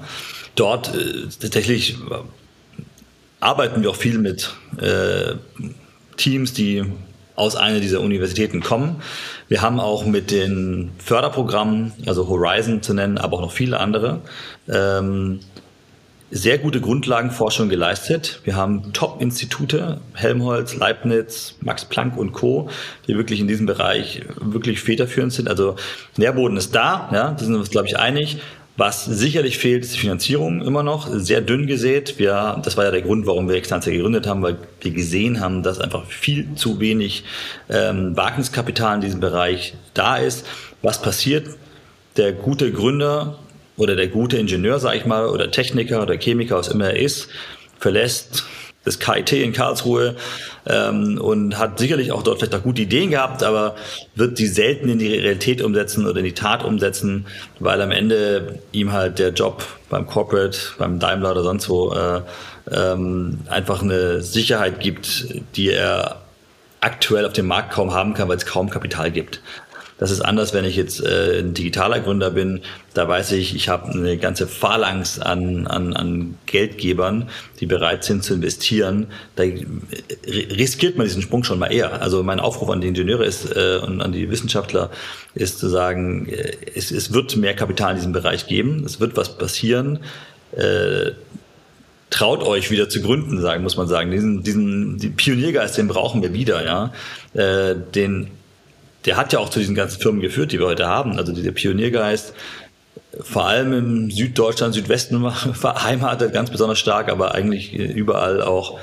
Dort 0.54 0.94
äh, 0.94 1.28
tatsächlich 1.40 1.96
arbeiten 3.40 3.82
wir 3.82 3.90
auch 3.90 3.96
viel 3.96 4.18
mit 4.18 4.52
äh, 4.78 5.34
Teams, 6.16 6.52
die 6.52 6.84
aus 7.36 7.56
einer 7.56 7.80
dieser 7.80 8.02
Universitäten 8.02 8.60
kommen. 8.60 9.02
Wir 9.48 9.62
haben 9.62 9.80
auch 9.80 10.04
mit 10.04 10.30
den 10.30 10.90
Förderprogrammen, 10.98 11.92
also 12.06 12.28
Horizon 12.28 12.82
zu 12.82 12.92
nennen, 12.92 13.16
aber 13.16 13.38
auch 13.38 13.40
noch 13.40 13.52
viele 13.52 13.80
andere, 13.80 14.20
ähm, 14.68 15.40
sehr 16.30 16.58
gute 16.58 16.80
Grundlagenforschung 16.80 17.68
geleistet. 17.68 18.40
Wir 18.44 18.54
haben 18.56 18.92
Top-Institute, 18.92 20.00
Helmholtz, 20.14 20.76
Leibniz, 20.76 21.56
Max 21.60 21.84
Planck 21.84 22.16
und 22.16 22.32
Co., 22.32 22.68
die 23.08 23.16
wirklich 23.16 23.40
in 23.40 23.48
diesem 23.48 23.66
Bereich 23.66 24.22
wirklich 24.40 24.80
federführend 24.80 25.32
sind. 25.32 25.48
Also 25.48 25.76
Nährboden 26.16 26.56
ist 26.56 26.74
da, 26.74 27.08
ja, 27.12 27.32
da 27.32 27.38
sind 27.38 27.52
wir 27.52 27.58
uns, 27.58 27.70
glaube 27.70 27.88
ich, 27.88 27.98
einig. 27.98 28.38
Was 28.76 29.04
sicherlich 29.04 29.58
fehlt, 29.58 29.84
ist 29.84 29.94
die 29.94 29.98
Finanzierung 29.98 30.62
immer 30.62 30.82
noch, 30.82 31.08
sehr 31.12 31.42
dünn 31.42 31.66
gesät. 31.66 32.18
Wir, 32.18 32.58
das 32.64 32.76
war 32.76 32.84
ja 32.84 32.90
der 32.90 33.02
Grund, 33.02 33.26
warum 33.26 33.48
wir 33.48 33.56
Extantia 33.56 33.92
gegründet 33.92 34.26
haben, 34.26 34.42
weil 34.42 34.56
wir 34.80 34.92
gesehen 34.92 35.40
haben, 35.40 35.62
dass 35.62 35.80
einfach 35.80 36.06
viel 36.06 36.54
zu 36.54 36.80
wenig 36.80 37.24
ähm, 37.68 38.16
Wagniskapital 38.16 38.94
in 38.94 39.00
diesem 39.02 39.20
Bereich 39.20 39.74
da 39.92 40.16
ist. 40.16 40.46
Was 40.80 41.02
passiert? 41.02 41.48
Der 42.16 42.32
gute 42.32 42.72
Gründer 42.72 43.38
oder 43.80 43.96
der 43.96 44.08
gute 44.08 44.36
Ingenieur, 44.36 44.78
sage 44.78 44.98
ich 44.98 45.06
mal, 45.06 45.26
oder 45.26 45.50
Techniker 45.50 46.02
oder 46.02 46.16
Chemiker, 46.16 46.56
was 46.56 46.68
immer 46.68 46.90
er 46.90 47.00
ist, 47.00 47.28
verlässt 47.78 48.44
das 48.84 48.98
KIT 48.98 49.32
in 49.32 49.52
Karlsruhe 49.52 50.16
ähm, 50.66 51.18
und 51.20 51.58
hat 51.58 51.78
sicherlich 51.78 52.12
auch 52.12 52.22
dort 52.22 52.38
vielleicht 52.38 52.54
auch 52.54 52.62
gute 52.62 52.82
Ideen 52.82 53.10
gehabt, 53.10 53.42
aber 53.42 53.76
wird 54.14 54.38
die 54.38 54.46
selten 54.46 54.88
in 54.88 54.98
die 54.98 55.08
Realität 55.08 55.60
umsetzen 55.60 56.06
oder 56.06 56.18
in 56.18 56.24
die 56.24 56.32
Tat 56.32 56.64
umsetzen, 56.64 57.26
weil 57.58 57.82
am 57.82 57.90
Ende 57.90 58.58
ihm 58.72 58.92
halt 58.92 59.18
der 59.18 59.30
Job 59.30 59.64
beim 59.90 60.06
Corporate, 60.06 60.58
beim 60.78 60.98
Daimler 60.98 61.32
oder 61.32 61.42
sonst 61.42 61.68
wo 61.68 61.92
äh, 61.92 62.22
ähm, 62.72 63.40
einfach 63.48 63.82
eine 63.82 64.22
Sicherheit 64.22 64.80
gibt, 64.80 65.26
die 65.56 65.70
er 65.70 66.22
aktuell 66.80 67.26
auf 67.26 67.34
dem 67.34 67.46
Markt 67.46 67.72
kaum 67.72 67.92
haben 67.92 68.14
kann, 68.14 68.28
weil 68.28 68.38
es 68.38 68.46
kaum 68.46 68.70
Kapital 68.70 69.10
gibt. 69.10 69.42
Das 70.00 70.10
ist 70.10 70.22
anders, 70.22 70.54
wenn 70.54 70.64
ich 70.64 70.76
jetzt 70.76 71.04
äh, 71.04 71.40
ein 71.40 71.52
digitaler 71.52 72.00
Gründer 72.00 72.30
bin. 72.30 72.62
Da 72.94 73.06
weiß 73.06 73.32
ich, 73.32 73.54
ich 73.54 73.68
habe 73.68 73.92
eine 73.92 74.16
ganze 74.16 74.46
Phalanx 74.46 75.18
an, 75.18 75.66
an, 75.66 75.92
an 75.92 76.38
Geldgebern, 76.46 77.28
die 77.60 77.66
bereit 77.66 78.02
sind 78.02 78.24
zu 78.24 78.32
investieren. 78.32 79.08
Da 79.36 79.42
riskiert 80.26 80.96
man 80.96 81.06
diesen 81.06 81.20
Sprung 81.20 81.44
schon 81.44 81.58
mal 81.58 81.70
eher. 81.70 82.00
Also 82.00 82.22
mein 82.22 82.40
Aufruf 82.40 82.70
an 82.70 82.80
die 82.80 82.88
Ingenieure 82.88 83.26
ist 83.26 83.54
äh, 83.54 83.78
und 83.86 84.00
an 84.00 84.12
die 84.12 84.30
Wissenschaftler 84.30 84.90
ist 85.34 85.58
zu 85.58 85.68
sagen, 85.68 86.26
äh, 86.30 86.56
es, 86.74 86.90
es 86.90 87.12
wird 87.12 87.36
mehr 87.36 87.54
Kapital 87.54 87.90
in 87.90 87.96
diesem 87.96 88.12
Bereich 88.12 88.46
geben. 88.46 88.84
Es 88.86 89.00
wird 89.00 89.18
was 89.18 89.36
passieren. 89.36 89.98
Äh, 90.52 91.10
traut 92.08 92.42
euch 92.42 92.70
wieder 92.70 92.88
zu 92.88 93.02
gründen, 93.02 93.38
sagen 93.42 93.62
muss 93.62 93.76
man 93.76 93.86
sagen. 93.86 94.12
Diesen, 94.12 94.42
diesen 94.42 94.96
die 94.96 95.10
Pioniergeist, 95.10 95.76
den 95.76 95.88
brauchen 95.88 96.22
wir 96.22 96.32
wieder, 96.32 96.64
ja. 96.64 96.94
Äh, 97.34 97.76
den 97.94 98.28
der 99.04 99.16
hat 99.16 99.32
ja 99.32 99.38
auch 99.38 99.48
zu 99.48 99.58
diesen 99.58 99.74
ganzen 99.74 100.00
Firmen 100.00 100.20
geführt, 100.20 100.52
die 100.52 100.58
wir 100.58 100.66
heute 100.66 100.86
haben. 100.86 101.16
Also 101.18 101.32
dieser 101.32 101.52
Pioniergeist, 101.52 102.34
vor 103.20 103.46
allem 103.46 103.72
im 103.72 104.10
Süddeutschland, 104.10 104.74
Südwesten 104.74 105.30
verheimatet, 105.54 106.32
ganz 106.32 106.50
besonders 106.50 106.78
stark, 106.78 107.08
aber 107.08 107.34
eigentlich 107.34 107.72
überall 107.74 108.42
auch, 108.42 108.78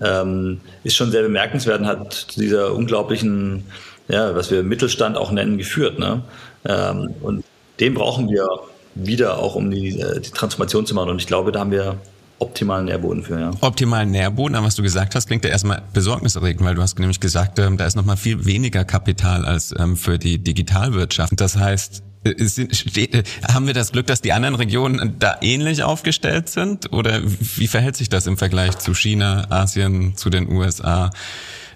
ähm, 0.00 0.60
ist 0.84 0.96
schon 0.96 1.10
sehr 1.10 1.22
bemerkenswert 1.22 1.80
und 1.80 1.86
hat 1.86 2.12
zu 2.12 2.40
dieser 2.40 2.74
unglaublichen, 2.74 3.64
ja, 4.08 4.34
was 4.34 4.50
wir 4.50 4.62
Mittelstand 4.62 5.16
auch 5.16 5.30
nennen, 5.30 5.58
geführt. 5.58 5.98
Ne? 5.98 6.22
Ähm, 6.64 7.14
und 7.22 7.44
den 7.80 7.94
brauchen 7.94 8.28
wir 8.28 8.46
wieder 8.94 9.38
auch, 9.38 9.54
um 9.54 9.70
die, 9.70 10.00
äh, 10.00 10.20
die 10.20 10.30
Transformation 10.30 10.86
zu 10.86 10.94
machen. 10.94 11.10
Und 11.10 11.20
ich 11.20 11.26
glaube, 11.26 11.52
da 11.52 11.60
haben 11.60 11.70
wir 11.70 11.98
optimalen 12.38 12.86
Nährboden 12.86 13.22
für, 13.22 13.40
ja. 13.40 13.50
Optimalen 13.60 14.10
Nährboden, 14.10 14.54
aber 14.56 14.66
was 14.66 14.74
du 14.74 14.82
gesagt 14.82 15.14
hast, 15.14 15.26
klingt 15.26 15.44
ja 15.44 15.50
erstmal 15.50 15.82
besorgniserregend, 15.92 16.64
weil 16.64 16.74
du 16.74 16.82
hast 16.82 16.98
nämlich 16.98 17.20
gesagt, 17.20 17.58
ähm, 17.58 17.76
da 17.76 17.86
ist 17.86 17.96
nochmal 17.96 18.16
viel 18.16 18.44
weniger 18.44 18.84
Kapital 18.84 19.44
als 19.44 19.74
ähm, 19.78 19.96
für 19.96 20.18
die 20.18 20.38
Digitalwirtschaft. 20.38 21.32
Das 21.40 21.56
heißt, 21.56 22.02
äh, 22.24 22.44
sind, 22.44 22.96
äh, 22.96 23.22
haben 23.50 23.66
wir 23.66 23.74
das 23.74 23.92
Glück, 23.92 24.06
dass 24.06 24.20
die 24.20 24.32
anderen 24.32 24.54
Regionen 24.54 25.16
da 25.18 25.38
ähnlich 25.40 25.82
aufgestellt 25.82 26.48
sind? 26.48 26.92
Oder 26.92 27.20
wie 27.24 27.68
verhält 27.68 27.96
sich 27.96 28.08
das 28.08 28.26
im 28.26 28.36
Vergleich 28.36 28.78
zu 28.78 28.94
China, 28.94 29.46
Asien, 29.50 30.16
zu 30.16 30.30
den 30.30 30.50
USA? 30.50 31.10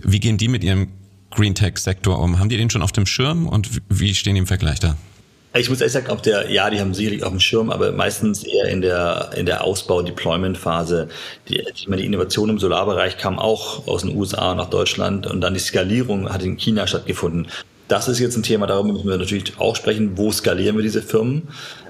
Wie 0.02 0.20
gehen 0.20 0.38
die 0.38 0.48
mit 0.48 0.64
ihrem 0.64 0.88
Green 1.30 1.54
Tech-Sektor 1.54 2.18
um? 2.18 2.38
Haben 2.38 2.48
die 2.48 2.56
den 2.56 2.70
schon 2.70 2.82
auf 2.82 2.92
dem 2.92 3.06
Schirm 3.06 3.46
und 3.46 3.70
wie 3.88 4.14
stehen 4.14 4.34
die 4.34 4.40
im 4.40 4.46
Vergleich 4.46 4.80
da? 4.80 4.96
Ich 5.52 5.68
muss 5.68 5.80
ehrlich 5.80 5.92
sagen, 5.92 6.10
auf 6.10 6.22
der, 6.22 6.48
ja, 6.48 6.70
die 6.70 6.78
haben 6.78 6.94
sicherlich 6.94 7.24
auf 7.24 7.30
dem 7.30 7.40
Schirm, 7.40 7.70
aber 7.70 7.90
meistens 7.90 8.44
eher 8.44 8.66
in 8.66 8.82
der, 8.82 9.30
in 9.36 9.46
der 9.46 9.64
Ausbau-Deployment-Phase. 9.64 11.08
Die, 11.48 11.64
ich 11.74 11.88
meine, 11.88 12.02
die 12.02 12.06
Innovation 12.06 12.50
im 12.50 12.60
Solarbereich 12.60 13.18
kam 13.18 13.40
auch 13.40 13.88
aus 13.88 14.02
den 14.02 14.16
USA 14.16 14.54
nach 14.54 14.70
Deutschland 14.70 15.26
und 15.26 15.40
dann 15.40 15.54
die 15.54 15.60
Skalierung 15.60 16.32
hat 16.32 16.44
in 16.44 16.56
China 16.56 16.86
stattgefunden. 16.86 17.48
Das 17.88 18.06
ist 18.06 18.20
jetzt 18.20 18.36
ein 18.36 18.44
Thema, 18.44 18.68
darüber 18.68 18.92
müssen 18.92 19.08
wir 19.08 19.16
natürlich 19.16 19.58
auch 19.58 19.74
sprechen. 19.74 20.16
Wo 20.16 20.30
skalieren 20.30 20.76
wir 20.76 20.84
diese 20.84 21.02
Firmen? 21.02 21.48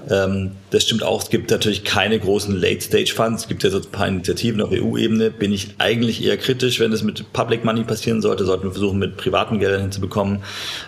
Ähm, 0.09 0.53
das 0.71 0.81
stimmt 0.81 1.03
auch. 1.03 1.21
Es 1.21 1.29
gibt 1.29 1.51
natürlich 1.51 1.83
keine 1.83 2.17
großen 2.17 2.59
Late-Stage-Funds. 2.59 3.43
Es 3.43 3.47
gibt 3.47 3.61
ja 3.61 3.69
so 3.69 3.77
ein 3.77 3.91
paar 3.91 4.07
Initiativen 4.07 4.61
auf 4.61 4.71
EU-Ebene. 4.71 5.29
Bin 5.29 5.53
ich 5.53 5.75
eigentlich 5.77 6.23
eher 6.23 6.37
kritisch, 6.37 6.79
wenn 6.79 6.91
es 6.91 7.03
mit 7.03 7.31
Public 7.33 7.63
Money 7.63 7.83
passieren 7.83 8.23
sollte. 8.23 8.45
Sollten 8.45 8.63
wir 8.63 8.71
versuchen, 8.71 8.97
mit 8.97 9.17
privaten 9.17 9.59
Geldern 9.59 9.81
hinzubekommen. 9.81 10.39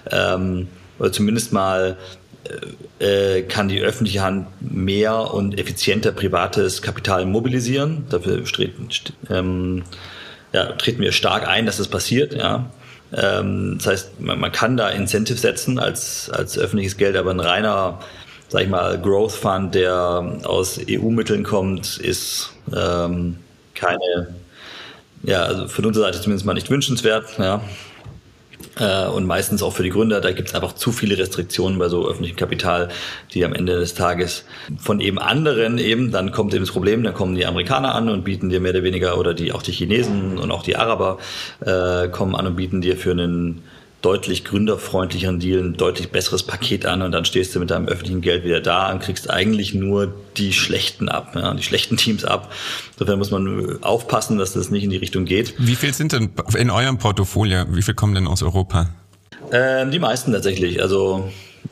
Ähm, 0.10 0.70
oder 0.98 1.12
zumindest 1.12 1.54
mal 1.54 1.98
kann 3.50 3.68
die 3.68 3.82
öffentliche 3.82 4.22
Hand 4.22 4.48
mehr 4.62 5.34
und 5.34 5.60
effizienter 5.60 6.12
privates 6.12 6.82
Kapital 6.82 7.26
mobilisieren. 7.26 8.06
Dafür 8.10 8.44
treten, 8.44 8.90
ähm, 9.30 9.84
ja, 10.52 10.66
treten 10.74 11.02
wir 11.02 11.12
stark 11.12 11.48
ein, 11.48 11.66
dass 11.66 11.78
das 11.78 11.88
passiert. 11.88 12.34
Ja. 12.34 12.70
Ähm, 13.16 13.76
das 13.78 13.88
heißt, 13.88 14.22
man, 14.22 14.40
man, 14.40 14.52
kann 14.52 14.78
da 14.78 14.90
Incentives 14.90 15.42
setzen 15.42 15.80
als, 15.80 16.30
als 16.30 16.58
öffentliches 16.58 16.98
Geld, 16.98 17.16
aber 17.16 17.32
ein 17.32 17.40
reiner, 17.40 18.00
sag 18.50 18.64
ich 18.64 18.70
mal, 18.70 19.00
Growth 19.00 19.34
Fund, 19.34 19.76
der 19.76 20.40
aus 20.44 20.80
EU-Mitteln 20.90 21.44
kommt, 21.44 21.98
ist 21.98 22.54
ähm, 22.76 23.38
keine, 23.76 24.36
ja, 25.24 25.44
also 25.44 25.68
von 25.68 25.86
unserer 25.86 26.06
Seite 26.06 26.22
zumindest 26.22 26.46
mal 26.46 26.54
nicht 26.54 26.70
wünschenswert. 26.70 27.38
Ja 27.38 27.62
äh, 28.80 29.08
und 29.08 29.26
meistens 29.26 29.64
auch 29.64 29.74
für 29.74 29.84
die 29.84 29.90
Gründer, 29.90 30.22
da 30.22 30.32
gibt 30.32 30.50
es 30.50 30.56
einfach 30.56 30.74
zu 30.74 30.92
viele 30.92 31.18
Restriktionen 31.18 31.80
bei 31.80 31.90
so 31.90 32.08
öffentlichem 32.08 32.38
Kapital, 32.38 32.90
die 33.34 33.46
am 33.46 33.54
Ende 33.54 33.80
des 33.80 33.94
Tages 33.94 34.46
von 34.78 35.00
eben 35.00 35.20
anderen 35.20 35.78
eben, 35.78 36.12
dann 36.12 36.32
kommt 36.32 36.54
eben 36.54 36.64
das 36.64 36.72
Problem, 36.72 37.04
dann 37.04 37.14
kommen 37.14 37.36
die 37.36 37.46
Amerikaner 37.46 37.96
an 37.96 38.10
und 38.10 38.24
bieten 38.24 38.50
dir 38.50 38.60
mehr 38.60 38.72
oder 38.72 38.84
weniger, 38.84 39.18
oder 39.18 39.34
die 39.34 39.52
auch 39.52 39.62
die 39.62 39.72
Chinesen 39.72 40.38
und 40.38 40.52
auch 40.52 40.64
die 40.64 40.76
Araber 40.76 41.18
äh, 41.62 42.08
kommen 42.10 42.36
an 42.36 42.48
und 42.48 42.56
bieten 42.56 42.82
dir 42.82 42.98
für 42.98 43.12
einen 43.12 43.64
deutlich 44.04 44.44
gründerfreundlicheren 44.44 45.40
Deal 45.40 45.64
ein 45.64 45.74
deutlich 45.78 46.12
besseres 46.12 46.44
Paket 46.44 46.86
an 46.86 47.02
und 47.02 47.12
dann 47.14 47.26
stehst 47.26 47.56
du 47.56 47.60
mit 47.60 47.72
deinem 47.72 47.88
öffentlichen 47.88 48.22
Geld 48.22 48.44
wieder 48.44 48.60
da 48.60 48.92
und 48.92 49.02
kriegst 49.02 49.30
eigentlich 49.30 49.74
nur 49.74 50.14
die 50.38 50.52
schlechten 50.54 51.10
ab, 51.10 51.32
ja, 51.36 51.54
die 51.54 51.64
schlechten 51.64 51.96
Teams 51.96 52.26
ab. 52.26 52.52
Insofern 52.94 53.18
muss 53.18 53.32
man 53.32 53.82
aufpassen, 53.82 54.38
dass 54.38 54.54
das 54.54 54.70
nicht 54.70 54.84
in 54.84 54.90
die 54.90 54.98
Richtung 54.98 55.24
geht. 55.26 55.56
Wie 55.58 55.76
viel 55.76 55.94
sind 55.94 56.12
denn 56.12 56.32
in 56.58 56.70
eurem 56.70 56.98
Portfolio, 56.98 57.64
wie 57.70 57.82
viel 57.82 57.94
kommen 57.94 58.14
denn 58.14 58.28
aus 58.28 58.44
Europa? 58.44 58.90
Ähm, 59.52 59.92
die 59.92 60.00
meisten 60.00 60.34
tatsächlich. 60.34 60.82
Also 60.82 61.32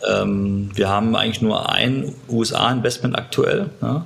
ähm, 0.09 0.71
wir 0.73 0.87
haben 0.87 1.15
eigentlich 1.15 1.41
nur 1.41 1.69
ein 1.69 2.13
USA-Investment 2.29 3.17
aktuell. 3.17 3.69
Ja. 3.81 4.05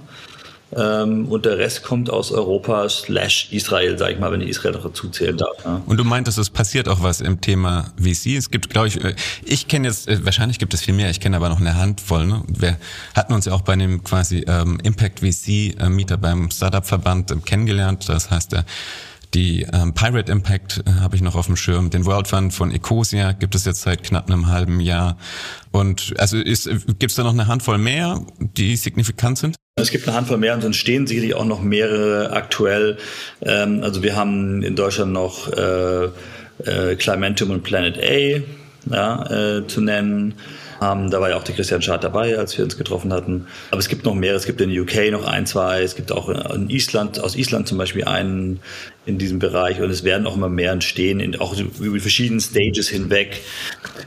Ähm, 0.74 1.28
und 1.28 1.46
der 1.46 1.58
Rest 1.58 1.84
kommt 1.84 2.10
aus 2.10 2.32
Europa 2.32 2.90
slash 2.90 3.50
Israel, 3.52 3.98
sage 3.98 4.14
ich 4.14 4.20
mal, 4.20 4.32
wenn 4.32 4.42
ich 4.42 4.50
Israel 4.50 4.74
noch 4.74 4.84
dazu 4.84 5.10
zählen 5.10 5.38
darf. 5.38 5.56
Ja. 5.64 5.82
Und 5.86 5.98
du 5.98 6.04
meintest, 6.04 6.38
es 6.38 6.50
passiert 6.50 6.90
auch 6.90 7.04
was 7.04 7.22
im 7.22 7.40
Thema 7.40 7.94
VC. 7.98 8.36
Es 8.38 8.50
gibt, 8.50 8.70
glaube 8.70 8.88
ich, 8.88 9.04
äh, 9.04 9.16
ich 9.44 9.68
kenne 9.68 9.88
jetzt, 9.88 10.08
äh, 10.08 10.26
wahrscheinlich 10.26 10.60
gibt 10.60 10.74
es 10.74 10.82
viel 10.82 10.94
mehr, 10.94 11.10
ich 11.10 11.20
kenne 11.20 11.38
aber 11.38 11.50
noch 11.50 11.60
eine 11.60 11.76
Handvoll. 11.76 12.26
Ne? 12.26 12.44
Wir 12.48 12.78
hatten 13.14 13.34
uns 13.34 13.46
ja 13.46 13.54
auch 13.54 13.62
bei 13.62 13.76
dem 13.76 14.04
quasi 14.04 14.44
ähm, 14.48 14.80
Impact 14.84 15.20
VC 15.20 15.76
äh, 15.80 16.18
beim 16.20 16.50
Startup-Verband 16.50 17.32
äh, 17.32 17.36
kennengelernt. 17.46 18.10
Das 18.10 18.32
heißt, 18.32 18.52
der 18.52 18.66
die 19.36 19.68
ähm, 19.74 19.94
Pirate 19.94 20.32
Impact 20.32 20.82
äh, 20.86 21.02
habe 21.02 21.16
ich 21.16 21.22
noch 21.22 21.36
auf 21.36 21.48
dem 21.48 21.58
Schirm. 21.58 21.90
Den 21.90 22.06
World 22.06 22.28
Fund 22.28 22.54
von 22.54 22.72
Ecosia 22.72 23.34
gibt 23.34 23.54
es 23.54 23.66
jetzt 23.66 23.82
seit 23.82 24.02
knapp 24.02 24.28
einem 24.28 24.48
halben 24.48 24.80
Jahr. 24.80 25.18
Und 25.72 26.14
also 26.18 26.38
gibt 26.38 27.12
es 27.12 27.16
da 27.16 27.24
noch 27.24 27.34
eine 27.34 27.48
Handvoll 27.48 27.78
mehr, 27.78 28.22
die 28.40 28.78
signifikant 28.78 29.38
sind? 29.38 29.56
Es 29.78 29.92
gibt 29.92 30.08
eine 30.08 30.16
Handvoll 30.16 30.38
mehr 30.38 30.54
und 30.54 30.64
entstehen 30.64 31.06
sicherlich 31.06 31.36
auch 31.36 31.44
noch 31.44 31.62
mehrere 31.62 32.32
aktuell. 32.32 32.98
Ähm, 33.42 33.84
also 33.84 34.02
wir 34.04 34.16
haben 34.16 34.64
in 34.64 34.78
Deutschland 34.78 35.12
noch 35.12 35.52
äh, 35.52 36.06
äh, 36.64 36.96
Climentum 36.96 37.52
und 37.52 37.64
Planet 37.64 37.98
A 38.00 38.42
ja, 38.90 39.58
äh, 39.58 39.68
zu 39.68 39.82
nennen. 39.82 40.36
Ähm, 40.82 41.10
da 41.10 41.22
war 41.22 41.30
ja 41.30 41.38
auch 41.38 41.44
der 41.44 41.56
Christian 41.56 41.82
Schad 41.82 42.04
dabei, 42.04 42.38
als 42.38 42.58
wir 42.58 42.64
uns 42.64 42.78
getroffen 42.78 43.14
hatten. 43.14 43.48
Aber 43.72 43.80
es 43.80 43.88
gibt 43.88 44.06
noch 44.06 44.14
mehr. 44.14 44.36
Es 44.36 44.46
gibt 44.46 44.62
in 44.62 44.78
UK 44.78 45.12
noch 45.12 45.26
ein, 45.26 45.46
zwei. 45.46 45.82
Es 45.82 45.96
gibt 45.96 46.12
auch 46.12 46.30
in 46.54 46.70
Island, 46.70 47.20
aus 47.20 47.36
Island 47.36 47.68
zum 47.68 47.78
Beispiel 47.78 48.06
einen 48.06 48.60
in 49.06 49.18
diesem 49.18 49.40
Bereich. 49.40 49.82
Und 49.82 49.90
es 49.90 50.04
werden 50.04 50.26
auch 50.26 50.36
immer 50.36 50.50
mehr 50.50 50.72
entstehen, 50.72 51.20
in, 51.20 51.40
auch 51.40 51.56
über 51.80 52.00
verschiedene 52.00 52.42
Stages 52.42 52.90
hinweg. 52.90 53.42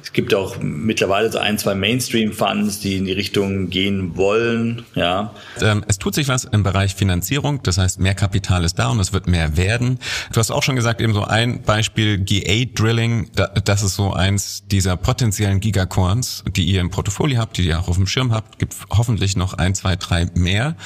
Es 0.02 0.12
gibt 0.12 0.34
auch 0.34 0.58
mittlerweile 0.60 1.30
so 1.30 1.38
ein, 1.38 1.58
zwei 1.58 1.74
Mainstream-Funds, 1.74 2.80
die 2.80 2.96
in 2.96 3.04
die 3.04 3.12
Richtung 3.12 3.70
gehen 3.70 4.16
wollen. 4.16 4.84
Ja. 4.94 5.34
Ähm, 5.60 5.84
es 5.86 5.98
tut 5.98 6.14
sich 6.14 6.28
was 6.28 6.44
im 6.44 6.62
Bereich 6.62 6.94
Finanzierung. 6.94 7.62
Das 7.62 7.78
heißt, 7.78 8.00
mehr 8.00 8.14
Kapital 8.14 8.64
ist 8.64 8.78
da 8.78 8.88
und 8.88 9.00
es 9.00 9.12
wird 9.12 9.26
mehr 9.26 9.56
werden. 9.56 9.98
Du 10.32 10.40
hast 10.40 10.50
auch 10.50 10.62
schon 10.62 10.76
gesagt, 10.76 11.00
eben 11.00 11.12
so 11.12 11.24
ein 11.24 11.62
Beispiel 11.62 12.18
GA-Drilling. 12.18 13.30
Das 13.64 13.82
ist 13.82 13.94
so 13.94 14.12
eins 14.12 14.64
dieser 14.66 14.96
potenziellen 14.96 15.60
Gigacorns, 15.60 16.44
die 16.56 16.64
ihr 16.64 16.80
im 16.80 16.90
Portfolio 16.90 17.38
habt, 17.38 17.56
die 17.58 17.66
ihr 17.66 17.78
auch 17.78 17.88
auf 17.88 17.96
dem 17.96 18.06
Schirm 18.06 18.32
habt. 18.32 18.58
Gibt 18.58 18.74
hoffentlich 18.90 19.36
noch 19.36 19.54
ein, 19.54 19.74
zwei, 19.74 19.96
drei 19.96 20.26
mehr. 20.34 20.76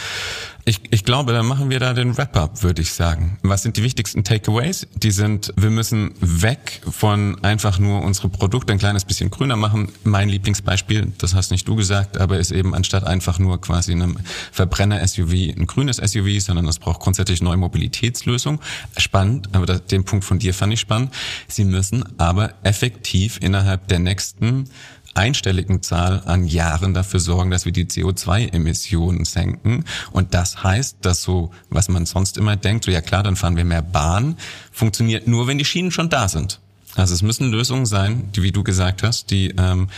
Ich, 0.64 0.80
ich 0.90 1.04
glaube, 1.04 1.32
dann 1.32 1.46
machen 1.46 1.70
wir 1.70 1.80
da 1.80 1.92
den 1.92 2.16
Wrap-up, 2.16 2.62
würde 2.62 2.82
ich 2.82 2.92
sagen. 2.92 3.36
Was 3.42 3.64
sind 3.64 3.76
die 3.76 3.82
wichtigsten 3.82 4.22
Takeaways? 4.22 4.86
Die 4.94 5.10
sind, 5.10 5.52
wir 5.56 5.70
müssen 5.70 6.14
weg 6.20 6.82
von 6.88 7.42
einfach 7.42 7.80
nur 7.80 8.02
unsere 8.02 8.28
Produkte 8.28 8.72
ein 8.72 8.78
kleines 8.78 9.04
bisschen 9.04 9.28
grüner 9.30 9.56
machen. 9.56 9.90
Mein 10.04 10.28
Lieblingsbeispiel, 10.28 11.12
das 11.18 11.34
hast 11.34 11.50
nicht 11.50 11.66
du 11.66 11.74
gesagt, 11.74 12.16
aber 12.16 12.38
ist 12.38 12.52
eben 12.52 12.76
anstatt 12.76 13.02
einfach 13.02 13.40
nur 13.40 13.60
quasi 13.60 13.90
einem 13.90 14.18
Verbrenner-SUV 14.52 15.32
ein 15.32 15.66
grünes 15.66 15.96
SUV, 15.96 16.38
sondern 16.38 16.68
es 16.68 16.78
braucht 16.78 17.00
grundsätzlich 17.00 17.42
neue 17.42 17.56
Mobilitätslösungen. 17.56 18.60
Spannend, 18.96 19.48
aber 19.52 19.66
das, 19.66 19.86
den 19.86 20.04
Punkt 20.04 20.24
von 20.24 20.38
dir 20.38 20.54
fand 20.54 20.72
ich 20.72 20.80
spannend. 20.80 21.12
Sie 21.48 21.64
müssen 21.64 22.04
aber 22.20 22.54
effektiv 22.62 23.40
innerhalb 23.42 23.88
der 23.88 23.98
nächsten 23.98 24.68
einstelligen 25.14 25.82
Zahl 25.82 26.22
an 26.26 26.46
Jahren 26.46 26.94
dafür 26.94 27.20
sorgen, 27.20 27.50
dass 27.50 27.64
wir 27.64 27.72
die 27.72 27.86
CO2-Emissionen 27.86 29.24
senken. 29.24 29.84
Und 30.12 30.34
das 30.34 30.62
heißt, 30.62 30.98
dass 31.02 31.22
so, 31.22 31.50
was 31.70 31.88
man 31.88 32.06
sonst 32.06 32.38
immer 32.38 32.56
denkt, 32.56 32.84
so 32.84 32.90
ja 32.90 33.00
klar, 33.00 33.22
dann 33.22 33.36
fahren 33.36 33.56
wir 33.56 33.64
mehr 33.64 33.82
Bahn, 33.82 34.36
funktioniert 34.70 35.26
nur, 35.26 35.46
wenn 35.46 35.58
die 35.58 35.64
Schienen 35.64 35.90
schon 35.90 36.08
da 36.08 36.28
sind. 36.28 36.60
Also 36.94 37.14
es 37.14 37.22
müssen 37.22 37.50
Lösungen 37.50 37.86
sein, 37.86 38.30
die, 38.34 38.42
wie 38.42 38.52
du 38.52 38.62
gesagt 38.62 39.02
hast, 39.02 39.30
die, 39.30 39.54
ähm, 39.56 39.88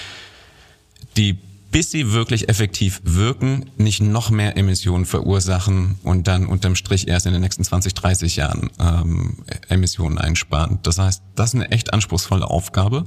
die 1.16 1.38
bis 1.74 1.90
sie 1.90 2.12
wirklich 2.12 2.48
effektiv 2.48 3.00
wirken, 3.02 3.68
nicht 3.76 4.00
noch 4.00 4.30
mehr 4.30 4.56
Emissionen 4.56 5.06
verursachen 5.06 5.98
und 6.04 6.28
dann 6.28 6.46
unterm 6.46 6.76
Strich 6.76 7.08
erst 7.08 7.26
in 7.26 7.32
den 7.32 7.42
nächsten 7.42 7.64
20, 7.64 7.94
30 7.94 8.36
Jahren 8.36 8.70
ähm, 8.78 9.38
Emissionen 9.68 10.18
einsparen. 10.18 10.78
Das 10.84 10.98
heißt, 10.98 11.20
das 11.34 11.48
ist 11.48 11.54
eine 11.56 11.72
echt 11.72 11.92
anspruchsvolle 11.92 12.48
Aufgabe. 12.48 13.06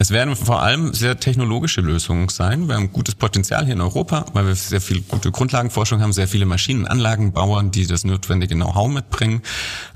Es 0.00 0.12
werden 0.12 0.36
vor 0.36 0.62
allem 0.62 0.94
sehr 0.94 1.18
technologische 1.18 1.80
Lösungen 1.80 2.28
sein. 2.28 2.68
Wir 2.68 2.76
haben 2.76 2.92
gutes 2.92 3.16
Potenzial 3.16 3.64
hier 3.64 3.74
in 3.74 3.80
Europa, 3.80 4.26
weil 4.32 4.46
wir 4.46 4.54
sehr 4.54 4.80
viel 4.80 5.00
gute 5.00 5.32
Grundlagenforschung 5.32 6.00
haben, 6.00 6.12
sehr 6.12 6.28
viele 6.28 6.46
Maschinenanlagenbauer, 6.46 7.64
die 7.64 7.84
das 7.84 8.04
notwendige 8.04 8.54
Know-how 8.54 8.88
mitbringen. 8.88 9.42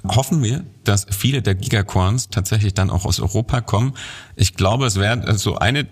Hoffen 0.04 0.42
wir, 0.42 0.64
dass 0.82 1.06
viele 1.10 1.40
der 1.40 1.54
Gigacorns 1.54 2.30
tatsächlich 2.30 2.74
dann 2.74 2.90
auch 2.90 3.04
aus 3.04 3.20
Europa 3.20 3.60
kommen. 3.60 3.94
Ich 4.34 4.54
glaube, 4.54 4.86
es 4.86 4.98
wäre 4.98 5.20
so 5.22 5.26
also 5.28 5.58
eine 5.58 5.86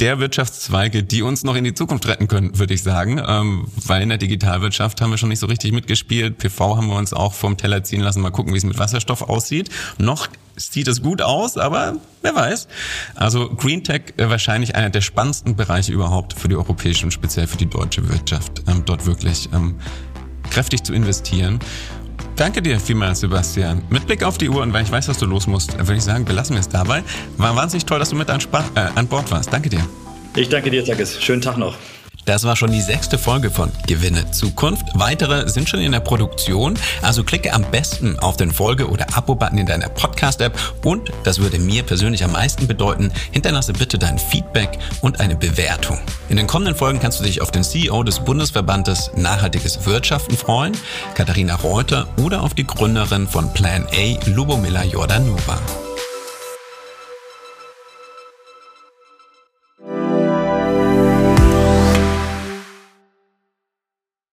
der 0.00 0.20
Wirtschaftszweige, 0.20 1.02
die 1.02 1.22
uns 1.22 1.42
noch 1.42 1.56
in 1.56 1.64
die 1.64 1.74
Zukunft 1.74 2.06
retten 2.06 2.28
können, 2.28 2.58
würde 2.58 2.74
ich 2.74 2.82
sagen. 2.82 3.20
Ähm, 3.24 3.66
weil 3.84 4.02
in 4.02 4.08
der 4.08 4.18
Digitalwirtschaft 4.18 5.00
haben 5.00 5.10
wir 5.10 5.18
schon 5.18 5.28
nicht 5.28 5.40
so 5.40 5.46
richtig 5.46 5.72
mitgespielt. 5.72 6.38
PV 6.38 6.76
haben 6.76 6.88
wir 6.88 6.96
uns 6.96 7.12
auch 7.12 7.34
vom 7.34 7.56
Teller 7.56 7.82
ziehen 7.82 8.00
lassen. 8.00 8.20
Mal 8.20 8.30
gucken, 8.30 8.52
wie 8.52 8.58
es 8.58 8.64
mit 8.64 8.78
Wasserstoff 8.78 9.22
aussieht. 9.22 9.70
Noch 9.98 10.28
sieht 10.58 10.88
es 10.88 11.02
gut 11.02 11.22
aus, 11.22 11.56
aber 11.56 11.96
wer 12.22 12.34
weiß. 12.34 12.68
Also 13.14 13.48
Green 13.50 13.84
Tech 13.84 14.14
äh, 14.16 14.28
wahrscheinlich 14.28 14.74
einer 14.74 14.90
der 14.90 15.00
spannendsten 15.00 15.56
Bereiche 15.56 15.92
überhaupt 15.92 16.34
für 16.34 16.48
die 16.48 16.56
europäische 16.56 17.04
und 17.06 17.12
speziell 17.12 17.46
für 17.46 17.56
die 17.56 17.66
deutsche 17.66 18.08
Wirtschaft, 18.08 18.62
ähm, 18.68 18.82
dort 18.84 19.06
wirklich 19.06 19.48
ähm, 19.52 19.76
kräftig 20.50 20.82
zu 20.82 20.92
investieren. 20.92 21.58
Danke 22.36 22.62
dir 22.62 22.78
vielmals, 22.78 23.20
Sebastian. 23.20 23.82
Mit 23.90 24.06
Blick 24.06 24.22
auf 24.22 24.38
die 24.38 24.48
Uhr 24.48 24.62
und 24.62 24.72
weil 24.72 24.84
ich 24.84 24.92
weiß, 24.92 25.06
dass 25.06 25.18
du 25.18 25.26
los 25.26 25.46
musst, 25.46 25.76
würde 25.76 25.96
ich 25.96 26.04
sagen, 26.04 26.24
belassen 26.24 26.54
wir 26.54 26.60
es 26.60 26.68
dabei. 26.68 27.02
War 27.36 27.56
wahnsinnig 27.56 27.84
toll, 27.84 27.98
dass 27.98 28.10
du 28.10 28.16
mit 28.16 28.30
an, 28.30 28.40
äh, 28.74 28.80
an 28.94 29.08
Bord 29.08 29.30
warst. 29.30 29.52
Danke 29.52 29.68
dir. 29.68 29.84
Ich 30.36 30.48
danke 30.48 30.70
dir, 30.70 30.84
Takis. 30.84 31.20
Schönen 31.20 31.42
Tag 31.42 31.56
noch. 31.58 31.74
Das 32.28 32.44
war 32.44 32.56
schon 32.56 32.70
die 32.70 32.82
sechste 32.82 33.16
Folge 33.16 33.50
von 33.50 33.72
Gewinne 33.86 34.30
Zukunft. 34.32 34.84
Weitere 34.92 35.48
sind 35.48 35.66
schon 35.66 35.80
in 35.80 35.92
der 35.92 36.00
Produktion, 36.00 36.78
also 37.00 37.24
klicke 37.24 37.54
am 37.54 37.62
besten 37.70 38.18
auf 38.18 38.36
den 38.36 38.50
Folge- 38.50 38.90
oder 38.90 39.06
Abo-Button 39.16 39.56
in 39.56 39.64
deiner 39.64 39.88
Podcast-App 39.88 40.52
und, 40.84 41.10
das 41.24 41.38
würde 41.38 41.58
mir 41.58 41.84
persönlich 41.84 42.22
am 42.22 42.32
meisten 42.32 42.66
bedeuten, 42.66 43.10
hinterlasse 43.30 43.72
bitte 43.72 43.98
dein 43.98 44.18
Feedback 44.18 44.78
und 45.00 45.20
eine 45.20 45.36
Bewertung. 45.36 45.98
In 46.28 46.36
den 46.36 46.46
kommenden 46.46 46.76
Folgen 46.76 47.00
kannst 47.00 47.18
du 47.18 47.24
dich 47.24 47.40
auf 47.40 47.50
den 47.50 47.64
CEO 47.64 48.02
des 48.02 48.20
Bundesverbandes 48.20 49.10
Nachhaltiges 49.16 49.86
Wirtschaften 49.86 50.36
freuen, 50.36 50.76
Katharina 51.14 51.54
Reuter, 51.54 52.08
oder 52.22 52.42
auf 52.42 52.52
die 52.52 52.66
Gründerin 52.66 53.26
von 53.26 53.50
Plan 53.54 53.86
A, 53.86 54.28
Lubomila 54.28 54.84
Jordanova. 54.84 55.58